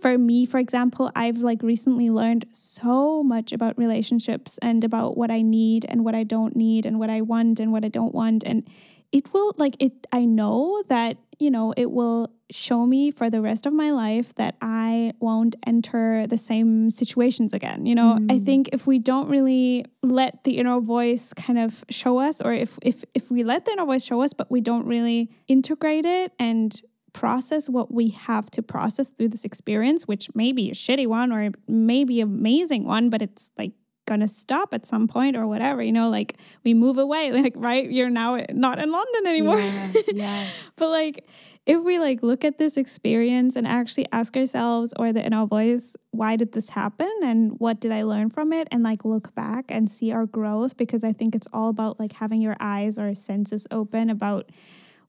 for 0.00 0.18
me, 0.18 0.44
for 0.44 0.58
example, 0.58 1.10
I've 1.14 1.38
like 1.38 1.62
recently 1.62 2.10
learned 2.10 2.46
so 2.52 3.22
much 3.22 3.52
about 3.52 3.78
relationships 3.78 4.58
and 4.60 4.84
about 4.84 5.16
what 5.16 5.30
I 5.30 5.42
need 5.42 5.86
and 5.88 6.04
what 6.04 6.14
I 6.14 6.22
don't 6.22 6.54
need 6.54 6.84
and 6.84 6.98
what 6.98 7.08
I 7.08 7.22
want 7.22 7.60
and 7.60 7.72
what 7.72 7.84
I 7.84 7.88
don't 7.88 8.14
want. 8.14 8.44
And 8.44 8.68
it 9.16 9.32
will 9.32 9.54
like 9.56 9.76
it, 9.80 10.06
I 10.12 10.26
know 10.26 10.82
that, 10.88 11.16
you 11.38 11.50
know, 11.50 11.72
it 11.76 11.90
will 11.90 12.28
show 12.50 12.84
me 12.84 13.10
for 13.10 13.30
the 13.30 13.40
rest 13.40 13.64
of 13.64 13.72
my 13.72 13.90
life 13.90 14.34
that 14.34 14.56
I 14.60 15.12
won't 15.20 15.56
enter 15.66 16.26
the 16.26 16.36
same 16.36 16.90
situations 16.90 17.54
again. 17.54 17.86
You 17.86 17.94
know, 17.94 18.18
mm. 18.20 18.30
I 18.30 18.38
think 18.38 18.68
if 18.72 18.86
we 18.86 18.98
don't 18.98 19.28
really 19.30 19.86
let 20.02 20.44
the 20.44 20.58
inner 20.58 20.80
voice 20.80 21.32
kind 21.32 21.58
of 21.58 21.82
show 21.88 22.18
us, 22.18 22.42
or 22.42 22.52
if 22.52 22.78
if 22.82 23.04
if 23.14 23.30
we 23.30 23.42
let 23.42 23.64
the 23.64 23.72
inner 23.72 23.86
voice 23.86 24.04
show 24.04 24.20
us, 24.20 24.34
but 24.34 24.50
we 24.50 24.60
don't 24.60 24.86
really 24.86 25.30
integrate 25.48 26.04
it 26.04 26.32
and 26.38 26.78
process 27.14 27.70
what 27.70 27.90
we 27.90 28.10
have 28.10 28.50
to 28.50 28.62
process 28.62 29.10
through 29.10 29.28
this 29.28 29.46
experience, 29.46 30.06
which 30.06 30.28
may 30.34 30.52
be 30.52 30.70
a 30.70 30.74
shitty 30.74 31.06
one 31.06 31.32
or 31.32 31.50
maybe 31.66 32.20
amazing 32.20 32.84
one, 32.84 33.08
but 33.08 33.22
it's 33.22 33.50
like 33.56 33.72
gonna 34.06 34.26
stop 34.26 34.72
at 34.72 34.86
some 34.86 35.06
point 35.08 35.36
or 35.36 35.46
whatever 35.46 35.82
you 35.82 35.92
know 35.92 36.08
like 36.08 36.38
we 36.64 36.74
move 36.74 36.96
away 36.96 37.32
like 37.42 37.52
right? 37.56 37.90
You're 37.90 38.10
now 38.10 38.40
not 38.50 38.78
in 38.78 38.90
london 38.90 39.26
anymore. 39.26 39.60
Yeah, 39.60 39.92
yeah. 40.12 40.48
but 40.76 40.90
like 40.90 41.26
if 41.66 41.84
we 41.84 41.98
like 41.98 42.22
look 42.22 42.44
at 42.44 42.58
this 42.58 42.76
experience 42.76 43.56
and 43.56 43.66
actually 43.66 44.06
ask 44.12 44.36
ourselves 44.36 44.94
or 44.98 45.12
the 45.12 45.24
inner 45.24 45.46
voice 45.46 45.96
why 46.12 46.36
did 46.36 46.52
this 46.52 46.70
happen 46.70 47.10
and 47.22 47.58
what 47.58 47.80
did 47.80 47.92
i 47.92 48.02
learn 48.02 48.30
from 48.30 48.52
it? 48.52 48.68
And 48.70 48.82
like 48.82 49.04
look 49.04 49.34
back 49.34 49.66
and 49.68 49.90
see 49.90 50.12
our 50.12 50.26
growth 50.26 50.76
because 50.76 51.04
i 51.04 51.12
think 51.12 51.34
it's 51.34 51.48
all 51.52 51.68
about 51.68 52.00
like 52.00 52.12
having 52.12 52.40
your 52.40 52.56
eyes 52.60 52.98
or 52.98 53.12
senses 53.14 53.66
open 53.70 54.10
about 54.10 54.50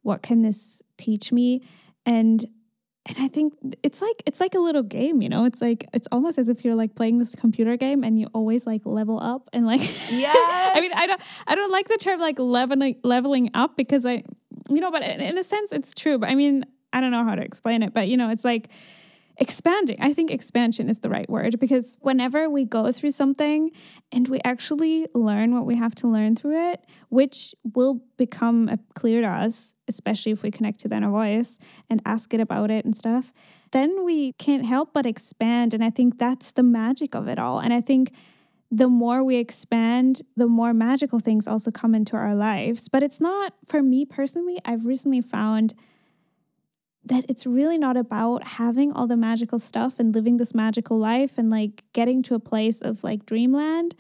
what 0.07 0.21
can 0.21 0.41
this 0.41 0.81
teach 0.97 1.33
me? 1.33 1.61
And 2.05 2.43
and 3.07 3.17
I 3.19 3.27
think 3.29 3.53
it's 3.83 4.01
like 4.01 4.21
it's 4.25 4.39
like 4.39 4.53
a 4.53 4.59
little 4.59 4.83
game, 4.83 5.21
you 5.21 5.29
know. 5.29 5.45
It's 5.45 5.61
like 5.61 5.85
it's 5.93 6.07
almost 6.11 6.37
as 6.37 6.49
if 6.49 6.65
you're 6.65 6.75
like 6.75 6.95
playing 6.95 7.19
this 7.19 7.35
computer 7.35 7.77
game 7.77 8.03
and 8.03 8.19
you 8.19 8.27
always 8.33 8.67
like 8.67 8.81
level 8.85 9.19
up 9.19 9.49
and 9.53 9.65
like 9.65 9.81
yeah. 10.11 10.33
I 10.35 10.79
mean, 10.81 10.91
I 10.93 11.07
don't 11.07 11.21
I 11.47 11.55
don't 11.55 11.71
like 11.71 11.87
the 11.87 11.97
term 11.97 12.19
like 12.19 12.37
leveling 12.37 12.97
leveling 13.03 13.49
up 13.53 13.77
because 13.77 14.05
I 14.05 14.23
you 14.69 14.81
know, 14.81 14.91
but 14.91 15.03
in, 15.03 15.21
in 15.21 15.37
a 15.37 15.43
sense 15.43 15.71
it's 15.71 15.93
true. 15.93 16.17
But 16.17 16.29
I 16.29 16.35
mean, 16.35 16.65
I 16.91 16.99
don't 16.99 17.11
know 17.11 17.23
how 17.23 17.35
to 17.35 17.41
explain 17.41 17.81
it, 17.81 17.93
but 17.93 18.09
you 18.09 18.17
know, 18.17 18.29
it's 18.29 18.43
like 18.43 18.69
expanding. 19.39 19.97
I 19.99 20.13
think 20.13 20.31
expansion 20.31 20.89
is 20.89 20.99
the 20.99 21.09
right 21.09 21.29
word 21.29 21.59
because 21.59 21.97
whenever 22.01 22.49
we 22.49 22.65
go 22.65 22.91
through 22.91 23.11
something 23.11 23.71
and 24.11 24.27
we 24.27 24.39
actually 24.43 25.07
learn 25.13 25.53
what 25.53 25.65
we 25.65 25.75
have 25.75 25.93
to 25.95 26.07
learn 26.07 26.35
through 26.35 26.71
it, 26.71 26.83
which 27.09 27.53
will 27.75 28.01
become 28.17 28.69
clear 28.95 29.21
to 29.21 29.27
us, 29.27 29.75
especially 29.88 30.31
if 30.31 30.41
we 30.41 30.49
connect 30.49 30.79
to 30.79 30.88
the 30.88 30.95
inner 30.95 31.11
voice 31.11 31.59
and 31.89 32.01
ask 32.05 32.33
it 32.33 32.39
about 32.39 32.71
it 32.71 32.83
and 32.83 32.95
stuff, 32.95 33.31
then 33.71 34.03
we 34.03 34.33
can't 34.33 34.65
help 34.65 34.93
but 34.93 35.05
expand. 35.05 35.73
And 35.73 35.83
I 35.83 35.91
think 35.91 36.17
that's 36.17 36.51
the 36.51 36.63
magic 36.63 37.13
of 37.13 37.27
it 37.27 37.38
all. 37.38 37.59
And 37.59 37.73
I 37.73 37.81
think 37.81 38.13
the 38.71 38.88
more 38.88 39.23
we 39.23 39.38
expand, 39.38 40.23
the 40.35 40.47
more 40.47 40.73
magical 40.73 41.19
things 41.19 41.47
also 41.47 41.71
come 41.71 41.93
into 41.95 42.15
our 42.17 42.35
lives. 42.35 42.89
But 42.89 43.03
it's 43.03 43.21
not, 43.21 43.53
for 43.65 43.81
me 43.81 44.03
personally, 44.03 44.59
I've 44.65 44.85
recently 44.85 45.21
found 45.21 45.73
that 47.07 47.25
it's 47.29 47.45
really 47.45 47.77
not 47.77 47.97
about 47.97 48.43
having 48.43 48.91
all 48.91 49.07
the 49.07 49.17
magical 49.17 49.59
stuff 49.59 49.99
and 49.99 50.13
living 50.13 50.37
this 50.37 50.53
magical 50.53 50.97
life 50.97 51.37
and 51.37 51.49
like 51.49 51.83
getting 51.93 52.21
to 52.23 52.35
a 52.35 52.39
place 52.39 52.81
of 52.81 53.03
like 53.03 53.25
dreamland 53.25 53.95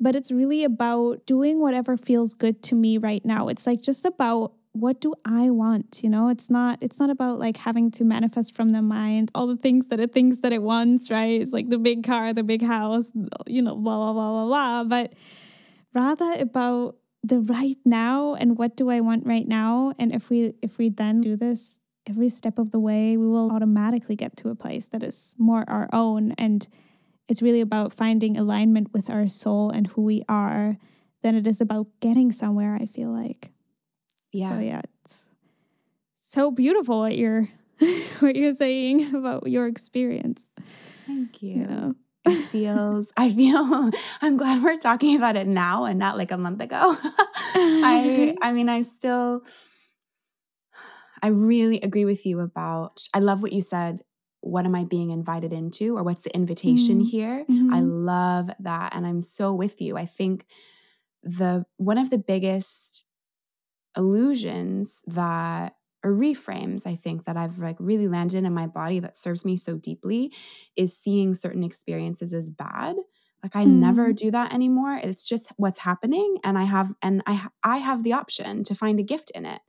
but 0.00 0.16
it's 0.16 0.32
really 0.32 0.64
about 0.64 1.26
doing 1.26 1.60
whatever 1.60 1.96
feels 1.96 2.32
good 2.32 2.62
to 2.64 2.74
me 2.74 2.96
right 2.96 3.22
now. 3.24 3.48
It's 3.48 3.66
like 3.66 3.82
just 3.82 4.06
about 4.06 4.54
what 4.72 5.00
do 5.00 5.12
i 5.26 5.50
want 5.50 6.00
you 6.00 6.08
know? 6.08 6.28
It's 6.28 6.48
not 6.48 6.78
it's 6.80 7.00
not 7.00 7.10
about 7.10 7.40
like 7.40 7.56
having 7.56 7.90
to 7.92 8.04
manifest 8.04 8.54
from 8.54 8.68
the 8.68 8.80
mind 8.80 9.30
all 9.34 9.48
the 9.48 9.56
things 9.56 9.88
that 9.88 9.98
it 9.98 10.12
thinks 10.12 10.38
that 10.38 10.52
it 10.52 10.62
wants 10.62 11.10
right? 11.10 11.40
It's 11.40 11.52
like 11.52 11.68
the 11.68 11.78
big 11.78 12.04
car 12.04 12.32
the 12.32 12.44
big 12.44 12.62
house 12.62 13.10
you 13.46 13.62
know 13.62 13.74
blah 13.74 13.96
blah 13.96 14.12
blah 14.12 14.30
blah 14.30 14.46
blah 14.46 14.84
but 14.84 15.14
rather 15.92 16.32
about 16.38 16.96
the 17.24 17.40
right 17.40 17.78
now 17.84 18.34
and 18.34 18.56
what 18.56 18.76
do 18.76 18.90
i 18.90 19.00
want 19.00 19.26
right 19.26 19.46
now. 19.46 19.92
And 19.98 20.14
if 20.14 20.30
we 20.30 20.54
if 20.62 20.78
we 20.78 20.88
then 20.88 21.20
do 21.20 21.36
this 21.36 21.79
every 22.08 22.28
step 22.28 22.58
of 22.58 22.70
the 22.70 22.80
way, 22.80 23.16
we 23.16 23.26
will 23.26 23.50
automatically 23.50 24.16
get 24.16 24.36
to 24.38 24.48
a 24.48 24.54
place 24.54 24.86
that 24.88 25.02
is 25.02 25.34
more 25.38 25.64
our 25.68 25.88
own. 25.92 26.32
And 26.32 26.66
it's 27.28 27.42
really 27.42 27.60
about 27.60 27.92
finding 27.92 28.36
alignment 28.36 28.92
with 28.92 29.10
our 29.10 29.26
soul 29.26 29.70
and 29.70 29.86
who 29.88 30.02
we 30.02 30.22
are 30.28 30.76
than 31.22 31.34
it 31.34 31.46
is 31.46 31.60
about 31.60 31.86
getting 32.00 32.32
somewhere, 32.32 32.76
I 32.80 32.86
feel 32.86 33.10
like. 33.10 33.50
Yeah. 34.32 34.50
So 34.50 34.58
yeah, 34.58 34.82
it's 35.02 35.28
so 36.16 36.50
beautiful 36.50 37.00
what 37.00 37.16
you're 37.16 37.48
what 38.20 38.36
you're 38.36 38.54
saying 38.54 39.14
about 39.14 39.48
your 39.48 39.66
experience. 39.66 40.48
Thank 41.06 41.42
you. 41.42 41.54
you 41.54 41.66
know? 41.66 41.94
it 42.26 42.44
feels 42.48 43.12
i 43.16 43.32
feel 43.32 43.90
i'm 44.22 44.36
glad 44.36 44.62
we're 44.62 44.76
talking 44.76 45.16
about 45.16 45.36
it 45.36 45.46
now 45.46 45.84
and 45.84 45.98
not 45.98 46.18
like 46.18 46.30
a 46.30 46.36
month 46.36 46.60
ago 46.60 46.76
i 47.54 48.36
i 48.42 48.52
mean 48.52 48.68
i 48.68 48.82
still 48.82 49.42
I 51.22 51.28
really 51.28 51.80
agree 51.80 52.04
with 52.04 52.24
you 52.26 52.40
about, 52.40 53.06
I 53.14 53.18
love 53.18 53.42
what 53.42 53.52
you 53.52 53.62
said. 53.62 54.02
What 54.42 54.64
am 54.64 54.74
I 54.74 54.84
being 54.84 55.10
invited 55.10 55.52
into, 55.52 55.98
or 55.98 56.02
what's 56.02 56.22
the 56.22 56.34
invitation 56.34 57.00
mm-hmm. 57.00 57.10
here? 57.10 57.44
Mm-hmm. 57.48 57.74
I 57.74 57.80
love 57.80 58.50
that. 58.60 58.94
And 58.94 59.06
I'm 59.06 59.20
so 59.20 59.52
with 59.52 59.82
you. 59.82 59.98
I 59.98 60.06
think 60.06 60.46
the 61.22 61.66
one 61.76 61.98
of 61.98 62.10
the 62.10 62.18
biggest 62.18 63.04
illusions 63.96 65.02
that 65.06 65.74
or 66.02 66.12
reframes 66.12 66.86
i 66.86 66.94
think 66.94 67.24
that 67.24 67.36
i've 67.36 67.58
like 67.58 67.76
really 67.78 68.08
landed 68.08 68.44
in 68.44 68.54
my 68.54 68.66
body 68.66 69.00
that 69.00 69.16
serves 69.16 69.44
me 69.44 69.56
so 69.56 69.76
deeply 69.76 70.32
is 70.76 70.96
seeing 70.96 71.34
certain 71.34 71.64
experiences 71.64 72.32
as 72.32 72.50
bad 72.50 72.96
like 73.42 73.56
i 73.56 73.64
mm. 73.64 73.72
never 73.72 74.12
do 74.12 74.30
that 74.30 74.52
anymore 74.52 74.98
it's 75.02 75.26
just 75.26 75.52
what's 75.56 75.80
happening 75.80 76.38
and 76.44 76.56
i 76.56 76.64
have 76.64 76.94
and 77.02 77.22
i 77.26 77.48
i 77.64 77.78
have 77.78 78.02
the 78.02 78.12
option 78.12 78.62
to 78.62 78.74
find 78.74 78.98
a 78.98 79.04
gift 79.04 79.30
in 79.34 79.44
it 79.44 79.60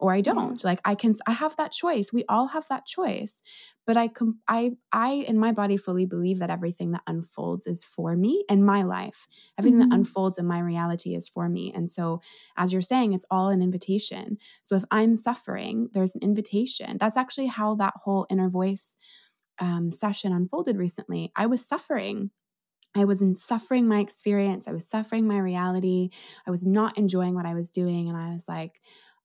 or 0.00 0.12
I 0.12 0.20
don't. 0.20 0.62
Yeah. 0.62 0.70
Like 0.70 0.80
I 0.84 0.94
can 0.94 1.12
I 1.26 1.32
have 1.32 1.56
that 1.56 1.72
choice. 1.72 2.12
We 2.12 2.24
all 2.28 2.48
have 2.48 2.66
that 2.68 2.86
choice. 2.86 3.42
But 3.86 3.96
I 3.96 4.08
com- 4.08 4.40
I 4.48 4.72
I 4.92 5.24
in 5.28 5.38
my 5.38 5.52
body 5.52 5.76
fully 5.76 6.06
believe 6.06 6.38
that 6.38 6.50
everything 6.50 6.92
that 6.92 7.02
unfolds 7.06 7.66
is 7.66 7.84
for 7.84 8.16
me 8.16 8.44
and 8.48 8.64
my 8.64 8.82
life. 8.82 9.26
Everything 9.58 9.80
mm-hmm. 9.80 9.90
that 9.90 9.96
unfolds 9.96 10.38
in 10.38 10.46
my 10.46 10.58
reality 10.58 11.14
is 11.14 11.28
for 11.28 11.48
me. 11.48 11.72
And 11.74 11.88
so 11.88 12.20
as 12.56 12.72
you're 12.72 12.82
saying 12.82 13.12
it's 13.12 13.26
all 13.30 13.48
an 13.48 13.62
invitation. 13.62 14.38
So 14.62 14.76
if 14.76 14.84
I'm 14.90 15.16
suffering, 15.16 15.88
there's 15.92 16.14
an 16.14 16.22
invitation. 16.22 16.96
That's 16.98 17.16
actually 17.16 17.46
how 17.46 17.74
that 17.76 17.94
whole 18.04 18.26
inner 18.30 18.48
voice 18.48 18.96
um, 19.58 19.92
session 19.92 20.32
unfolded 20.32 20.78
recently. 20.78 21.32
I 21.36 21.46
was 21.46 21.66
suffering 21.66 22.30
I 22.96 23.04
was 23.04 23.22
in 23.22 23.34
suffering 23.34 23.86
my 23.86 24.00
experience. 24.00 24.66
I 24.66 24.72
was 24.72 24.88
suffering 24.88 25.26
my 25.26 25.38
reality. 25.38 26.10
I 26.46 26.50
was 26.50 26.66
not 26.66 26.98
enjoying 26.98 27.34
what 27.34 27.46
I 27.46 27.54
was 27.54 27.70
doing. 27.70 28.08
And 28.08 28.18
I 28.18 28.32
was 28.32 28.48
like, 28.48 28.80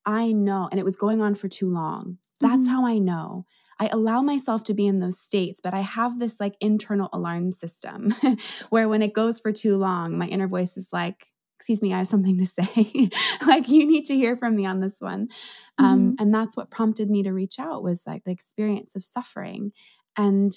I 0.06 0.32
know, 0.32 0.68
and 0.72 0.80
it 0.80 0.86
was 0.86 0.98
going 0.98 1.22
on 1.22 1.36
for 1.36 1.48
too 1.48 1.70
long. 1.70 2.18
That's 2.40 2.68
mm-hmm. 2.68 2.76
how 2.76 2.86
I 2.86 2.98
know. 2.98 3.46
I 3.80 3.90
allow 3.92 4.22
myself 4.22 4.64
to 4.66 4.74
be 4.74 4.88
in 4.88 5.00
those 5.00 5.20
states, 5.20 5.60
but 5.62 5.74
I 5.74 5.82
have 5.82 6.20
this 6.20 6.40
like 6.40 6.56
internal 6.62 7.10
alarm 7.12 7.52
system 7.52 8.14
where 8.70 8.88
when 8.88 9.02
it 9.02 9.14
goes 9.14 9.40
for 9.40 9.52
too 9.52 9.78
long, 9.78 10.18
my 10.18 10.28
inner 10.28 10.48
voice 10.48 10.78
is 10.78 10.90
like, 10.94 11.26
excuse 11.58 11.82
me, 11.82 11.94
I 11.94 11.98
have 11.98 12.08
something 12.08 12.38
to 12.38 12.46
say. 12.46 13.10
like, 13.48 13.68
you 13.68 13.86
need 13.86 14.06
to 14.06 14.16
hear 14.16 14.36
from 14.38 14.56
me 14.56 14.66
on 14.66 14.80
this 14.80 14.98
one. 15.00 15.28
Um, 15.78 15.86
mm-hmm. 15.86 15.86
Um, 15.86 16.16
and 16.20 16.34
that's 16.34 16.56
what 16.56 16.72
prompted 16.72 17.10
me 17.10 17.24
to 17.24 17.34
reach 17.34 17.60
out 17.60 17.84
was 17.84 18.04
like 18.08 18.24
the 18.24 18.32
experience 18.32 18.96
of 18.96 19.04
suffering. 19.04 19.72
And 20.18 20.54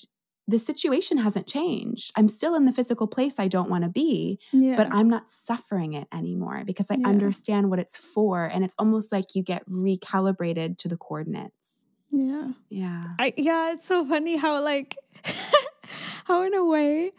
the 0.49 0.59
situation 0.59 1.19
hasn't 1.19 1.47
changed. 1.47 2.11
I'm 2.17 2.31
still 2.31 2.55
in 2.55 2.65
the 2.65 2.73
physical 2.73 3.07
place 3.07 3.39
I 3.39 3.49
don't 3.49 3.69
want 3.69 3.85
to 3.85 3.91
be, 3.91 4.41
yeah. 4.51 4.77
but 4.77 4.89
I'm 4.91 5.09
not 5.09 5.29
suffering 5.29 5.93
it 5.93 6.09
anymore 6.11 6.63
because 6.65 6.91
I 6.91 6.97
yeah. 6.99 7.07
understand 7.07 7.69
what 7.69 7.79
it's 7.79 7.99
for. 7.99 8.47
And 8.47 8.65
it's 8.65 8.75
almost 8.79 9.13
like 9.13 9.35
you 9.35 9.43
get 9.43 9.69
recalibrated 9.69 10.79
to 10.79 10.89
the 10.89 10.97
coordinates. 10.97 11.85
Yeah. 12.11 12.53
Yeah. 12.71 13.05
I, 13.19 13.35
yeah. 13.37 13.73
It's 13.73 13.85
so 13.85 14.07
funny 14.07 14.39
how, 14.39 14.65
like, 14.65 14.97
how 16.25 16.43
in 16.45 16.55
a 16.55 16.65
way, 16.65 17.11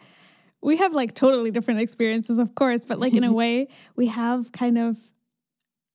we 0.60 0.78
have 0.78 0.92
like 0.92 1.14
totally 1.14 1.52
different 1.52 1.80
experiences, 1.80 2.38
of 2.38 2.56
course, 2.56 2.84
but 2.84 2.98
like 2.98 3.14
in 3.14 3.22
a 3.22 3.32
way, 3.42 3.68
we 3.94 4.08
have 4.08 4.50
kind 4.50 4.76
of, 4.76 4.98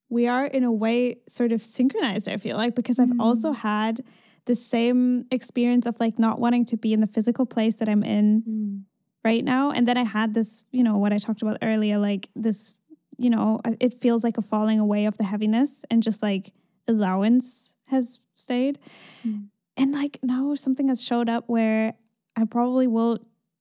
we 0.07 0.25
are 0.25 0.45
in 0.45 0.63
a 0.63 0.71
way 0.71 1.17
sort 1.27 1.51
of 1.51 1.61
synchronized, 1.61 2.29
I 2.29 2.37
feel 2.37 2.55
like, 2.55 2.75
because 2.75 2.97
I've 2.97 3.09
mm. 3.09 3.19
also 3.19 3.51
had 3.51 3.99
the 4.45 4.55
same 4.55 5.25
experience 5.31 5.85
of 5.85 5.99
like 5.99 6.19
not 6.19 6.39
wanting 6.39 6.65
to 6.65 6.77
be 6.77 6.93
in 6.93 7.01
the 7.01 7.07
physical 7.07 7.45
place 7.45 7.75
that 7.75 7.89
I'm 7.89 8.03
in 8.03 8.43
mm. 8.43 8.81
right 9.23 9.43
now. 9.43 9.71
And 9.71 9.87
then 9.87 9.97
I 9.97 10.03
had 10.03 10.33
this, 10.33 10.65
you 10.71 10.83
know, 10.83 10.97
what 10.97 11.11
I 11.11 11.17
talked 11.17 11.41
about 11.41 11.57
earlier, 11.61 11.97
like 11.97 12.29
this, 12.35 12.73
you 13.17 13.29
know, 13.29 13.59
it 13.79 13.95
feels 13.99 14.23
like 14.23 14.37
a 14.37 14.41
falling 14.41 14.79
away 14.79 15.05
of 15.05 15.17
the 15.17 15.23
heaviness 15.23 15.83
and 15.89 16.03
just 16.03 16.21
like 16.21 16.53
allowance 16.87 17.75
has 17.87 18.19
stayed. 18.33 18.79
Mm. 19.25 19.47
And 19.77 19.91
like 19.91 20.19
now 20.21 20.53
something 20.55 20.87
has 20.89 21.03
showed 21.03 21.27
up 21.27 21.45
where 21.47 21.95
I 22.35 22.45
probably 22.45 22.87
will 22.87 23.19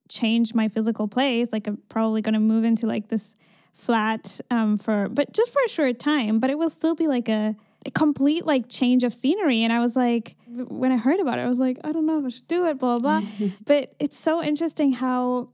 change 0.08 0.54
my 0.54 0.68
physical 0.68 1.08
place. 1.08 1.52
Like 1.52 1.66
I'm 1.66 1.78
probably 1.88 2.20
going 2.20 2.34
to 2.34 2.40
move 2.40 2.64
into 2.64 2.86
like 2.86 3.08
this 3.08 3.34
flat 3.72 4.40
um 4.52 4.78
for 4.78 5.08
but 5.08 5.32
just 5.32 5.52
for 5.52 5.60
a 5.64 5.68
short 5.68 5.98
time, 5.98 6.38
but 6.38 6.50
it 6.50 6.58
will 6.58 6.70
still 6.70 6.94
be 6.94 7.08
like 7.08 7.28
a 7.28 7.48
a 7.48 7.54
complete 7.92 8.46
like 8.46 8.68
change 8.68 9.04
of 9.04 9.12
scenery. 9.12 9.62
And 9.62 9.72
I 9.72 9.78
was 9.78 9.96
like, 9.96 10.36
when 10.46 10.92
I 10.92 10.96
heard 10.96 11.20
about 11.20 11.38
it, 11.38 11.42
I 11.42 11.48
was 11.48 11.58
like, 11.58 11.78
I 11.84 11.92
don't 11.92 12.06
know 12.06 12.18
if 12.18 12.24
I 12.24 12.28
should 12.28 12.48
do 12.48 12.66
it, 12.66 12.78
blah, 12.78 12.98
blah. 12.98 13.20
but 13.66 13.94
it's 13.98 14.18
so 14.18 14.42
interesting 14.42 14.92
how 14.92 15.50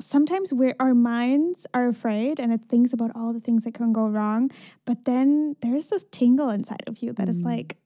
sometimes 0.00 0.52
we're 0.52 0.74
our 0.80 0.94
minds 0.94 1.66
are 1.72 1.86
afraid 1.86 2.40
and 2.40 2.52
it 2.52 2.62
thinks 2.68 2.92
about 2.92 3.12
all 3.14 3.32
the 3.32 3.40
things 3.40 3.64
that 3.64 3.74
can 3.74 3.92
go 3.92 4.06
wrong. 4.06 4.50
But 4.84 5.04
then 5.04 5.56
there's 5.60 5.88
this 5.88 6.06
tingle 6.10 6.50
inside 6.50 6.82
of 6.86 6.98
you 6.98 7.12
that 7.12 7.26
mm. 7.26 7.30
is 7.30 7.42
like, 7.42 7.76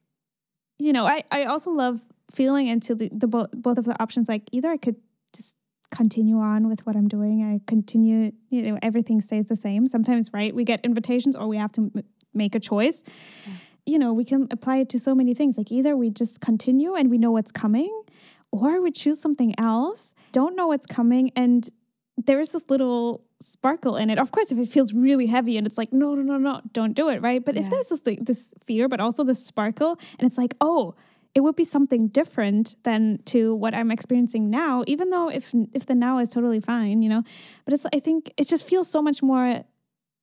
you 0.77 0.93
know, 0.93 1.05
I, 1.05 1.23
I 1.31 1.43
also 1.43 1.71
love 1.71 2.01
feeling 2.31 2.67
into 2.67 2.95
the, 2.95 3.09
the 3.11 3.27
both 3.27 3.51
both 3.51 3.77
of 3.77 3.85
the 3.85 4.01
options. 4.01 4.29
Like 4.29 4.43
either 4.51 4.69
I 4.69 4.77
could 4.77 4.95
just 5.35 5.55
continue 5.91 6.39
on 6.39 6.69
with 6.69 6.85
what 6.85 6.95
I'm 6.95 7.07
doing. 7.07 7.43
I 7.43 7.59
continue, 7.67 8.31
you 8.49 8.61
know, 8.61 8.79
everything 8.81 9.21
stays 9.21 9.45
the 9.45 9.55
same. 9.55 9.87
Sometimes, 9.87 10.31
right, 10.33 10.53
we 10.53 10.63
get 10.63 10.81
invitations 10.81 11.35
or 11.35 11.47
we 11.47 11.57
have 11.57 11.71
to 11.73 11.91
m- 11.95 12.03
make 12.33 12.55
a 12.55 12.59
choice. 12.59 13.03
Yeah 13.45 13.53
you 13.89 13.99
know, 13.99 14.13
we 14.13 14.23
can 14.23 14.47
apply 14.51 14.77
it 14.77 14.89
to 14.89 14.99
so 14.99 15.15
many 15.15 15.33
things. 15.33 15.57
Like 15.57 15.71
either 15.71 15.97
we 15.97 16.09
just 16.09 16.41
continue 16.41 16.93
and 16.95 17.09
we 17.09 17.17
know 17.17 17.31
what's 17.31 17.51
coming, 17.51 18.03
or 18.51 18.81
we 18.81 18.91
choose 18.91 19.19
something 19.19 19.53
else, 19.59 20.13
don't 20.31 20.55
know 20.55 20.67
what's 20.67 20.85
coming, 20.85 21.31
and 21.35 21.69
there 22.17 22.39
is 22.39 22.51
this 22.51 22.69
little 22.69 23.23
sparkle 23.41 23.95
in 23.95 24.09
it. 24.09 24.19
Of 24.19 24.31
course, 24.31 24.51
if 24.51 24.57
it 24.57 24.67
feels 24.67 24.93
really 24.93 25.27
heavy 25.27 25.57
and 25.57 25.65
it's 25.65 25.77
like, 25.77 25.93
no, 25.93 26.15
no, 26.15 26.21
no, 26.21 26.37
no, 26.37 26.61
don't 26.73 26.93
do 26.93 27.09
it, 27.09 27.21
right? 27.21 27.43
But 27.43 27.55
yeah. 27.55 27.61
if 27.61 27.69
there's 27.69 27.89
this 27.89 28.01
this 28.21 28.53
fear, 28.63 28.87
but 28.87 28.99
also 28.99 29.23
this 29.23 29.45
sparkle, 29.45 29.97
and 30.17 30.27
it's 30.27 30.37
like, 30.37 30.55
oh, 30.61 30.95
it 31.35 31.41
would 31.41 31.55
be 31.55 31.63
something 31.63 32.07
different 32.07 32.75
than 32.83 33.19
to 33.25 33.55
what 33.55 33.73
I'm 33.73 33.91
experiencing 33.91 34.49
now, 34.49 34.83
even 34.87 35.09
though 35.09 35.29
if 35.29 35.53
if 35.73 35.85
the 35.85 35.95
now 35.95 36.19
is 36.19 36.31
totally 36.31 36.59
fine, 36.59 37.01
you 37.01 37.09
know. 37.09 37.23
But 37.65 37.73
it's 37.73 37.85
I 37.93 37.99
think 37.99 38.33
it 38.37 38.47
just 38.47 38.67
feels 38.67 38.89
so 38.89 39.01
much 39.01 39.21
more 39.23 39.63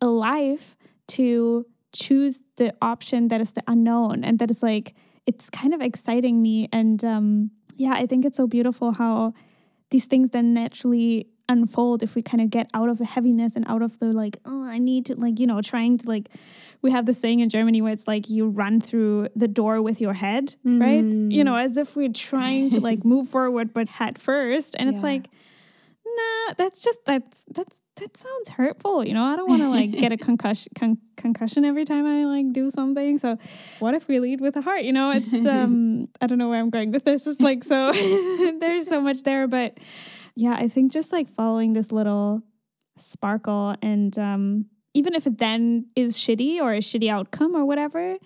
alive 0.01 0.77
to 1.09 1.65
choose 1.97 2.43
the 2.57 2.75
option 2.83 3.29
that 3.29 3.41
is 3.41 3.53
the 3.53 3.63
unknown 3.67 4.25
and 4.25 4.39
that 4.39 4.51
is 4.51 4.63
like 4.63 4.95
it's 5.27 5.51
kind 5.51 5.75
of 5.75 5.81
exciting 5.81 6.43
me 6.43 6.69
and 6.73 7.05
um 7.05 7.51
yeah 7.75 7.93
i 7.95 8.07
think 8.07 8.25
it's 8.25 8.37
so 8.37 8.47
beautiful 8.47 8.93
how 8.93 9.33
these 9.91 10.07
things 10.07 10.31
then 10.31 10.53
naturally 10.53 11.27
unfold 11.49 12.03
if 12.03 12.15
we 12.17 12.23
kind 12.23 12.41
of 12.41 12.51
get 12.51 12.69
out 12.75 12.89
of 12.89 12.99
the 12.99 13.05
heaviness 13.05 13.55
and 13.55 13.65
out 13.69 13.81
of 13.81 13.99
the 14.01 14.07
like 14.07 14.37
oh 14.45 14.65
i 14.65 14.79
need 14.79 15.07
to 15.07 15.15
like 15.15 15.39
you 15.39 15.47
know 15.47 15.63
trying 15.63 15.97
to 15.97 16.09
like 16.09 16.29
we 16.83 16.91
have 16.91 17.07
this 17.07 17.19
saying 17.19 17.41
in 17.41 17.49
germany 17.49 17.81
where 17.81 17.93
it's 17.93 18.09
like 18.09 18.29
you 18.29 18.49
run 18.49 18.81
through 18.81 19.29
the 19.37 19.47
door 19.47 19.81
with 19.81 20.01
your 20.01 20.13
head 20.13 20.57
mm. 20.67 20.81
right 20.81 21.05
you 21.33 21.45
know 21.45 21.55
as 21.55 21.77
if 21.77 21.95
we're 21.95 22.13
trying 22.13 22.69
to 22.69 22.81
like 22.81 23.05
move 23.05 23.29
forward 23.29 23.73
but 23.73 23.89
head 23.89 24.19
first 24.19 24.75
and 24.79 24.89
yeah. 24.89 24.95
it's 24.95 25.05
like 25.05 25.29
nah, 26.17 26.55
that's 26.57 26.83
just 26.83 27.05
that's 27.05 27.45
that's 27.55 27.83
that 27.97 28.17
sounds 28.17 28.49
hurtful. 28.51 29.05
You 29.05 29.15
know, 29.15 29.25
I 29.25 29.37
don't 29.37 29.49
want 29.49 29.63
to 29.63 29.69
like 29.69 29.93
get 29.93 30.13
a 30.13 30.17
concussion 30.29 30.73
con- 30.79 30.99
concussion 31.17 31.65
every 31.65 31.85
time 31.85 32.07
I 32.07 32.25
like 32.25 32.53
do 32.53 32.71
something. 32.71 33.19
So, 33.19 33.39
what 33.79 33.95
if 33.95 34.09
we 34.09 34.19
lead 34.21 34.41
with 34.41 34.55
the 34.55 34.63
heart? 34.63 34.83
You 34.83 34.93
know, 34.93 35.11
it's 35.13 35.33
um 35.47 36.07
I 36.21 36.27
don't 36.27 36.39
know 36.39 36.49
where 36.49 36.61
I'm 36.61 36.71
going 36.71 36.93
with 36.93 37.05
this. 37.05 37.27
It's 37.27 37.41
like 37.41 37.63
so 37.65 37.93
there's 38.61 38.87
so 38.87 39.01
much 39.01 39.23
there, 39.23 39.47
but 39.47 39.79
yeah, 40.35 40.55
I 40.55 40.69
think 40.69 40.93
just 40.93 41.13
like 41.13 41.29
following 41.29 41.73
this 41.73 41.93
little 41.93 42.43
sparkle 42.97 43.75
and 43.83 44.19
um 44.19 44.67
even 44.95 45.15
if 45.15 45.27
it 45.27 45.37
then 45.37 45.87
is 45.95 46.17
shitty 46.17 46.59
or 46.59 46.73
a 46.73 46.79
shitty 46.79 47.11
outcome 47.11 47.55
or 47.55 47.67
whatever, 47.67 48.17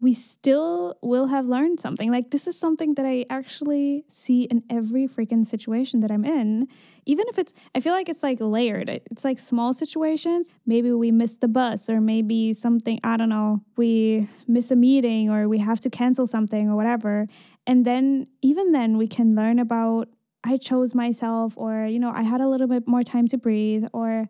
we 0.00 0.14
still 0.14 0.96
will 1.02 1.26
have 1.26 1.46
learned 1.46 1.80
something. 1.80 2.12
Like, 2.12 2.30
this 2.30 2.46
is 2.46 2.58
something 2.58 2.94
that 2.94 3.04
I 3.04 3.24
actually 3.28 4.04
see 4.06 4.44
in 4.44 4.62
every 4.70 5.08
freaking 5.08 5.44
situation 5.44 6.00
that 6.00 6.10
I'm 6.12 6.24
in. 6.24 6.68
Even 7.04 7.26
if 7.28 7.36
it's, 7.36 7.52
I 7.74 7.80
feel 7.80 7.92
like 7.92 8.08
it's 8.08 8.22
like 8.22 8.38
layered. 8.40 8.88
It's 8.88 9.24
like 9.24 9.38
small 9.38 9.72
situations. 9.72 10.52
Maybe 10.64 10.92
we 10.92 11.10
miss 11.10 11.36
the 11.36 11.48
bus, 11.48 11.90
or 11.90 12.00
maybe 12.00 12.54
something, 12.54 13.00
I 13.02 13.16
don't 13.16 13.28
know, 13.28 13.62
we 13.76 14.28
miss 14.46 14.70
a 14.70 14.76
meeting, 14.76 15.30
or 15.30 15.48
we 15.48 15.58
have 15.58 15.80
to 15.80 15.90
cancel 15.90 16.28
something, 16.28 16.68
or 16.68 16.76
whatever. 16.76 17.26
And 17.66 17.84
then, 17.84 18.28
even 18.40 18.70
then, 18.70 18.98
we 18.98 19.08
can 19.08 19.34
learn 19.34 19.58
about 19.58 20.08
I 20.44 20.56
chose 20.56 20.94
myself, 20.94 21.54
or, 21.56 21.86
you 21.86 21.98
know, 21.98 22.12
I 22.14 22.22
had 22.22 22.40
a 22.40 22.48
little 22.48 22.68
bit 22.68 22.86
more 22.86 23.02
time 23.02 23.26
to 23.28 23.36
breathe, 23.36 23.86
or 23.92 24.28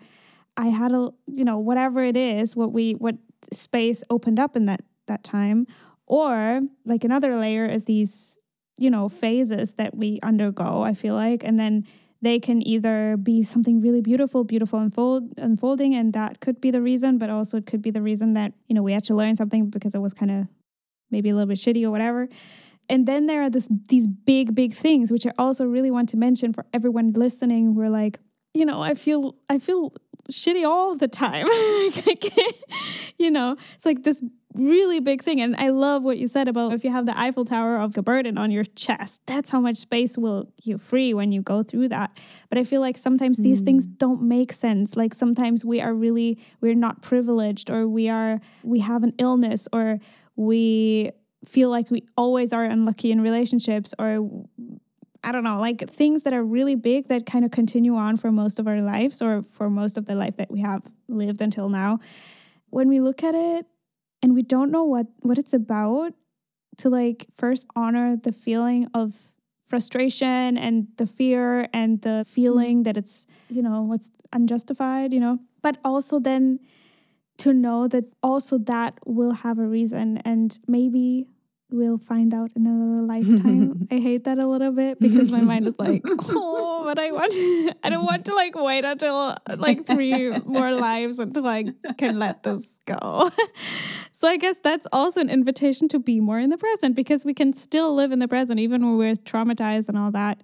I 0.56 0.68
had 0.68 0.92
a, 0.92 1.10
you 1.26 1.44
know, 1.44 1.58
whatever 1.58 2.02
it 2.02 2.16
is, 2.16 2.56
what 2.56 2.72
we, 2.72 2.92
what 2.92 3.16
space 3.52 4.02
opened 4.08 4.40
up 4.40 4.56
in 4.56 4.64
that 4.64 4.80
that 5.08 5.24
time. 5.24 5.66
Or 6.06 6.60
like 6.84 7.04
another 7.04 7.36
layer 7.36 7.66
is 7.66 7.84
these, 7.84 8.38
you 8.78 8.88
know, 8.90 9.08
phases 9.08 9.74
that 9.74 9.96
we 9.96 10.20
undergo, 10.22 10.82
I 10.82 10.94
feel 10.94 11.14
like. 11.14 11.44
And 11.44 11.58
then 11.58 11.86
they 12.22 12.40
can 12.40 12.66
either 12.66 13.16
be 13.16 13.42
something 13.42 13.80
really 13.80 14.00
beautiful, 14.00 14.42
beautiful 14.44 14.78
unfold 14.78 15.34
unfolding, 15.36 15.94
and 15.94 16.12
that 16.14 16.40
could 16.40 16.60
be 16.60 16.70
the 16.70 16.82
reason, 16.82 17.18
but 17.18 17.30
also 17.30 17.58
it 17.58 17.66
could 17.66 17.82
be 17.82 17.90
the 17.90 18.02
reason 18.02 18.32
that, 18.32 18.52
you 18.66 18.74
know, 18.74 18.82
we 18.82 18.92
had 18.92 19.04
to 19.04 19.14
learn 19.14 19.36
something 19.36 19.70
because 19.70 19.94
it 19.94 20.00
was 20.00 20.14
kind 20.14 20.30
of 20.30 20.46
maybe 21.10 21.30
a 21.30 21.34
little 21.34 21.48
bit 21.48 21.58
shitty 21.58 21.84
or 21.84 21.90
whatever. 21.90 22.28
And 22.88 23.06
then 23.06 23.26
there 23.26 23.42
are 23.42 23.50
this 23.50 23.68
these 23.88 24.06
big, 24.06 24.54
big 24.54 24.72
things, 24.72 25.12
which 25.12 25.26
I 25.26 25.32
also 25.38 25.66
really 25.66 25.90
want 25.90 26.08
to 26.10 26.16
mention 26.16 26.52
for 26.52 26.64
everyone 26.72 27.12
listening 27.12 27.74
who 27.74 27.80
are 27.82 27.90
like, 27.90 28.18
you 28.54 28.64
know, 28.64 28.82
I 28.82 28.94
feel 28.94 29.36
I 29.48 29.58
feel 29.58 29.92
shitty 30.30 30.66
all 30.66 30.96
the 30.96 31.08
time. 31.08 31.46
you 33.18 33.30
know, 33.30 33.56
it's 33.74 33.86
like 33.86 34.02
this 34.02 34.22
really 34.54 35.00
big 35.00 35.22
thing. 35.22 35.40
And 35.40 35.54
I 35.56 35.68
love 35.68 36.04
what 36.04 36.18
you 36.18 36.28
said 36.28 36.48
about 36.48 36.72
if 36.72 36.84
you 36.84 36.90
have 36.90 37.06
the 37.06 37.18
Eiffel 37.18 37.44
Tower 37.44 37.78
of 37.78 37.96
a 37.96 38.02
burden 38.02 38.38
on 38.38 38.50
your 38.50 38.64
chest, 38.64 39.22
that's 39.26 39.50
how 39.50 39.60
much 39.60 39.76
space 39.76 40.16
will 40.16 40.52
you 40.62 40.78
free 40.78 41.12
when 41.14 41.32
you 41.32 41.42
go 41.42 41.62
through 41.62 41.88
that. 41.88 42.16
But 42.48 42.58
I 42.58 42.64
feel 42.64 42.80
like 42.80 42.96
sometimes 42.96 43.38
mm. 43.38 43.42
these 43.42 43.60
things 43.60 43.86
mm. 43.86 43.98
don't 43.98 44.22
make 44.22 44.52
sense. 44.52 44.96
Like 44.96 45.14
sometimes 45.14 45.64
we 45.64 45.80
are 45.80 45.92
really 45.92 46.38
we're 46.60 46.74
not 46.74 47.02
privileged 47.02 47.70
or 47.70 47.86
we 47.86 48.08
are 48.08 48.40
we 48.62 48.80
have 48.80 49.02
an 49.02 49.14
illness 49.18 49.68
or 49.72 49.98
we 50.36 51.10
feel 51.44 51.70
like 51.70 51.90
we 51.90 52.04
always 52.16 52.52
are 52.52 52.64
unlucky 52.64 53.12
in 53.12 53.20
relationships 53.20 53.94
or 53.98 54.46
I 55.22 55.32
don't 55.32 55.44
know, 55.44 55.58
like 55.58 55.88
things 55.90 56.22
that 56.22 56.32
are 56.32 56.44
really 56.44 56.76
big 56.76 57.08
that 57.08 57.26
kind 57.26 57.44
of 57.44 57.50
continue 57.50 57.96
on 57.96 58.16
for 58.16 58.30
most 58.30 58.58
of 58.58 58.68
our 58.68 58.80
lives 58.80 59.20
or 59.20 59.42
for 59.42 59.68
most 59.68 59.98
of 59.98 60.06
the 60.06 60.14
life 60.14 60.36
that 60.36 60.50
we 60.50 60.60
have 60.60 60.82
lived 61.08 61.42
until 61.42 61.68
now. 61.68 61.98
When 62.70 62.88
we 62.88 63.00
look 63.00 63.22
at 63.22 63.34
it 63.34 63.66
and 64.22 64.34
we 64.34 64.42
don't 64.42 64.70
know 64.70 64.84
what 64.84 65.06
what 65.20 65.38
it's 65.38 65.54
about 65.54 66.14
to 66.78 66.88
like 66.88 67.26
first 67.32 67.66
honor 67.74 68.16
the 68.16 68.32
feeling 68.32 68.88
of 68.94 69.34
frustration 69.66 70.56
and 70.56 70.88
the 70.96 71.06
fear 71.06 71.68
and 71.72 72.02
the 72.02 72.08
mm-hmm. 72.08 72.34
feeling 72.34 72.82
that 72.84 72.96
it's 72.96 73.26
you 73.50 73.62
know 73.62 73.82
what's 73.82 74.10
unjustified 74.32 75.12
you 75.12 75.20
know? 75.20 75.38
But 75.62 75.78
also 75.84 76.20
then 76.20 76.60
to 77.38 77.52
know 77.52 77.88
that 77.88 78.04
also 78.22 78.58
that 78.58 78.98
will 79.06 79.32
have 79.32 79.58
a 79.58 79.66
reason. 79.66 80.18
And 80.18 80.58
maybe 80.66 81.26
we'll 81.70 81.98
find 81.98 82.32
out 82.32 82.50
in 82.56 82.66
another 82.66 83.02
lifetime. 83.02 83.86
I 83.90 83.98
hate 83.98 84.24
that 84.24 84.38
a 84.38 84.46
little 84.46 84.72
bit 84.72 84.98
because 85.00 85.30
my 85.30 85.40
mind 85.40 85.66
is 85.66 85.74
like, 85.78 86.02
oh, 86.30 86.82
but 86.84 86.98
I 86.98 87.10
want 87.10 87.32
to, 87.32 87.74
I 87.84 87.90
don't 87.90 88.04
want 88.04 88.24
to 88.26 88.34
like 88.34 88.54
wait 88.54 88.84
until 88.84 89.36
like 89.56 89.86
three 89.86 90.30
more 90.40 90.72
lives 90.72 91.18
until 91.18 91.46
I 91.46 91.66
can 91.98 92.18
let 92.18 92.42
this 92.42 92.78
go. 92.86 93.30
so 94.12 94.28
I 94.28 94.36
guess 94.36 94.56
that's 94.58 94.86
also 94.92 95.20
an 95.20 95.30
invitation 95.30 95.88
to 95.88 95.98
be 95.98 96.20
more 96.20 96.38
in 96.38 96.50
the 96.50 96.58
present 96.58 96.96
because 96.96 97.24
we 97.24 97.34
can 97.34 97.52
still 97.52 97.94
live 97.94 98.12
in 98.12 98.18
the 98.18 98.28
present 98.28 98.60
even 98.60 98.84
when 98.84 98.96
we're 98.96 99.14
traumatized 99.14 99.88
and 99.88 99.98
all 99.98 100.10
that. 100.12 100.38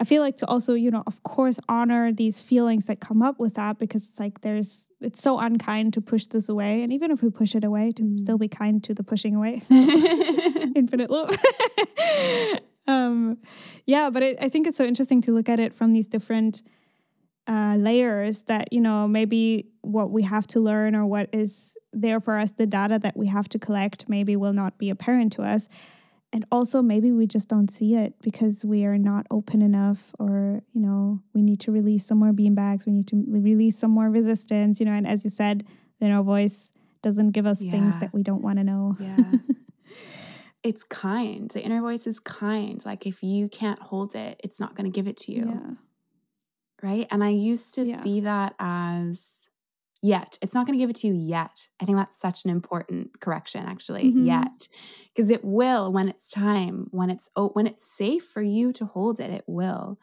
I 0.00 0.04
feel 0.04 0.22
like 0.22 0.36
to 0.38 0.46
also, 0.46 0.74
you 0.74 0.90
know, 0.90 1.02
of 1.06 1.22
course, 1.22 1.58
honor 1.68 2.12
these 2.12 2.40
feelings 2.40 2.86
that 2.86 3.00
come 3.00 3.22
up 3.22 3.38
with 3.38 3.54
that 3.54 3.78
because 3.78 4.08
it's 4.08 4.20
like 4.20 4.40
there's, 4.40 4.88
it's 5.00 5.22
so 5.22 5.38
unkind 5.38 5.92
to 5.94 6.00
push 6.00 6.26
this 6.26 6.48
away. 6.48 6.82
And 6.82 6.92
even 6.92 7.10
if 7.10 7.22
we 7.22 7.30
push 7.30 7.54
it 7.54 7.64
away, 7.64 7.92
to 7.92 8.02
mm. 8.02 8.18
still 8.18 8.38
be 8.38 8.48
kind 8.48 8.82
to 8.84 8.94
the 8.94 9.04
pushing 9.04 9.34
away. 9.34 9.62
Infinite 10.74 11.10
loop. 11.10 11.30
um, 12.86 13.38
yeah, 13.86 14.10
but 14.10 14.22
it, 14.22 14.36
I 14.40 14.48
think 14.48 14.66
it's 14.66 14.76
so 14.76 14.84
interesting 14.84 15.20
to 15.22 15.32
look 15.32 15.48
at 15.48 15.60
it 15.60 15.74
from 15.74 15.92
these 15.92 16.06
different 16.06 16.62
uh, 17.46 17.76
layers 17.78 18.42
that, 18.44 18.72
you 18.72 18.80
know, 18.80 19.06
maybe 19.06 19.68
what 19.82 20.10
we 20.10 20.22
have 20.22 20.46
to 20.48 20.60
learn 20.60 20.96
or 20.96 21.06
what 21.06 21.28
is 21.32 21.76
there 21.92 22.18
for 22.18 22.38
us, 22.38 22.52
the 22.52 22.66
data 22.66 22.98
that 22.98 23.16
we 23.16 23.26
have 23.26 23.48
to 23.50 23.58
collect, 23.58 24.08
maybe 24.08 24.34
will 24.34 24.54
not 24.54 24.78
be 24.78 24.90
apparent 24.90 25.32
to 25.34 25.42
us 25.42 25.68
and 26.34 26.44
also 26.50 26.82
maybe 26.82 27.12
we 27.12 27.28
just 27.28 27.48
don't 27.48 27.70
see 27.70 27.94
it 27.94 28.14
because 28.20 28.64
we 28.64 28.84
are 28.84 28.98
not 28.98 29.24
open 29.30 29.62
enough 29.62 30.12
or 30.18 30.62
you 30.72 30.80
know 30.80 31.20
we 31.32 31.42
need 31.42 31.60
to 31.60 31.70
release 31.70 32.04
some 32.04 32.18
more 32.18 32.32
beanbags. 32.32 32.86
We 32.86 32.92
need 32.92 33.06
to 33.08 33.24
release 33.28 33.78
some 33.78 33.92
more 33.92 34.10
resistance 34.10 34.80
you 34.80 34.86
know? 34.86 34.92
And 34.92 35.06
as 35.06 35.22
you 35.22 35.30
said 35.30 35.64
the 36.00 36.06
inner 36.06 36.22
voice 36.22 36.72
doesn't 37.02 37.30
give 37.30 37.46
us 37.46 37.62
yeah. 37.62 37.70
things 37.70 37.98
that 37.98 38.12
we 38.12 38.24
don't 38.24 38.42
want 38.42 38.58
to 38.58 38.64
know. 38.64 38.96
Yeah. 38.98 39.16
It's 40.64 40.82
kind. 40.82 41.50
The 41.50 41.60
inner 41.60 41.82
voice 41.82 42.06
is 42.06 42.18
kind. 42.18 42.82
Like 42.86 43.06
if 43.06 43.22
you 43.22 43.48
can't 43.48 43.78
hold 43.78 44.14
it 44.14 44.40
it's 44.42 44.58
not 44.58 44.74
going 44.74 44.90
to 44.90 44.90
give 44.90 45.06
it 45.06 45.18
to 45.18 45.32
you. 45.32 45.46
Yeah. 45.46 45.74
right? 46.82 47.06
And 47.10 47.22
i 47.22 47.28
used 47.28 47.74
to 47.76 47.82
yeah. 47.84 47.96
see 47.96 48.20
that 48.20 48.54
as 48.58 49.50
yet. 50.04 50.38
It's 50.42 50.54
not 50.54 50.66
going 50.66 50.78
to 50.78 50.82
give 50.82 50.90
it 50.90 50.96
to 50.96 51.06
you 51.06 51.14
yet. 51.14 51.68
I 51.80 51.86
think 51.86 51.96
that's 51.96 52.18
such 52.18 52.44
an 52.44 52.50
important 52.50 53.20
correction 53.20 53.64
actually. 53.64 54.04
Mm-hmm. 54.04 54.26
Yet. 54.26 54.68
Because 55.14 55.30
it 55.30 55.42
will 55.42 55.90
when 55.90 56.08
it's 56.08 56.28
time, 56.28 56.88
when 56.90 57.08
it's 57.08 57.30
oh, 57.34 57.48
when 57.54 57.66
it's 57.66 57.82
safe 57.82 58.22
for 58.22 58.42
you 58.42 58.70
to 58.74 58.84
hold 58.84 59.18
it, 59.18 59.30
it 59.30 59.44
will. 59.46 59.98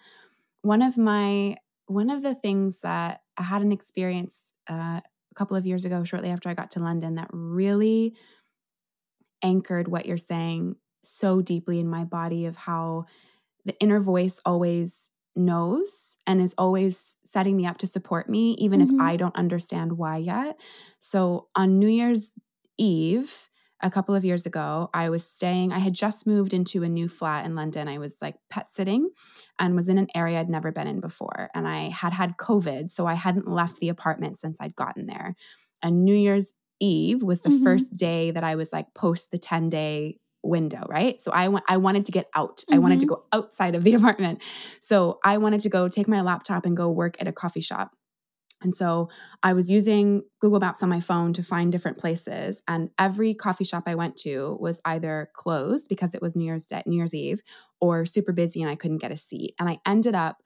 One 0.63 0.81
of 0.81 0.97
my 0.97 1.57
one 1.85 2.09
of 2.09 2.23
the 2.23 2.33
things 2.33 2.81
that 2.81 3.21
I 3.37 3.43
had 3.43 3.61
an 3.61 3.71
experience 3.71 4.53
uh, 4.67 5.01
a 5.01 5.35
couple 5.35 5.55
of 5.55 5.67
years 5.67 5.85
ago 5.85 6.03
shortly 6.03 6.29
after 6.29 6.49
I 6.49 6.55
got 6.55 6.71
to 6.71 6.79
London 6.79 7.15
that 7.15 7.29
really 7.31 8.15
anchored 9.43 9.87
what 9.87 10.07
you're 10.07 10.17
saying 10.17 10.77
so 11.03 11.41
deeply 11.41 11.79
in 11.79 11.87
my 11.87 12.05
body 12.05 12.45
of 12.45 12.55
how 12.55 13.05
the 13.65 13.77
inner 13.79 13.99
voice 13.99 14.39
always 14.45 15.11
knows 15.35 16.17
and 16.27 16.41
is 16.41 16.55
always 16.57 17.17
setting 17.23 17.55
me 17.55 17.65
up 17.65 17.77
to 17.79 17.87
support 17.87 18.29
me, 18.29 18.51
even 18.53 18.81
mm-hmm. 18.81 18.95
if 18.95 19.01
I 19.01 19.15
don't 19.15 19.35
understand 19.35 19.97
why 19.97 20.17
yet. 20.17 20.59
So 20.99 21.47
on 21.55 21.79
New 21.79 21.87
Year's 21.87 22.33
Eve, 22.77 23.49
a 23.83 23.89
couple 23.89 24.13
of 24.13 24.23
years 24.23 24.45
ago, 24.45 24.89
I 24.93 25.09
was 25.09 25.25
staying, 25.25 25.73
I 25.73 25.79
had 25.79 25.93
just 25.93 26.27
moved 26.27 26.53
into 26.53 26.83
a 26.83 26.89
new 26.89 27.07
flat 27.07 27.45
in 27.45 27.55
London. 27.55 27.87
I 27.87 27.97
was 27.97 28.21
like 28.21 28.35
pet 28.49 28.69
sitting 28.69 29.09
and 29.57 29.75
was 29.75 29.89
in 29.89 29.97
an 29.97 30.07
area 30.13 30.39
I'd 30.39 30.49
never 30.49 30.71
been 30.71 30.87
in 30.87 30.99
before. 30.99 31.49
And 31.55 31.67
I 31.67 31.89
had 31.89 32.13
had 32.13 32.37
COVID, 32.37 32.89
so 32.91 33.07
I 33.07 33.15
hadn't 33.15 33.47
left 33.47 33.77
the 33.77 33.89
apartment 33.89 34.37
since 34.37 34.61
I'd 34.61 34.75
gotten 34.75 35.07
there. 35.07 35.35
And 35.81 36.05
New 36.05 36.15
Year's 36.15 36.53
Eve 36.79 37.23
was 37.23 37.41
the 37.41 37.49
mm-hmm. 37.49 37.63
first 37.63 37.95
day 37.95 38.31
that 38.31 38.43
I 38.43 38.55
was 38.55 38.71
like 38.71 38.93
post 38.93 39.31
the 39.31 39.37
10 39.37 39.69
day 39.69 40.17
window, 40.43 40.85
right? 40.89 41.19
So 41.21 41.31
I 41.31 41.47
went 41.47 41.65
I 41.67 41.77
wanted 41.77 42.05
to 42.05 42.11
get 42.11 42.27
out. 42.35 42.57
Mm-hmm. 42.57 42.75
I 42.75 42.77
wanted 42.79 42.99
to 43.01 43.05
mm-hmm. 43.05 43.15
go 43.15 43.25
outside 43.33 43.75
of 43.75 43.83
the 43.83 43.93
apartment. 43.95 44.41
So 44.79 45.19
I 45.23 45.37
wanted 45.37 45.61
to 45.61 45.69
go 45.69 45.87
take 45.87 46.07
my 46.07 46.21
laptop 46.21 46.65
and 46.65 46.75
go 46.75 46.89
work 46.89 47.15
at 47.19 47.27
a 47.27 47.31
coffee 47.31 47.61
shop. 47.61 47.91
And 48.63 48.73
so 48.75 49.09
I 49.41 49.53
was 49.53 49.71
using 49.71 50.21
Google 50.39 50.59
Maps 50.59 50.83
on 50.83 50.89
my 50.89 50.99
phone 50.99 51.33
to 51.33 51.41
find 51.41 51.71
different 51.71 51.97
places. 51.97 52.61
And 52.67 52.91
every 52.99 53.33
coffee 53.33 53.63
shop 53.63 53.83
I 53.87 53.95
went 53.95 54.17
to 54.17 54.55
was 54.59 54.81
either 54.85 55.29
closed 55.33 55.89
because 55.89 56.13
it 56.13 56.21
was 56.21 56.35
New 56.35 56.45
Year's 56.45 56.65
Day, 56.65 56.83
New 56.85 56.97
Year's 56.97 57.15
Eve, 57.15 57.41
or 57.79 58.05
super 58.05 58.31
busy 58.31 58.61
and 58.61 58.69
I 58.69 58.75
couldn't 58.75 58.99
get 58.99 59.11
a 59.11 59.15
seat. 59.15 59.55
And 59.59 59.67
I 59.67 59.79
ended 59.85 60.13
up 60.13 60.37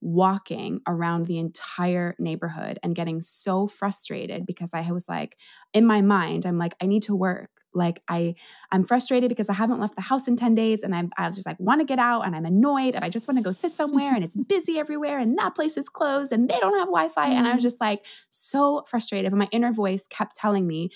walking 0.00 0.80
around 0.86 1.24
the 1.24 1.38
entire 1.38 2.14
neighborhood 2.18 2.78
and 2.82 2.94
getting 2.94 3.20
so 3.22 3.66
frustrated 3.66 4.44
because 4.46 4.74
I 4.74 4.90
was 4.92 5.08
like, 5.08 5.36
in 5.72 5.86
my 5.86 6.02
mind, 6.02 6.44
I'm 6.44 6.58
like, 6.58 6.74
I 6.80 6.86
need 6.86 7.02
to 7.04 7.16
work 7.16 7.50
like 7.74 8.02
i 8.08 8.32
i'm 8.72 8.84
frustrated 8.84 9.28
because 9.28 9.48
i 9.48 9.52
haven't 9.52 9.80
left 9.80 9.96
the 9.96 10.02
house 10.02 10.28
in 10.28 10.36
10 10.36 10.54
days 10.54 10.82
and 10.82 10.94
i'm 10.94 11.10
i 11.16 11.28
just 11.30 11.46
like 11.46 11.58
want 11.58 11.80
to 11.80 11.86
get 11.86 11.98
out 11.98 12.22
and 12.22 12.34
i'm 12.34 12.44
annoyed 12.44 12.94
and 12.94 13.04
i 13.04 13.08
just 13.08 13.28
want 13.28 13.38
to 13.38 13.44
go 13.44 13.52
sit 13.52 13.72
somewhere 13.72 14.14
and 14.14 14.24
it's 14.24 14.36
busy 14.36 14.78
everywhere 14.78 15.18
and 15.18 15.36
that 15.38 15.54
place 15.54 15.76
is 15.76 15.88
closed 15.88 16.32
and 16.32 16.48
they 16.48 16.58
don't 16.60 16.78
have 16.78 16.88
wi-fi 16.88 17.28
mm. 17.28 17.32
and 17.32 17.46
i 17.46 17.52
was 17.52 17.60
mm-hmm. 17.60 17.66
just 17.66 17.80
like 17.80 18.04
so 18.30 18.84
frustrated 18.88 19.30
but 19.30 19.38
my 19.38 19.48
inner 19.50 19.72
voice 19.72 20.06
kept 20.06 20.36
telling 20.36 20.66
me 20.66 20.90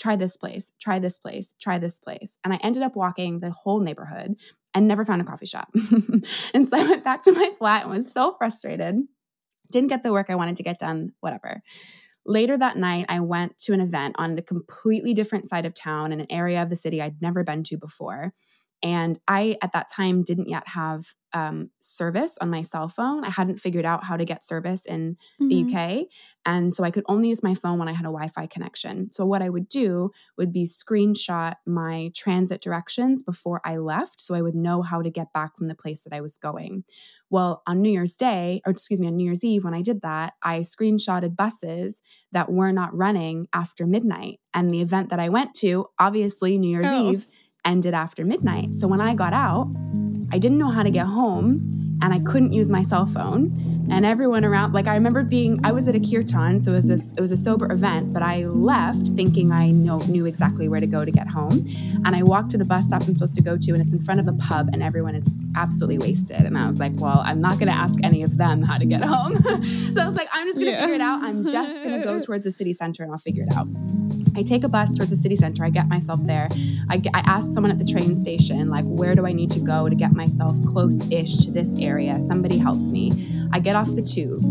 try 0.00 0.16
this 0.16 0.36
place 0.36 0.72
try 0.80 0.98
this 0.98 1.18
place 1.18 1.54
try 1.60 1.78
this 1.78 1.98
place 1.98 2.38
and 2.44 2.52
i 2.52 2.58
ended 2.62 2.82
up 2.82 2.96
walking 2.96 3.40
the 3.40 3.50
whole 3.50 3.80
neighborhood 3.80 4.34
and 4.74 4.88
never 4.88 5.04
found 5.04 5.20
a 5.20 5.24
coffee 5.24 5.46
shop 5.46 5.68
and 6.54 6.66
so 6.66 6.76
i 6.76 6.82
went 6.82 7.04
back 7.04 7.22
to 7.22 7.32
my 7.32 7.50
flat 7.58 7.82
and 7.82 7.90
was 7.90 8.10
so 8.10 8.34
frustrated 8.38 8.96
didn't 9.70 9.88
get 9.88 10.02
the 10.02 10.12
work 10.12 10.26
i 10.28 10.34
wanted 10.34 10.56
to 10.56 10.62
get 10.62 10.78
done 10.78 11.12
whatever 11.20 11.62
Later 12.24 12.56
that 12.56 12.76
night, 12.76 13.06
I 13.08 13.20
went 13.20 13.58
to 13.60 13.72
an 13.72 13.80
event 13.80 14.14
on 14.18 14.38
a 14.38 14.42
completely 14.42 15.12
different 15.12 15.46
side 15.46 15.66
of 15.66 15.74
town 15.74 16.12
in 16.12 16.20
an 16.20 16.30
area 16.30 16.62
of 16.62 16.70
the 16.70 16.76
city 16.76 17.02
I'd 17.02 17.20
never 17.20 17.42
been 17.42 17.64
to 17.64 17.76
before. 17.76 18.32
And 18.82 19.18
I, 19.28 19.56
at 19.62 19.72
that 19.72 19.88
time, 19.88 20.22
didn't 20.22 20.48
yet 20.48 20.68
have 20.68 21.14
um, 21.34 21.70
service 21.80 22.36
on 22.40 22.50
my 22.50 22.62
cell 22.62 22.88
phone. 22.88 23.24
I 23.24 23.30
hadn't 23.30 23.58
figured 23.58 23.86
out 23.86 24.04
how 24.04 24.16
to 24.16 24.24
get 24.24 24.44
service 24.44 24.84
in 24.84 25.16
mm-hmm. 25.40 25.48
the 25.48 25.74
UK. 25.74 26.06
And 26.44 26.72
so 26.74 26.84
I 26.84 26.90
could 26.90 27.04
only 27.08 27.28
use 27.28 27.42
my 27.42 27.54
phone 27.54 27.78
when 27.78 27.88
I 27.88 27.92
had 27.92 28.04
a 28.04 28.12
Wi 28.12 28.28
Fi 28.28 28.46
connection. 28.46 29.10
So 29.12 29.24
what 29.24 29.42
I 29.42 29.48
would 29.48 29.68
do 29.68 30.10
would 30.36 30.52
be 30.52 30.64
screenshot 30.64 31.54
my 31.66 32.10
transit 32.14 32.60
directions 32.60 33.22
before 33.22 33.60
I 33.64 33.76
left 33.76 34.20
so 34.20 34.34
I 34.34 34.42
would 34.42 34.54
know 34.54 34.82
how 34.82 35.02
to 35.02 35.10
get 35.10 35.32
back 35.32 35.56
from 35.56 35.68
the 35.68 35.74
place 35.74 36.04
that 36.04 36.14
I 36.14 36.20
was 36.20 36.36
going. 36.36 36.84
Well, 37.30 37.62
on 37.66 37.80
New 37.80 37.90
Year's 37.90 38.14
Day, 38.14 38.60
or 38.66 38.72
excuse 38.72 39.00
me, 39.00 39.06
on 39.06 39.16
New 39.16 39.24
Year's 39.24 39.42
Eve, 39.42 39.64
when 39.64 39.72
I 39.72 39.80
did 39.80 40.02
that, 40.02 40.34
I 40.42 40.60
screenshotted 40.60 41.34
buses 41.34 42.02
that 42.30 42.52
were 42.52 42.72
not 42.72 42.94
running 42.94 43.48
after 43.54 43.86
midnight. 43.86 44.40
And 44.52 44.70
the 44.70 44.82
event 44.82 45.08
that 45.08 45.18
I 45.18 45.30
went 45.30 45.54
to, 45.54 45.86
obviously, 45.98 46.58
New 46.58 46.68
Year's 46.68 46.88
oh. 46.90 47.12
Eve, 47.12 47.26
ended 47.64 47.94
after 47.94 48.24
midnight. 48.24 48.76
So 48.76 48.86
when 48.88 49.00
I 49.00 49.14
got 49.14 49.32
out, 49.32 49.72
I 50.30 50.38
didn't 50.38 50.58
know 50.58 50.70
how 50.70 50.82
to 50.82 50.90
get 50.90 51.06
home 51.06 51.81
and 52.02 52.12
I 52.12 52.18
couldn't 52.18 52.52
use 52.52 52.68
my 52.68 52.82
cell 52.82 53.06
phone. 53.06 53.86
And 53.90 54.04
everyone 54.04 54.44
around, 54.44 54.72
like 54.72 54.86
I 54.86 54.94
remember 54.94 55.22
being, 55.22 55.60
I 55.64 55.72
was 55.72 55.86
at 55.86 55.94
a 55.94 56.00
kirtan, 56.00 56.58
so 56.58 56.72
it 56.72 56.76
was 56.76 56.90
a, 56.90 57.16
it 57.16 57.20
was 57.20 57.30
a 57.30 57.36
sober 57.36 57.70
event, 57.70 58.12
but 58.12 58.22
I 58.22 58.44
left 58.44 59.08
thinking 59.08 59.52
I 59.52 59.70
know, 59.70 59.98
knew 60.08 60.26
exactly 60.26 60.68
where 60.68 60.80
to 60.80 60.86
go 60.86 61.04
to 61.04 61.10
get 61.10 61.28
home. 61.28 61.66
And 62.04 62.16
I 62.16 62.22
walked 62.22 62.50
to 62.52 62.58
the 62.58 62.64
bus 62.64 62.88
stop 62.88 63.02
I'm 63.02 63.14
supposed 63.14 63.34
to 63.36 63.42
go 63.42 63.56
to, 63.56 63.72
and 63.72 63.80
it's 63.80 63.92
in 63.92 64.00
front 64.00 64.18
of 64.18 64.26
a 64.26 64.32
pub, 64.32 64.70
and 64.72 64.82
everyone 64.82 65.14
is 65.14 65.32
absolutely 65.56 65.98
wasted. 65.98 66.40
And 66.40 66.58
I 66.58 66.66
was 66.66 66.80
like, 66.80 66.92
well, 66.96 67.22
I'm 67.24 67.40
not 67.40 67.54
going 67.54 67.68
to 67.68 67.74
ask 67.74 68.02
any 68.02 68.22
of 68.22 68.36
them 68.36 68.62
how 68.62 68.78
to 68.78 68.84
get 68.84 69.04
home. 69.04 69.34
so 69.36 70.00
I 70.00 70.06
was 70.06 70.16
like, 70.16 70.28
I'm 70.32 70.46
just 70.46 70.58
going 70.58 70.72
to 70.72 70.72
yeah. 70.72 70.80
figure 70.80 70.94
it 70.94 71.00
out. 71.00 71.22
I'm 71.22 71.44
just 71.44 71.82
going 71.82 72.00
to 72.00 72.04
go 72.04 72.20
towards 72.20 72.44
the 72.44 72.52
city 72.52 72.72
center 72.72 73.02
and 73.02 73.12
I'll 73.12 73.18
figure 73.18 73.44
it 73.44 73.54
out. 73.54 73.68
I 74.34 74.42
take 74.42 74.64
a 74.64 74.68
bus 74.68 74.96
towards 74.96 75.10
the 75.10 75.16
city 75.16 75.36
center. 75.36 75.64
I 75.64 75.70
get 75.70 75.88
myself 75.88 76.20
there. 76.24 76.48
I, 76.88 76.96
get, 76.96 77.14
I 77.14 77.20
ask 77.20 77.52
someone 77.52 77.70
at 77.70 77.78
the 77.78 77.84
train 77.84 78.16
station, 78.16 78.70
like, 78.70 78.84
where 78.84 79.14
do 79.14 79.26
I 79.26 79.32
need 79.32 79.50
to 79.52 79.60
go 79.60 79.88
to 79.88 79.94
get 79.94 80.12
myself 80.12 80.56
close 80.64 81.10
ish 81.10 81.44
to 81.44 81.50
this 81.50 81.78
area? 81.78 81.91
Somebody 82.18 82.58
helps 82.58 82.90
me. 82.90 83.12
I 83.52 83.58
get 83.58 83.76
off 83.76 83.94
the 83.94 84.02
tube 84.02 84.42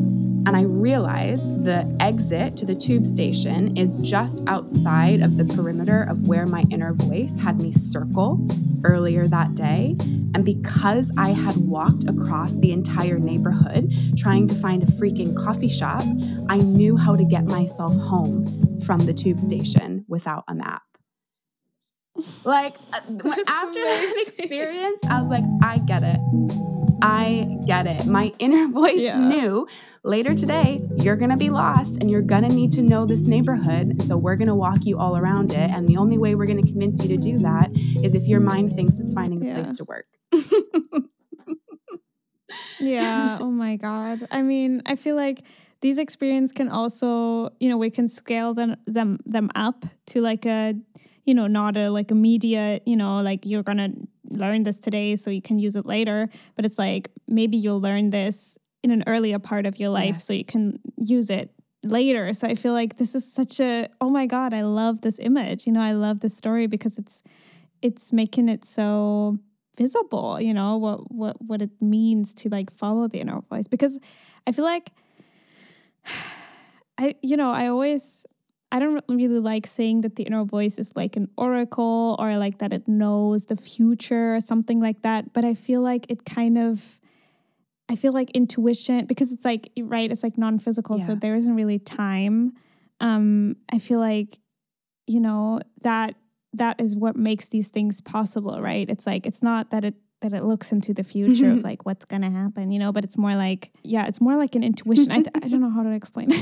and 0.47 0.55
I 0.55 0.63
realize 0.63 1.47
the 1.63 1.95
exit 1.99 2.57
to 2.57 2.65
the 2.65 2.75
tube 2.75 3.05
station 3.05 3.77
is 3.77 3.95
just 3.97 4.43
outside 4.47 5.21
of 5.21 5.37
the 5.37 5.45
perimeter 5.45 6.03
of 6.03 6.27
where 6.27 6.47
my 6.47 6.65
inner 6.71 6.93
voice 6.93 7.39
had 7.39 7.61
me 7.61 7.71
circle 7.71 8.47
earlier 8.83 9.27
that 9.27 9.55
day. 9.55 9.95
And 10.33 10.45
because 10.45 11.11
I 11.17 11.29
had 11.29 11.57
walked 11.57 12.07
across 12.07 12.55
the 12.55 12.71
entire 12.71 13.19
neighborhood 13.19 13.91
trying 14.17 14.47
to 14.47 14.55
find 14.55 14.81
a 14.81 14.87
freaking 14.87 15.35
coffee 15.35 15.69
shop, 15.69 16.03
I 16.49 16.57
knew 16.57 16.97
how 16.97 17.15
to 17.15 17.23
get 17.23 17.45
myself 17.45 17.95
home 17.97 18.45
from 18.79 18.99
the 18.99 19.13
tube 19.13 19.39
station 19.39 20.05
without 20.07 20.43
a 20.47 20.55
map. 20.55 20.81
Like 22.45 22.73
uh, 22.93 22.99
after 23.47 23.79
this 23.79 24.29
experience, 24.29 25.05
I 25.09 25.21
was 25.21 25.29
like, 25.29 25.43
I 25.63 25.79
get 25.79 26.03
it. 26.03 26.19
I 27.01 27.57
get 27.65 27.87
it. 27.87 28.05
My 28.05 28.31
inner 28.39 28.67
voice 28.67 28.93
yeah. 28.95 29.17
knew 29.17 29.67
later 30.03 30.35
today, 30.35 30.81
you're 30.97 31.15
going 31.15 31.31
to 31.31 31.37
be 31.37 31.49
lost 31.49 31.99
and 31.99 32.11
you're 32.11 32.21
going 32.21 32.47
to 32.47 32.55
need 32.55 32.71
to 32.73 32.81
know 32.81 33.05
this 33.05 33.25
neighborhood. 33.25 34.01
So 34.01 34.17
we're 34.17 34.35
going 34.35 34.49
to 34.49 34.55
walk 34.55 34.85
you 34.85 34.99
all 34.99 35.17
around 35.17 35.53
it. 35.53 35.71
And 35.71 35.87
the 35.87 35.97
only 35.97 36.17
way 36.17 36.35
we're 36.35 36.45
going 36.45 36.61
to 36.61 36.67
convince 36.67 37.03
you 37.03 37.09
to 37.15 37.17
do 37.17 37.37
that 37.39 37.71
is 38.03 38.15
if 38.15 38.27
your 38.27 38.39
mind 38.39 38.73
thinks 38.73 38.99
it's 38.99 39.13
finding 39.13 39.43
a 39.43 39.47
yeah. 39.47 39.53
place 39.55 39.73
to 39.75 39.83
work. 39.83 40.05
yeah. 42.79 43.39
Oh 43.41 43.49
my 43.49 43.77
God. 43.77 44.27
I 44.29 44.43
mean, 44.43 44.83
I 44.85 44.95
feel 44.95 45.15
like 45.15 45.43
these 45.81 45.97
experiences 45.97 46.51
can 46.51 46.69
also, 46.69 47.49
you 47.59 47.69
know, 47.69 47.77
we 47.77 47.89
can 47.89 48.07
scale 48.07 48.53
them 48.53 48.75
them 48.85 49.19
them 49.25 49.49
up 49.55 49.83
to 50.07 50.21
like 50.21 50.45
a 50.45 50.75
you 51.25 51.33
know, 51.33 51.47
not 51.47 51.77
a 51.77 51.89
like 51.89 52.11
immediate, 52.11 52.83
you 52.85 52.95
know, 52.95 53.21
like 53.21 53.45
you're 53.45 53.63
gonna 53.63 53.91
learn 54.29 54.63
this 54.63 54.79
today 54.79 55.15
so 55.15 55.29
you 55.29 55.41
can 55.41 55.59
use 55.59 55.75
it 55.75 55.85
later. 55.85 56.29
But 56.55 56.65
it's 56.65 56.79
like 56.79 57.09
maybe 57.27 57.57
you'll 57.57 57.81
learn 57.81 58.09
this 58.09 58.57
in 58.83 58.91
an 58.91 59.03
earlier 59.07 59.39
part 59.39 59.65
of 59.65 59.79
your 59.79 59.89
life 59.89 60.15
yes. 60.15 60.25
so 60.25 60.33
you 60.33 60.45
can 60.45 60.79
use 60.97 61.29
it 61.29 61.51
later. 61.83 62.33
So 62.33 62.47
I 62.47 62.55
feel 62.55 62.73
like 62.73 62.97
this 62.97 63.15
is 63.15 63.31
such 63.31 63.59
a 63.59 63.87
oh 63.99 64.09
my 64.09 64.25
god, 64.25 64.53
I 64.53 64.63
love 64.63 65.01
this 65.01 65.19
image. 65.19 65.65
You 65.65 65.73
know, 65.73 65.81
I 65.81 65.91
love 65.91 66.19
this 66.19 66.35
story 66.35 66.67
because 66.67 66.97
it's 66.97 67.23
it's 67.81 68.13
making 68.13 68.49
it 68.49 68.63
so 68.63 69.39
visible, 69.77 70.39
you 70.41 70.53
know, 70.53 70.77
what 70.77 71.11
what 71.11 71.41
what 71.41 71.61
it 71.61 71.71
means 71.81 72.33
to 72.35 72.49
like 72.49 72.71
follow 72.71 73.07
the 73.07 73.19
inner 73.19 73.41
voice 73.41 73.67
because 73.67 73.99
I 74.45 74.51
feel 74.51 74.65
like 74.65 74.91
I 76.97 77.15
you 77.21 77.37
know, 77.37 77.51
I 77.51 77.67
always 77.67 78.25
I 78.71 78.79
don't 78.79 79.03
really 79.09 79.39
like 79.39 79.67
saying 79.67 80.01
that 80.01 80.15
the 80.15 80.23
inner 80.23 80.45
voice 80.45 80.77
is 80.77 80.95
like 80.95 81.17
an 81.17 81.29
oracle 81.35 82.15
or 82.19 82.37
like 82.37 82.59
that 82.59 82.71
it 82.71 82.87
knows 82.87 83.47
the 83.47 83.57
future 83.57 84.35
or 84.35 84.39
something 84.39 84.79
like 84.79 85.01
that. 85.01 85.33
But 85.33 85.43
I 85.43 85.53
feel 85.53 85.81
like 85.81 86.05
it 86.09 86.23
kind 86.23 86.57
of, 86.57 87.01
I 87.89 87.95
feel 87.95 88.13
like 88.13 88.31
intuition, 88.31 89.05
because 89.05 89.33
it's 89.33 89.43
like, 89.43 89.69
right, 89.77 90.09
it's 90.09 90.23
like 90.23 90.37
non 90.37 90.57
physical. 90.57 90.97
Yeah. 90.97 91.05
So 91.05 91.15
there 91.15 91.35
isn't 91.35 91.53
really 91.53 91.79
time. 91.79 92.53
Um, 93.01 93.57
I 93.71 93.77
feel 93.79 93.99
like, 93.99 94.39
you 95.05 95.19
know, 95.19 95.59
that 95.81 96.15
that 96.53 96.79
is 96.79 96.95
what 96.95 97.15
makes 97.15 97.49
these 97.49 97.67
things 97.67 97.99
possible, 97.99 98.61
right? 98.61 98.89
It's 98.89 99.05
like, 99.05 99.25
it's 99.25 99.43
not 99.43 99.71
that 99.71 99.83
it 99.83 99.95
that 100.21 100.33
it 100.33 100.43
looks 100.43 100.71
into 100.71 100.93
the 100.93 101.03
future 101.03 101.49
of 101.49 101.63
like 101.63 101.85
what's 101.85 102.05
gonna 102.05 102.29
happen, 102.29 102.71
you 102.71 102.79
know. 102.79 102.91
But 102.91 103.03
it's 103.03 103.17
more 103.17 103.35
like, 103.35 103.71
yeah, 103.83 104.07
it's 104.07 104.21
more 104.21 104.37
like 104.37 104.55
an 104.55 104.63
intuition. 104.63 105.11
I, 105.11 105.23
I 105.35 105.47
don't 105.47 105.61
know 105.61 105.69
how 105.69 105.83
to 105.83 105.91
explain 105.91 106.31
it. 106.31 106.39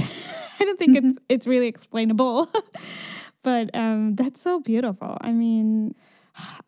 I 0.59 0.65
don't 0.65 0.77
think 0.77 0.97
it's 0.97 1.19
it's 1.29 1.47
really 1.47 1.67
explainable. 1.67 2.49
but 3.43 3.69
um, 3.73 4.15
that's 4.15 4.41
so 4.41 4.59
beautiful. 4.59 5.17
I 5.21 5.31
mean, 5.31 5.95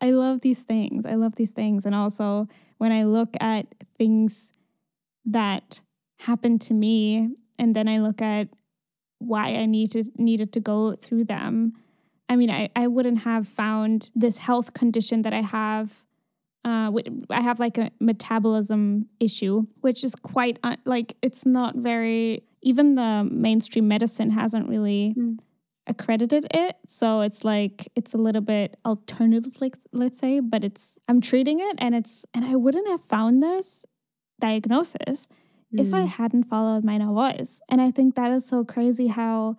I 0.00 0.10
love 0.10 0.40
these 0.40 0.62
things. 0.62 1.06
I 1.06 1.14
love 1.14 1.36
these 1.36 1.52
things, 1.52 1.86
and 1.86 1.94
also 1.94 2.48
when 2.78 2.92
I 2.92 3.04
look 3.04 3.36
at 3.40 3.66
things 3.98 4.52
that 5.26 5.82
happened 6.20 6.62
to 6.62 6.74
me, 6.74 7.30
and 7.58 7.76
then 7.76 7.88
I 7.88 7.98
look 7.98 8.22
at 8.22 8.48
why 9.18 9.48
I 9.54 9.66
needed 9.66 10.18
needed 10.18 10.52
to 10.54 10.60
go 10.60 10.94
through 10.94 11.24
them. 11.24 11.74
I 12.28 12.36
mean, 12.36 12.50
I, 12.50 12.70
I 12.74 12.86
wouldn't 12.86 13.24
have 13.24 13.46
found 13.46 14.10
this 14.14 14.38
health 14.38 14.72
condition 14.72 15.20
that 15.22 15.34
I 15.34 15.42
have 15.42 16.06
uh, 16.64 16.92
I 17.30 17.40
have 17.40 17.58
like 17.58 17.78
a 17.78 17.90
metabolism 18.00 19.08
issue, 19.18 19.66
which 19.80 20.04
is 20.04 20.14
quite 20.14 20.58
uh, 20.62 20.76
like 20.84 21.16
it's 21.22 21.44
not 21.44 21.76
very. 21.76 22.44
Even 22.64 22.94
the 22.94 23.28
mainstream 23.28 23.88
medicine 23.88 24.30
hasn't 24.30 24.68
really 24.68 25.14
mm. 25.18 25.36
accredited 25.88 26.46
it, 26.54 26.76
so 26.86 27.22
it's 27.22 27.44
like 27.44 27.88
it's 27.96 28.14
a 28.14 28.18
little 28.18 28.40
bit 28.40 28.76
alternative, 28.84 29.60
like 29.60 29.74
let's 29.92 30.18
say. 30.18 30.38
But 30.38 30.62
it's 30.62 30.98
I'm 31.08 31.20
treating 31.20 31.58
it, 31.58 31.74
and 31.78 31.96
it's 31.96 32.24
and 32.32 32.44
I 32.44 32.54
wouldn't 32.54 32.88
have 32.88 33.00
found 33.00 33.42
this 33.42 33.84
diagnosis 34.40 35.26
mm. 35.74 35.80
if 35.80 35.92
I 35.92 36.02
hmm. 36.02 36.06
hadn't 36.06 36.44
followed 36.44 36.84
my 36.84 36.98
voice. 36.98 37.60
And 37.68 37.80
I 37.80 37.90
think 37.90 38.14
that 38.14 38.30
is 38.30 38.46
so 38.46 38.64
crazy 38.64 39.08
how 39.08 39.56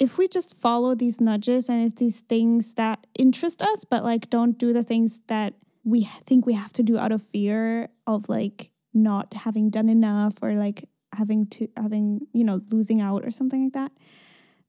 if 0.00 0.16
we 0.16 0.26
just 0.26 0.56
follow 0.56 0.94
these 0.94 1.20
nudges 1.20 1.68
and 1.68 1.84
it's 1.84 1.94
these 1.94 2.22
things 2.22 2.74
that 2.74 3.06
interest 3.18 3.62
us, 3.62 3.84
but 3.84 4.02
like 4.02 4.30
don't 4.30 4.58
do 4.58 4.72
the 4.72 4.82
things 4.82 5.20
that 5.28 5.54
we 5.84 6.04
think 6.04 6.46
we 6.46 6.54
have 6.54 6.72
to 6.74 6.82
do 6.82 6.98
out 6.98 7.12
of 7.12 7.22
fear 7.22 7.88
of 8.06 8.28
like 8.28 8.70
not 8.92 9.32
having 9.34 9.70
done 9.70 9.88
enough 9.88 10.34
or 10.42 10.54
like 10.54 10.88
having 11.14 11.46
to 11.46 11.68
having 11.76 12.20
you 12.32 12.44
know 12.44 12.60
losing 12.70 13.00
out 13.00 13.24
or 13.24 13.30
something 13.30 13.64
like 13.64 13.72
that. 13.72 13.92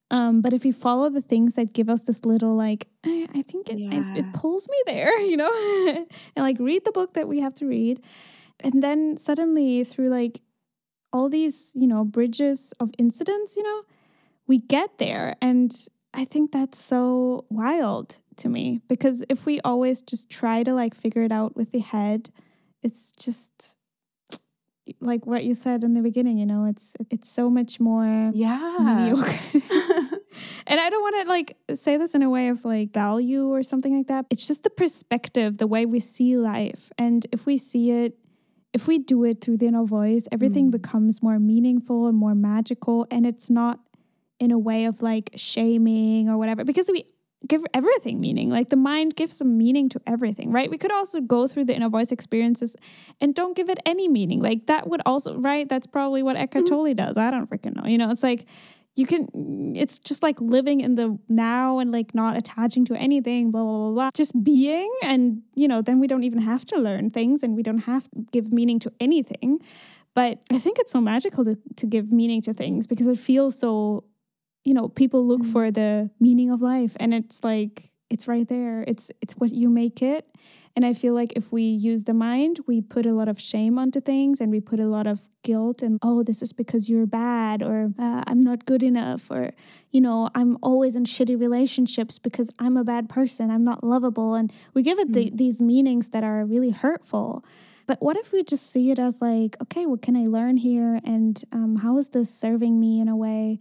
Um, 0.09 0.41
but 0.41 0.51
if 0.51 0.65
we 0.65 0.73
follow 0.73 1.09
the 1.09 1.21
things 1.21 1.55
that 1.55 1.73
give 1.73 1.89
us 1.89 2.01
this 2.01 2.25
little 2.25 2.53
like 2.53 2.87
i, 3.05 3.27
I 3.33 3.41
think 3.43 3.69
it, 3.69 3.79
yeah. 3.79 4.11
it, 4.11 4.17
it 4.17 4.33
pulls 4.33 4.67
me 4.67 4.75
there 4.85 5.17
you 5.25 5.37
know? 5.37 5.49
And 6.35 6.43
like 6.43 6.57
read 6.59 6.83
the 6.83 6.91
book 6.91 7.13
that 7.13 7.27
we 7.27 7.39
have 7.39 7.53
to 7.55 7.65
read. 7.65 8.01
And 8.59 8.83
then 8.83 9.17
suddenly 9.17 9.83
through 9.83 10.09
like 10.09 10.41
all 11.13 11.29
these 11.29 11.71
you 11.75 11.87
know 11.87 12.05
bridges 12.05 12.73
of 12.79 12.91
incidents 12.97 13.55
you 13.57 13.63
know 13.63 13.83
we 14.47 14.59
get 14.59 14.97
there. 14.97 15.35
And 15.41 15.71
i 16.13 16.25
think 16.25 16.51
that's 16.51 16.77
so 16.77 17.45
wild 17.49 18.19
to 18.41 18.49
me 18.49 18.81
because 18.87 19.23
if 19.29 19.45
we 19.45 19.59
always 19.61 20.01
just 20.01 20.29
try 20.29 20.63
to 20.63 20.73
like 20.73 20.93
figure 20.93 21.23
it 21.23 21.31
out 21.31 21.55
with 21.55 21.71
the 21.71 21.79
head, 21.79 22.29
it's 22.83 23.11
just 23.11 23.77
like 24.99 25.25
what 25.25 25.43
you 25.43 25.55
said 25.55 25.83
in 25.83 25.93
the 25.93 26.01
beginning, 26.01 26.37
you 26.37 26.45
know, 26.45 26.65
it's 26.65 26.95
it's 27.09 27.29
so 27.29 27.49
much 27.49 27.79
more 27.79 28.31
yeah 28.33 28.77
mediocre. 28.79 29.39
and 30.67 30.79
I 30.79 30.89
don't 30.89 31.01
want 31.01 31.23
to 31.23 31.29
like 31.29 31.57
say 31.75 31.97
this 31.97 32.15
in 32.15 32.23
a 32.23 32.29
way 32.29 32.49
of 32.49 32.65
like 32.65 32.93
value 32.93 33.47
or 33.47 33.63
something 33.63 33.95
like 33.95 34.07
that. 34.07 34.25
It's 34.29 34.47
just 34.47 34.63
the 34.63 34.69
perspective, 34.69 35.57
the 35.57 35.67
way 35.67 35.85
we 35.85 35.99
see 35.99 36.37
life. 36.37 36.91
And 36.97 37.25
if 37.31 37.45
we 37.45 37.57
see 37.57 37.91
it, 37.91 38.17
if 38.73 38.87
we 38.87 38.99
do 38.99 39.23
it 39.25 39.41
through 39.41 39.57
the 39.57 39.67
inner 39.67 39.85
voice, 39.85 40.27
everything 40.31 40.69
mm. 40.69 40.71
becomes 40.71 41.21
more 41.21 41.39
meaningful 41.39 42.07
and 42.07 42.17
more 42.17 42.35
magical. 42.35 43.05
And 43.11 43.25
it's 43.25 43.49
not 43.49 43.79
in 44.39 44.51
a 44.51 44.59
way 44.59 44.85
of 44.85 45.01
like 45.01 45.31
shaming 45.35 46.29
or 46.29 46.37
whatever. 46.37 46.63
Because 46.63 46.89
we 46.91 47.05
give 47.47 47.63
everything 47.73 48.19
meaning. 48.19 48.49
Like 48.49 48.69
the 48.69 48.75
mind 48.75 49.15
gives 49.15 49.37
some 49.37 49.57
meaning 49.57 49.89
to 49.89 50.01
everything, 50.05 50.51
right? 50.51 50.69
We 50.69 50.77
could 50.77 50.91
also 50.91 51.21
go 51.21 51.47
through 51.47 51.65
the 51.65 51.75
inner 51.75 51.89
voice 51.89 52.11
experiences 52.11 52.75
and 53.19 53.33
don't 53.33 53.55
give 53.55 53.69
it 53.69 53.79
any 53.85 54.07
meaning. 54.07 54.41
Like 54.41 54.67
that 54.67 54.87
would 54.87 55.01
also, 55.05 55.37
right? 55.37 55.67
That's 55.67 55.87
probably 55.87 56.23
what 56.23 56.35
Eckhart 56.35 56.65
mm-hmm. 56.65 56.75
Tolle 56.75 56.93
does. 56.93 57.17
I 57.17 57.31
don't 57.31 57.49
freaking 57.49 57.75
know. 57.75 57.87
You 57.87 57.97
know, 57.97 58.11
it's 58.11 58.23
like 58.23 58.45
you 58.95 59.07
can, 59.07 59.27
it's 59.75 59.99
just 59.99 60.21
like 60.21 60.39
living 60.39 60.81
in 60.81 60.95
the 60.95 61.17
now 61.29 61.79
and 61.79 61.91
like 61.91 62.13
not 62.13 62.37
attaching 62.37 62.85
to 62.85 62.95
anything, 62.95 63.49
blah, 63.49 63.63
blah, 63.63 63.77
blah, 63.77 63.91
blah. 63.91 64.09
Just 64.13 64.43
being. 64.43 64.91
And, 65.01 65.41
you 65.55 65.67
know, 65.67 65.81
then 65.81 65.99
we 65.99 66.07
don't 66.07 66.23
even 66.23 66.39
have 66.39 66.65
to 66.65 66.79
learn 66.79 67.09
things 67.09 67.41
and 67.41 67.55
we 67.55 67.63
don't 67.63 67.79
have 67.79 68.03
to 68.03 68.25
give 68.31 68.51
meaning 68.51 68.79
to 68.79 68.91
anything. 68.99 69.59
But 70.13 70.43
I 70.51 70.59
think 70.59 70.77
it's 70.77 70.91
so 70.91 70.99
magical 70.99 71.45
to, 71.45 71.57
to 71.77 71.87
give 71.87 72.11
meaning 72.11 72.41
to 72.41 72.53
things 72.53 72.85
because 72.85 73.07
it 73.07 73.17
feels 73.17 73.57
so 73.57 74.03
you 74.63 74.73
know 74.73 74.87
people 74.89 75.25
look 75.25 75.41
mm. 75.41 75.51
for 75.51 75.71
the 75.71 76.09
meaning 76.19 76.51
of 76.51 76.61
life 76.61 76.95
and 76.99 77.13
it's 77.13 77.43
like 77.43 77.91
it's 78.11 78.27
right 78.27 78.47
there. 78.47 78.83
It's 78.87 79.09
it's 79.21 79.33
what 79.35 79.51
you 79.51 79.69
make 79.69 80.01
it. 80.01 80.27
And 80.73 80.85
i 80.85 80.93
feel 80.93 81.13
like 81.13 81.33
if 81.35 81.51
we 81.51 81.63
use 81.63 82.05
the 82.05 82.13
mind 82.13 82.61
we 82.65 82.79
put 82.79 83.05
a 83.05 83.11
lot 83.11 83.27
of 83.27 83.41
shame 83.41 83.77
onto 83.77 83.99
things 83.99 84.39
and 84.39 84.49
we 84.49 84.61
put 84.61 84.79
a 84.79 84.85
lot 84.85 85.05
of 85.05 85.27
guilt 85.43 85.81
and 85.81 85.99
oh 86.01 86.23
this 86.23 86.41
is 86.41 86.53
because 86.53 86.89
you're 86.89 87.05
bad 87.05 87.61
or 87.61 87.91
uh, 87.99 88.23
i'm 88.25 88.41
not 88.41 88.65
good 88.65 88.81
enough 88.81 89.29
or 89.29 89.51
you 89.89 89.99
know 89.99 90.29
i'm 90.33 90.57
always 90.63 90.95
in 90.95 91.03
shitty 91.03 91.37
relationships 91.37 92.19
because 92.19 92.49
i'm 92.57 92.77
a 92.77 92.85
bad 92.85 93.09
person. 93.09 93.51
I'm 93.51 93.65
not 93.65 93.83
lovable. 93.83 94.33
And 94.35 94.49
we 94.73 94.81
give 94.81 94.97
it 94.97 95.09
mm. 95.09 95.13
the, 95.13 95.31
these 95.33 95.61
meanings 95.61 96.11
that 96.11 96.23
are 96.23 96.45
really 96.45 96.71
hurtful. 96.71 97.43
But 97.85 98.01
what 98.01 98.15
if 98.15 98.31
we 98.31 98.41
just 98.41 98.71
see 98.71 98.91
it 98.91 98.99
as 98.99 99.21
like 99.21 99.57
okay 99.61 99.85
what 99.85 100.01
can 100.01 100.15
i 100.15 100.25
learn 100.25 100.55
here? 100.55 101.01
And 101.03 101.43
um, 101.51 101.77
how 101.83 101.97
is 101.97 102.07
this 102.09 102.29
serving 102.33 102.79
me 102.79 103.01
in 103.01 103.09
a 103.09 103.17
way 103.17 103.59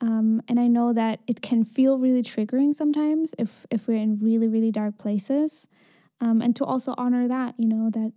um, 0.00 0.42
and 0.48 0.58
I 0.58 0.66
know 0.66 0.92
that 0.92 1.20
it 1.26 1.42
can 1.42 1.64
feel 1.64 1.98
really 1.98 2.22
triggering 2.22 2.74
sometimes 2.74 3.34
if 3.38 3.66
if 3.70 3.86
we're 3.86 3.98
in 3.98 4.18
really 4.18 4.48
really 4.48 4.70
dark 4.70 4.98
places, 4.98 5.66
um, 6.20 6.40
and 6.40 6.56
to 6.56 6.64
also 6.64 6.94
honor 6.96 7.28
that 7.28 7.54
you 7.58 7.68
know 7.68 7.90
that 7.90 8.12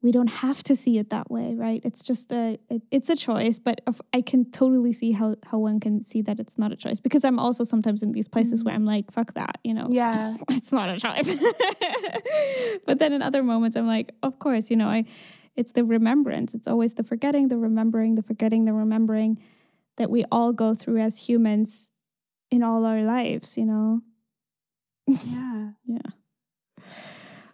we 0.00 0.12
don't 0.12 0.30
have 0.30 0.62
to 0.62 0.76
see 0.76 0.98
it 0.98 1.10
that 1.10 1.28
way, 1.28 1.54
right? 1.56 1.80
It's 1.84 2.02
just 2.02 2.30
a 2.30 2.58
it, 2.68 2.82
it's 2.90 3.08
a 3.08 3.16
choice, 3.16 3.58
but 3.58 3.80
I 4.12 4.20
can 4.20 4.50
totally 4.50 4.92
see 4.92 5.12
how 5.12 5.36
how 5.50 5.58
one 5.58 5.80
can 5.80 6.02
see 6.02 6.22
that 6.22 6.38
it's 6.38 6.58
not 6.58 6.72
a 6.72 6.76
choice 6.76 7.00
because 7.00 7.24
I'm 7.24 7.38
also 7.38 7.64
sometimes 7.64 8.02
in 8.02 8.12
these 8.12 8.28
places 8.28 8.60
mm-hmm. 8.60 8.68
where 8.68 8.74
I'm 8.74 8.84
like, 8.84 9.10
fuck 9.10 9.32
that, 9.34 9.58
you 9.64 9.74
know? 9.74 9.88
Yeah, 9.90 10.36
it's 10.50 10.72
not 10.72 10.88
a 10.90 10.98
choice. 10.98 11.42
but 12.86 12.98
then 12.98 13.12
in 13.12 13.22
other 13.22 13.42
moments, 13.42 13.76
I'm 13.76 13.86
like, 13.86 14.12
of 14.22 14.38
course, 14.38 14.70
you 14.70 14.76
know, 14.76 14.88
I 14.88 15.04
it's 15.56 15.72
the 15.72 15.84
remembrance. 15.84 16.54
It's 16.54 16.68
always 16.68 16.94
the 16.94 17.02
forgetting, 17.02 17.48
the 17.48 17.58
remembering, 17.58 18.14
the 18.14 18.22
forgetting, 18.22 18.66
the 18.66 18.72
remembering 18.72 19.38
that 19.98 20.10
we 20.10 20.24
all 20.32 20.52
go 20.52 20.74
through 20.74 20.98
as 20.98 21.28
humans 21.28 21.90
in 22.50 22.62
all 22.62 22.84
our 22.84 23.02
lives, 23.02 23.58
you 23.58 23.66
know? 23.66 24.00
Yeah. 25.06 25.70
yeah. 25.86 25.98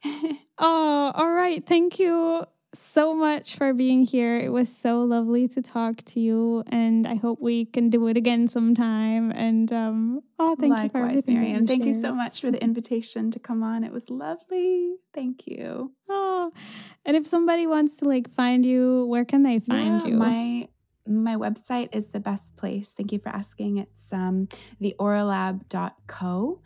oh, 0.58 1.12
all 1.14 1.30
right. 1.30 1.64
Thank 1.66 1.98
you 1.98 2.44
so 2.74 3.14
much 3.14 3.56
for 3.56 3.72
being 3.72 4.04
here. 4.04 4.38
It 4.38 4.50
was 4.50 4.74
so 4.74 5.02
lovely 5.02 5.48
to 5.48 5.62
talk 5.62 5.96
to 6.06 6.20
you, 6.20 6.64
and 6.66 7.06
I 7.06 7.14
hope 7.14 7.40
we 7.40 7.64
can 7.64 7.88
do 7.88 8.06
it 8.08 8.16
again 8.16 8.48
sometime. 8.48 9.30
And 9.30 9.72
um, 9.72 10.22
oh, 10.38 10.56
thank 10.56 10.72
Likewise, 10.72 10.84
you 10.84 10.90
for 10.90 11.06
everything. 11.06 11.40
Miriam. 11.40 11.66
Thank 11.66 11.84
shared. 11.84 11.94
you 11.94 12.00
so 12.00 12.14
much 12.14 12.40
for 12.40 12.50
the 12.50 12.62
invitation 12.62 13.30
to 13.30 13.38
come 13.38 13.62
on. 13.62 13.84
It 13.84 13.92
was 13.92 14.10
lovely. 14.10 14.96
Thank 15.12 15.46
you. 15.46 15.92
Oh, 16.08 16.52
and 17.04 17.16
if 17.16 17.26
somebody 17.26 17.66
wants 17.66 17.96
to 17.96 18.04
like 18.06 18.28
find 18.28 18.66
you, 18.66 19.06
where 19.06 19.24
can 19.24 19.42
they 19.42 19.60
find 19.60 20.02
yeah, 20.02 20.08
you? 20.08 20.16
My 20.16 20.68
my 21.06 21.36
website 21.36 21.88
is 21.92 22.08
the 22.08 22.20
best 22.20 22.56
place. 22.56 22.92
Thank 22.92 23.12
you 23.12 23.18
for 23.18 23.28
asking. 23.28 23.78
It's 23.78 24.12
um, 24.12 24.48
theauralab.co. 24.82 26.62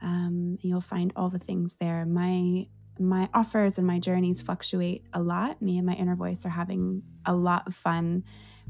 Um, 0.00 0.58
you'll 0.62 0.80
find 0.80 1.12
all 1.14 1.28
the 1.28 1.38
things 1.38 1.76
there. 1.76 2.04
My 2.06 2.66
my 2.98 3.28
offers 3.32 3.78
and 3.78 3.86
my 3.86 3.98
journeys 3.98 4.42
fluctuate 4.42 5.06
a 5.12 5.20
lot. 5.20 5.62
Me 5.62 5.78
and 5.78 5.86
my 5.86 5.94
inner 5.94 6.14
voice 6.14 6.44
are 6.44 6.50
having 6.50 7.02
a 7.24 7.34
lot 7.34 7.66
of 7.66 7.74
fun 7.74 8.22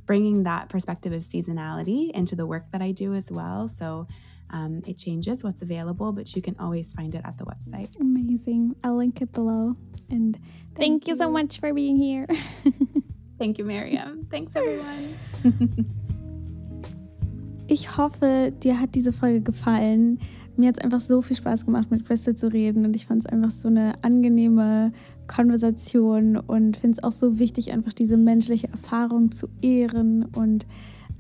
bringing 0.07 0.45
that 0.45 0.69
perspective 0.69 1.13
of 1.13 1.21
seasonality 1.21 2.11
into 2.13 2.35
the 2.37 2.47
work 2.47 2.71
that 2.73 2.81
I 2.81 2.93
do 2.93 3.15
as 3.15 3.31
well. 3.31 3.69
So 3.69 4.07
um, 4.51 4.83
it 4.87 4.97
changes 4.97 5.43
what's 5.43 5.63
available, 5.63 6.13
but 6.13 6.35
you 6.37 6.43
can 6.43 6.57
always 6.59 6.93
find 6.93 7.15
it 7.15 7.23
at 7.25 7.39
the 7.39 7.45
website. 7.45 7.99
Amazing. 8.01 8.77
I'll 8.85 8.97
link 8.97 9.21
it 9.23 9.33
below. 9.33 9.77
And 10.11 10.35
thank, 10.35 10.77
thank 10.77 11.07
you. 11.07 11.13
you 11.13 11.17
so 11.17 11.31
much 11.31 11.59
for 11.59 11.73
being 11.73 11.97
here. 11.97 12.27
thank 13.43 13.59
you, 13.59 13.65
Miriam. 13.65 14.25
Thanks, 14.31 14.55
everyone. 14.55 15.17
ich 17.67 17.97
hoffe, 17.97 18.53
dir 18.63 18.79
hat 18.79 18.95
diese 18.95 19.13
Folge 19.13 19.41
gefallen. 19.41 20.21
mir 20.57 20.69
hat 20.69 20.79
es 20.79 20.85
einfach 20.85 21.01
so 21.01 21.23
viel 21.23 21.35
Spaß 21.35 21.67
gemacht, 21.67 21.91
mit 21.91 22.07
Crystal 22.07 22.37
zu 22.37 22.53
reden 22.53 22.85
und 22.85 22.95
ich 22.95 23.07
fand 23.07 23.21
es 23.21 23.27
einfach 23.27 23.51
so 23.51 23.67
eine 23.67 23.95
angenehme 24.03 24.93
Konversation 25.27 26.37
und 26.37 26.77
finde 26.77 26.99
es 26.99 27.03
auch 27.03 27.11
so 27.11 27.41
wichtig, 27.41 27.73
einfach 27.73 27.93
diese 27.93 28.17
menschliche 28.17 28.69
Erfahrung 28.69 29.33
zu 29.33 29.49
ehren 29.61 30.25
und 30.37 30.67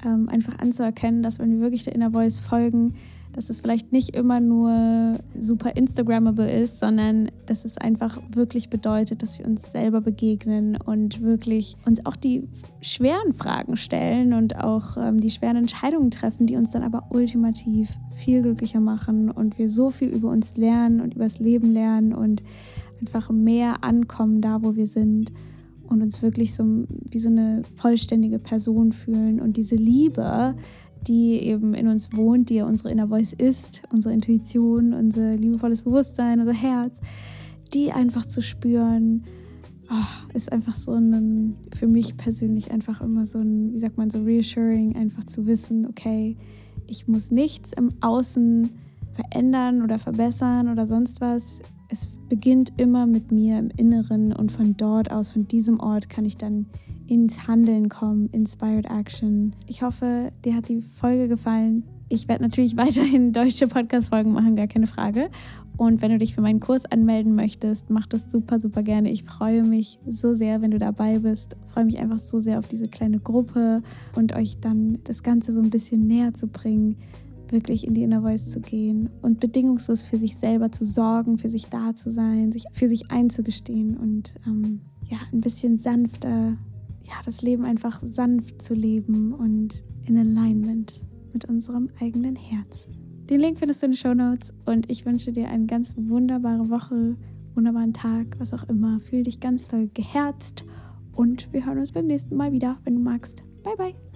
ähm, 0.05 0.29
einfach 0.29 0.61
anzuerkennen, 0.61 1.25
dass 1.25 1.41
wenn 1.41 1.51
wir 1.51 1.61
wirklich 1.61 1.83
der 1.83 1.95
Inner 1.97 2.13
Voice 2.13 2.39
folgen, 2.39 2.95
dass 3.33 3.49
es 3.49 3.61
vielleicht 3.61 3.93
nicht 3.93 4.15
immer 4.15 4.41
nur 4.41 5.19
super 5.39 5.77
Instagrammable 5.77 6.51
ist, 6.51 6.81
sondern 6.81 7.31
dass 7.47 7.65
es 7.65 7.79
einfach 7.79 8.21
wirklich 8.31 8.69
bedeutet, 8.69 9.23
dass 9.23 9.39
wir 9.39 9.47
uns 9.47 9.71
selber 9.71 10.01
begegnen 10.01 10.77
und 10.77 11.23
wirklich 11.23 11.77
uns 11.87 12.05
auch 12.05 12.17
die 12.17 12.49
schweren 12.81 13.33
Fragen 13.33 13.77
stellen 13.77 14.35
und 14.35 14.57
auch 14.57 14.97
ähm, 14.97 15.21
die 15.21 15.31
schweren 15.31 15.57
Entscheidungen 15.57 16.11
treffen, 16.11 16.47
die 16.47 16.57
uns 16.57 16.71
dann 16.73 16.83
aber 16.83 17.07
ultimativ 17.11 17.97
viel 18.15 18.43
glücklicher 18.43 18.81
machen 18.81 19.31
und 19.31 19.59
wir 19.59 19.69
so 19.69 19.91
viel 19.91 20.09
über 20.09 20.31
uns 20.31 20.57
lernen 20.57 21.01
und 21.01 21.15
über 21.15 21.25
das 21.25 21.39
Leben 21.39 21.71
lernen 21.71 22.13
und 22.13 22.43
einfach 23.01 23.31
mehr 23.31 23.83
ankommen 23.83 24.41
da, 24.41 24.63
wo 24.63 24.77
wir 24.77 24.87
sind 24.87 25.33
und 25.89 26.03
uns 26.03 26.23
wirklich 26.23 26.55
so 26.55 26.65
wie 26.65 27.19
so 27.19 27.29
eine 27.29 27.63
vollständige 27.77 28.39
Person 28.39 28.93
fühlen. 28.93 29.41
Und 29.41 29.57
diese 29.57 29.77
Liebe, 29.77 30.55
die 31.07 31.41
eben 31.41 31.75
in 31.75 31.89
uns 31.89 32.11
wohnt, 32.15 32.51
die 32.51 32.57
ja 32.57 32.67
unsere 32.67 32.91
Inner 32.91 33.09
Voice 33.09 33.33
ist, 33.33 33.83
unsere 33.93 34.15
Intuition, 34.15 34.93
unser 34.93 35.37
liebevolles 35.37 35.83
Bewusstsein, 35.83 36.41
unser 36.41 36.55
Herz, 36.55 37.01
die 37.75 37.93
einfach 37.93 38.25
zu 38.25 38.43
spüren, 38.43 39.25
oh, 39.91 40.35
ist 40.35 40.53
einfach 40.53 40.75
so 40.75 40.93
ein, 40.93 41.57
für 41.75 41.87
mich 41.87 42.17
persönlich 42.17 42.71
einfach 42.71 43.01
immer 43.01 43.27
so 43.27 43.39
ein, 43.39 43.73
wie 43.73 43.79
sagt 43.79 43.99
man, 43.99 44.11
so 44.11 44.23
reassuring, 44.23 44.97
einfach 44.97 45.25
zu 45.25 45.47
wissen, 45.47 45.87
okay, 45.87 46.37
ich 46.87 47.09
muss 47.09 47.31
nichts 47.31 47.73
im 47.73 47.91
Außen 48.01 48.71
verändern 49.13 49.83
oder 49.83 49.99
verbessern 49.99 50.69
oder 50.69 50.87
sonst 50.87 51.21
was. 51.21 51.63
Es 51.89 52.09
beginnt 52.29 52.73
immer 52.79 53.07
mit 53.07 53.31
mir 53.31 53.59
im 53.59 53.71
Inneren 53.77 54.33
und 54.33 54.51
von 54.51 54.77
dort 54.77 55.11
aus, 55.11 55.33
von 55.33 55.47
diesem 55.47 55.81
Ort 55.81 56.09
kann 56.09 56.25
ich 56.25 56.39
dann 56.39 56.67
ins 57.13 57.47
Handeln 57.47 57.91
kommen, 57.91 58.31
Inspired 58.33 58.87
Action. 58.87 59.55
Ich 59.67 59.83
hoffe, 59.83 60.33
dir 60.47 60.57
hat 60.57 60.71
die 60.71 60.81
Folge 60.81 61.29
gefallen. 61.29 61.85
Ich 62.09 62.27
werde 62.27 62.43
natürlich 62.43 62.75
weiterhin 62.79 63.35
deutsche 63.35 63.69
Podcast-Folgen 63.69 64.33
machen, 64.33 64.57
gar 64.57 64.67
keine 64.67 64.87
Frage. 64.87 65.29
Und 65.77 66.01
wenn 66.01 66.11
du 66.11 66.17
dich 66.17 66.35
für 66.35 66.41
meinen 66.41 66.61
Kurs 66.61 66.87
anmelden 66.87 67.35
möchtest, 67.35 67.91
mach 67.91 68.07
das 68.07 68.33
super, 68.33 68.61
super 68.63 68.83
gerne. 68.83 69.11
Ich 69.11 69.25
freue 69.25 69.63
mich 69.63 69.99
so 70.07 70.33
sehr, 70.33 70.63
wenn 70.63 70.71
du 70.71 70.79
dabei 70.79 71.19
bist. 71.19 71.55
Ich 71.67 71.73
freue 71.73 71.85
mich 71.85 71.99
einfach 71.99 72.17
so 72.17 72.39
sehr 72.39 72.59
auf 72.59 72.67
diese 72.67 72.89
kleine 72.89 73.21
Gruppe 73.21 73.83
und 74.17 74.35
euch 74.35 74.61
dann 74.61 74.99
das 75.05 75.23
Ganze 75.23 75.53
so 75.53 75.61
ein 75.61 75.69
bisschen 75.69 76.07
näher 76.07 76.33
zu 76.33 76.47
bringen, 76.47 76.97
wirklich 77.51 77.87
in 77.87 77.93
die 77.93 78.05
Inner 78.05 78.23
Voice 78.23 78.51
zu 78.51 78.61
gehen 78.61 79.11
und 79.21 79.39
bedingungslos 79.39 80.03
für 80.03 80.17
sich 80.17 80.37
selber 80.37 80.73
zu 80.73 80.87
sorgen, 80.87 81.37
für 81.37 81.51
sich 81.51 81.67
da 81.67 81.95
zu 81.95 82.11
sein, 82.11 82.53
sich 82.53 82.65
für 82.73 82.89
sich 82.89 83.11
einzugestehen 83.11 83.99
und 83.99 84.33
ähm, 84.47 84.81
ja, 85.11 85.19
ein 85.31 85.43
bisschen 85.43 85.77
sanfter 85.77 86.57
ja, 87.05 87.15
das 87.25 87.43
Leben 87.43 87.65
einfach 87.65 88.03
sanft 88.05 88.63
zu 88.63 88.75
leben 88.75 89.33
und 89.33 89.85
in 90.07 90.17
Alignment 90.17 91.05
mit 91.33 91.45
unserem 91.47 91.91
eigenen 92.01 92.37
Herzen. 92.37 92.97
Den 93.31 93.41
Link 93.41 93.59
findest 93.59 93.83
du 93.83 93.87
in 93.87 93.93
den 93.93 93.97
Show 93.97 94.15
Notes 94.15 94.55
und 94.67 94.91
ich 94.91 95.07
wünsche 95.07 95.33
dir 95.33 95.49
eine 95.49 95.67
ganz 95.67 95.95
wunderbare 95.97 96.69
Woche, 96.69 97.17
wunderbaren 97.55 97.93
Tag, 97.93 98.39
was 98.39 98.53
auch 98.53 98.69
immer. 98.69 98.99
Fühl 99.01 99.23
dich 99.23 99.41
ganz 99.41 99.69
doll 99.69 99.89
geherzt 99.95 100.65
und 101.13 101.53
wir 101.53 101.65
hören 101.65 101.79
uns 101.79 101.93
beim 101.93 102.07
nächsten 102.07 102.37
Mal 102.37 102.53
wieder, 102.53 102.79
wenn 102.85 102.97
du 102.97 103.01
magst. 103.01 103.45
Bye, 103.63 103.77
bye. 103.77 104.12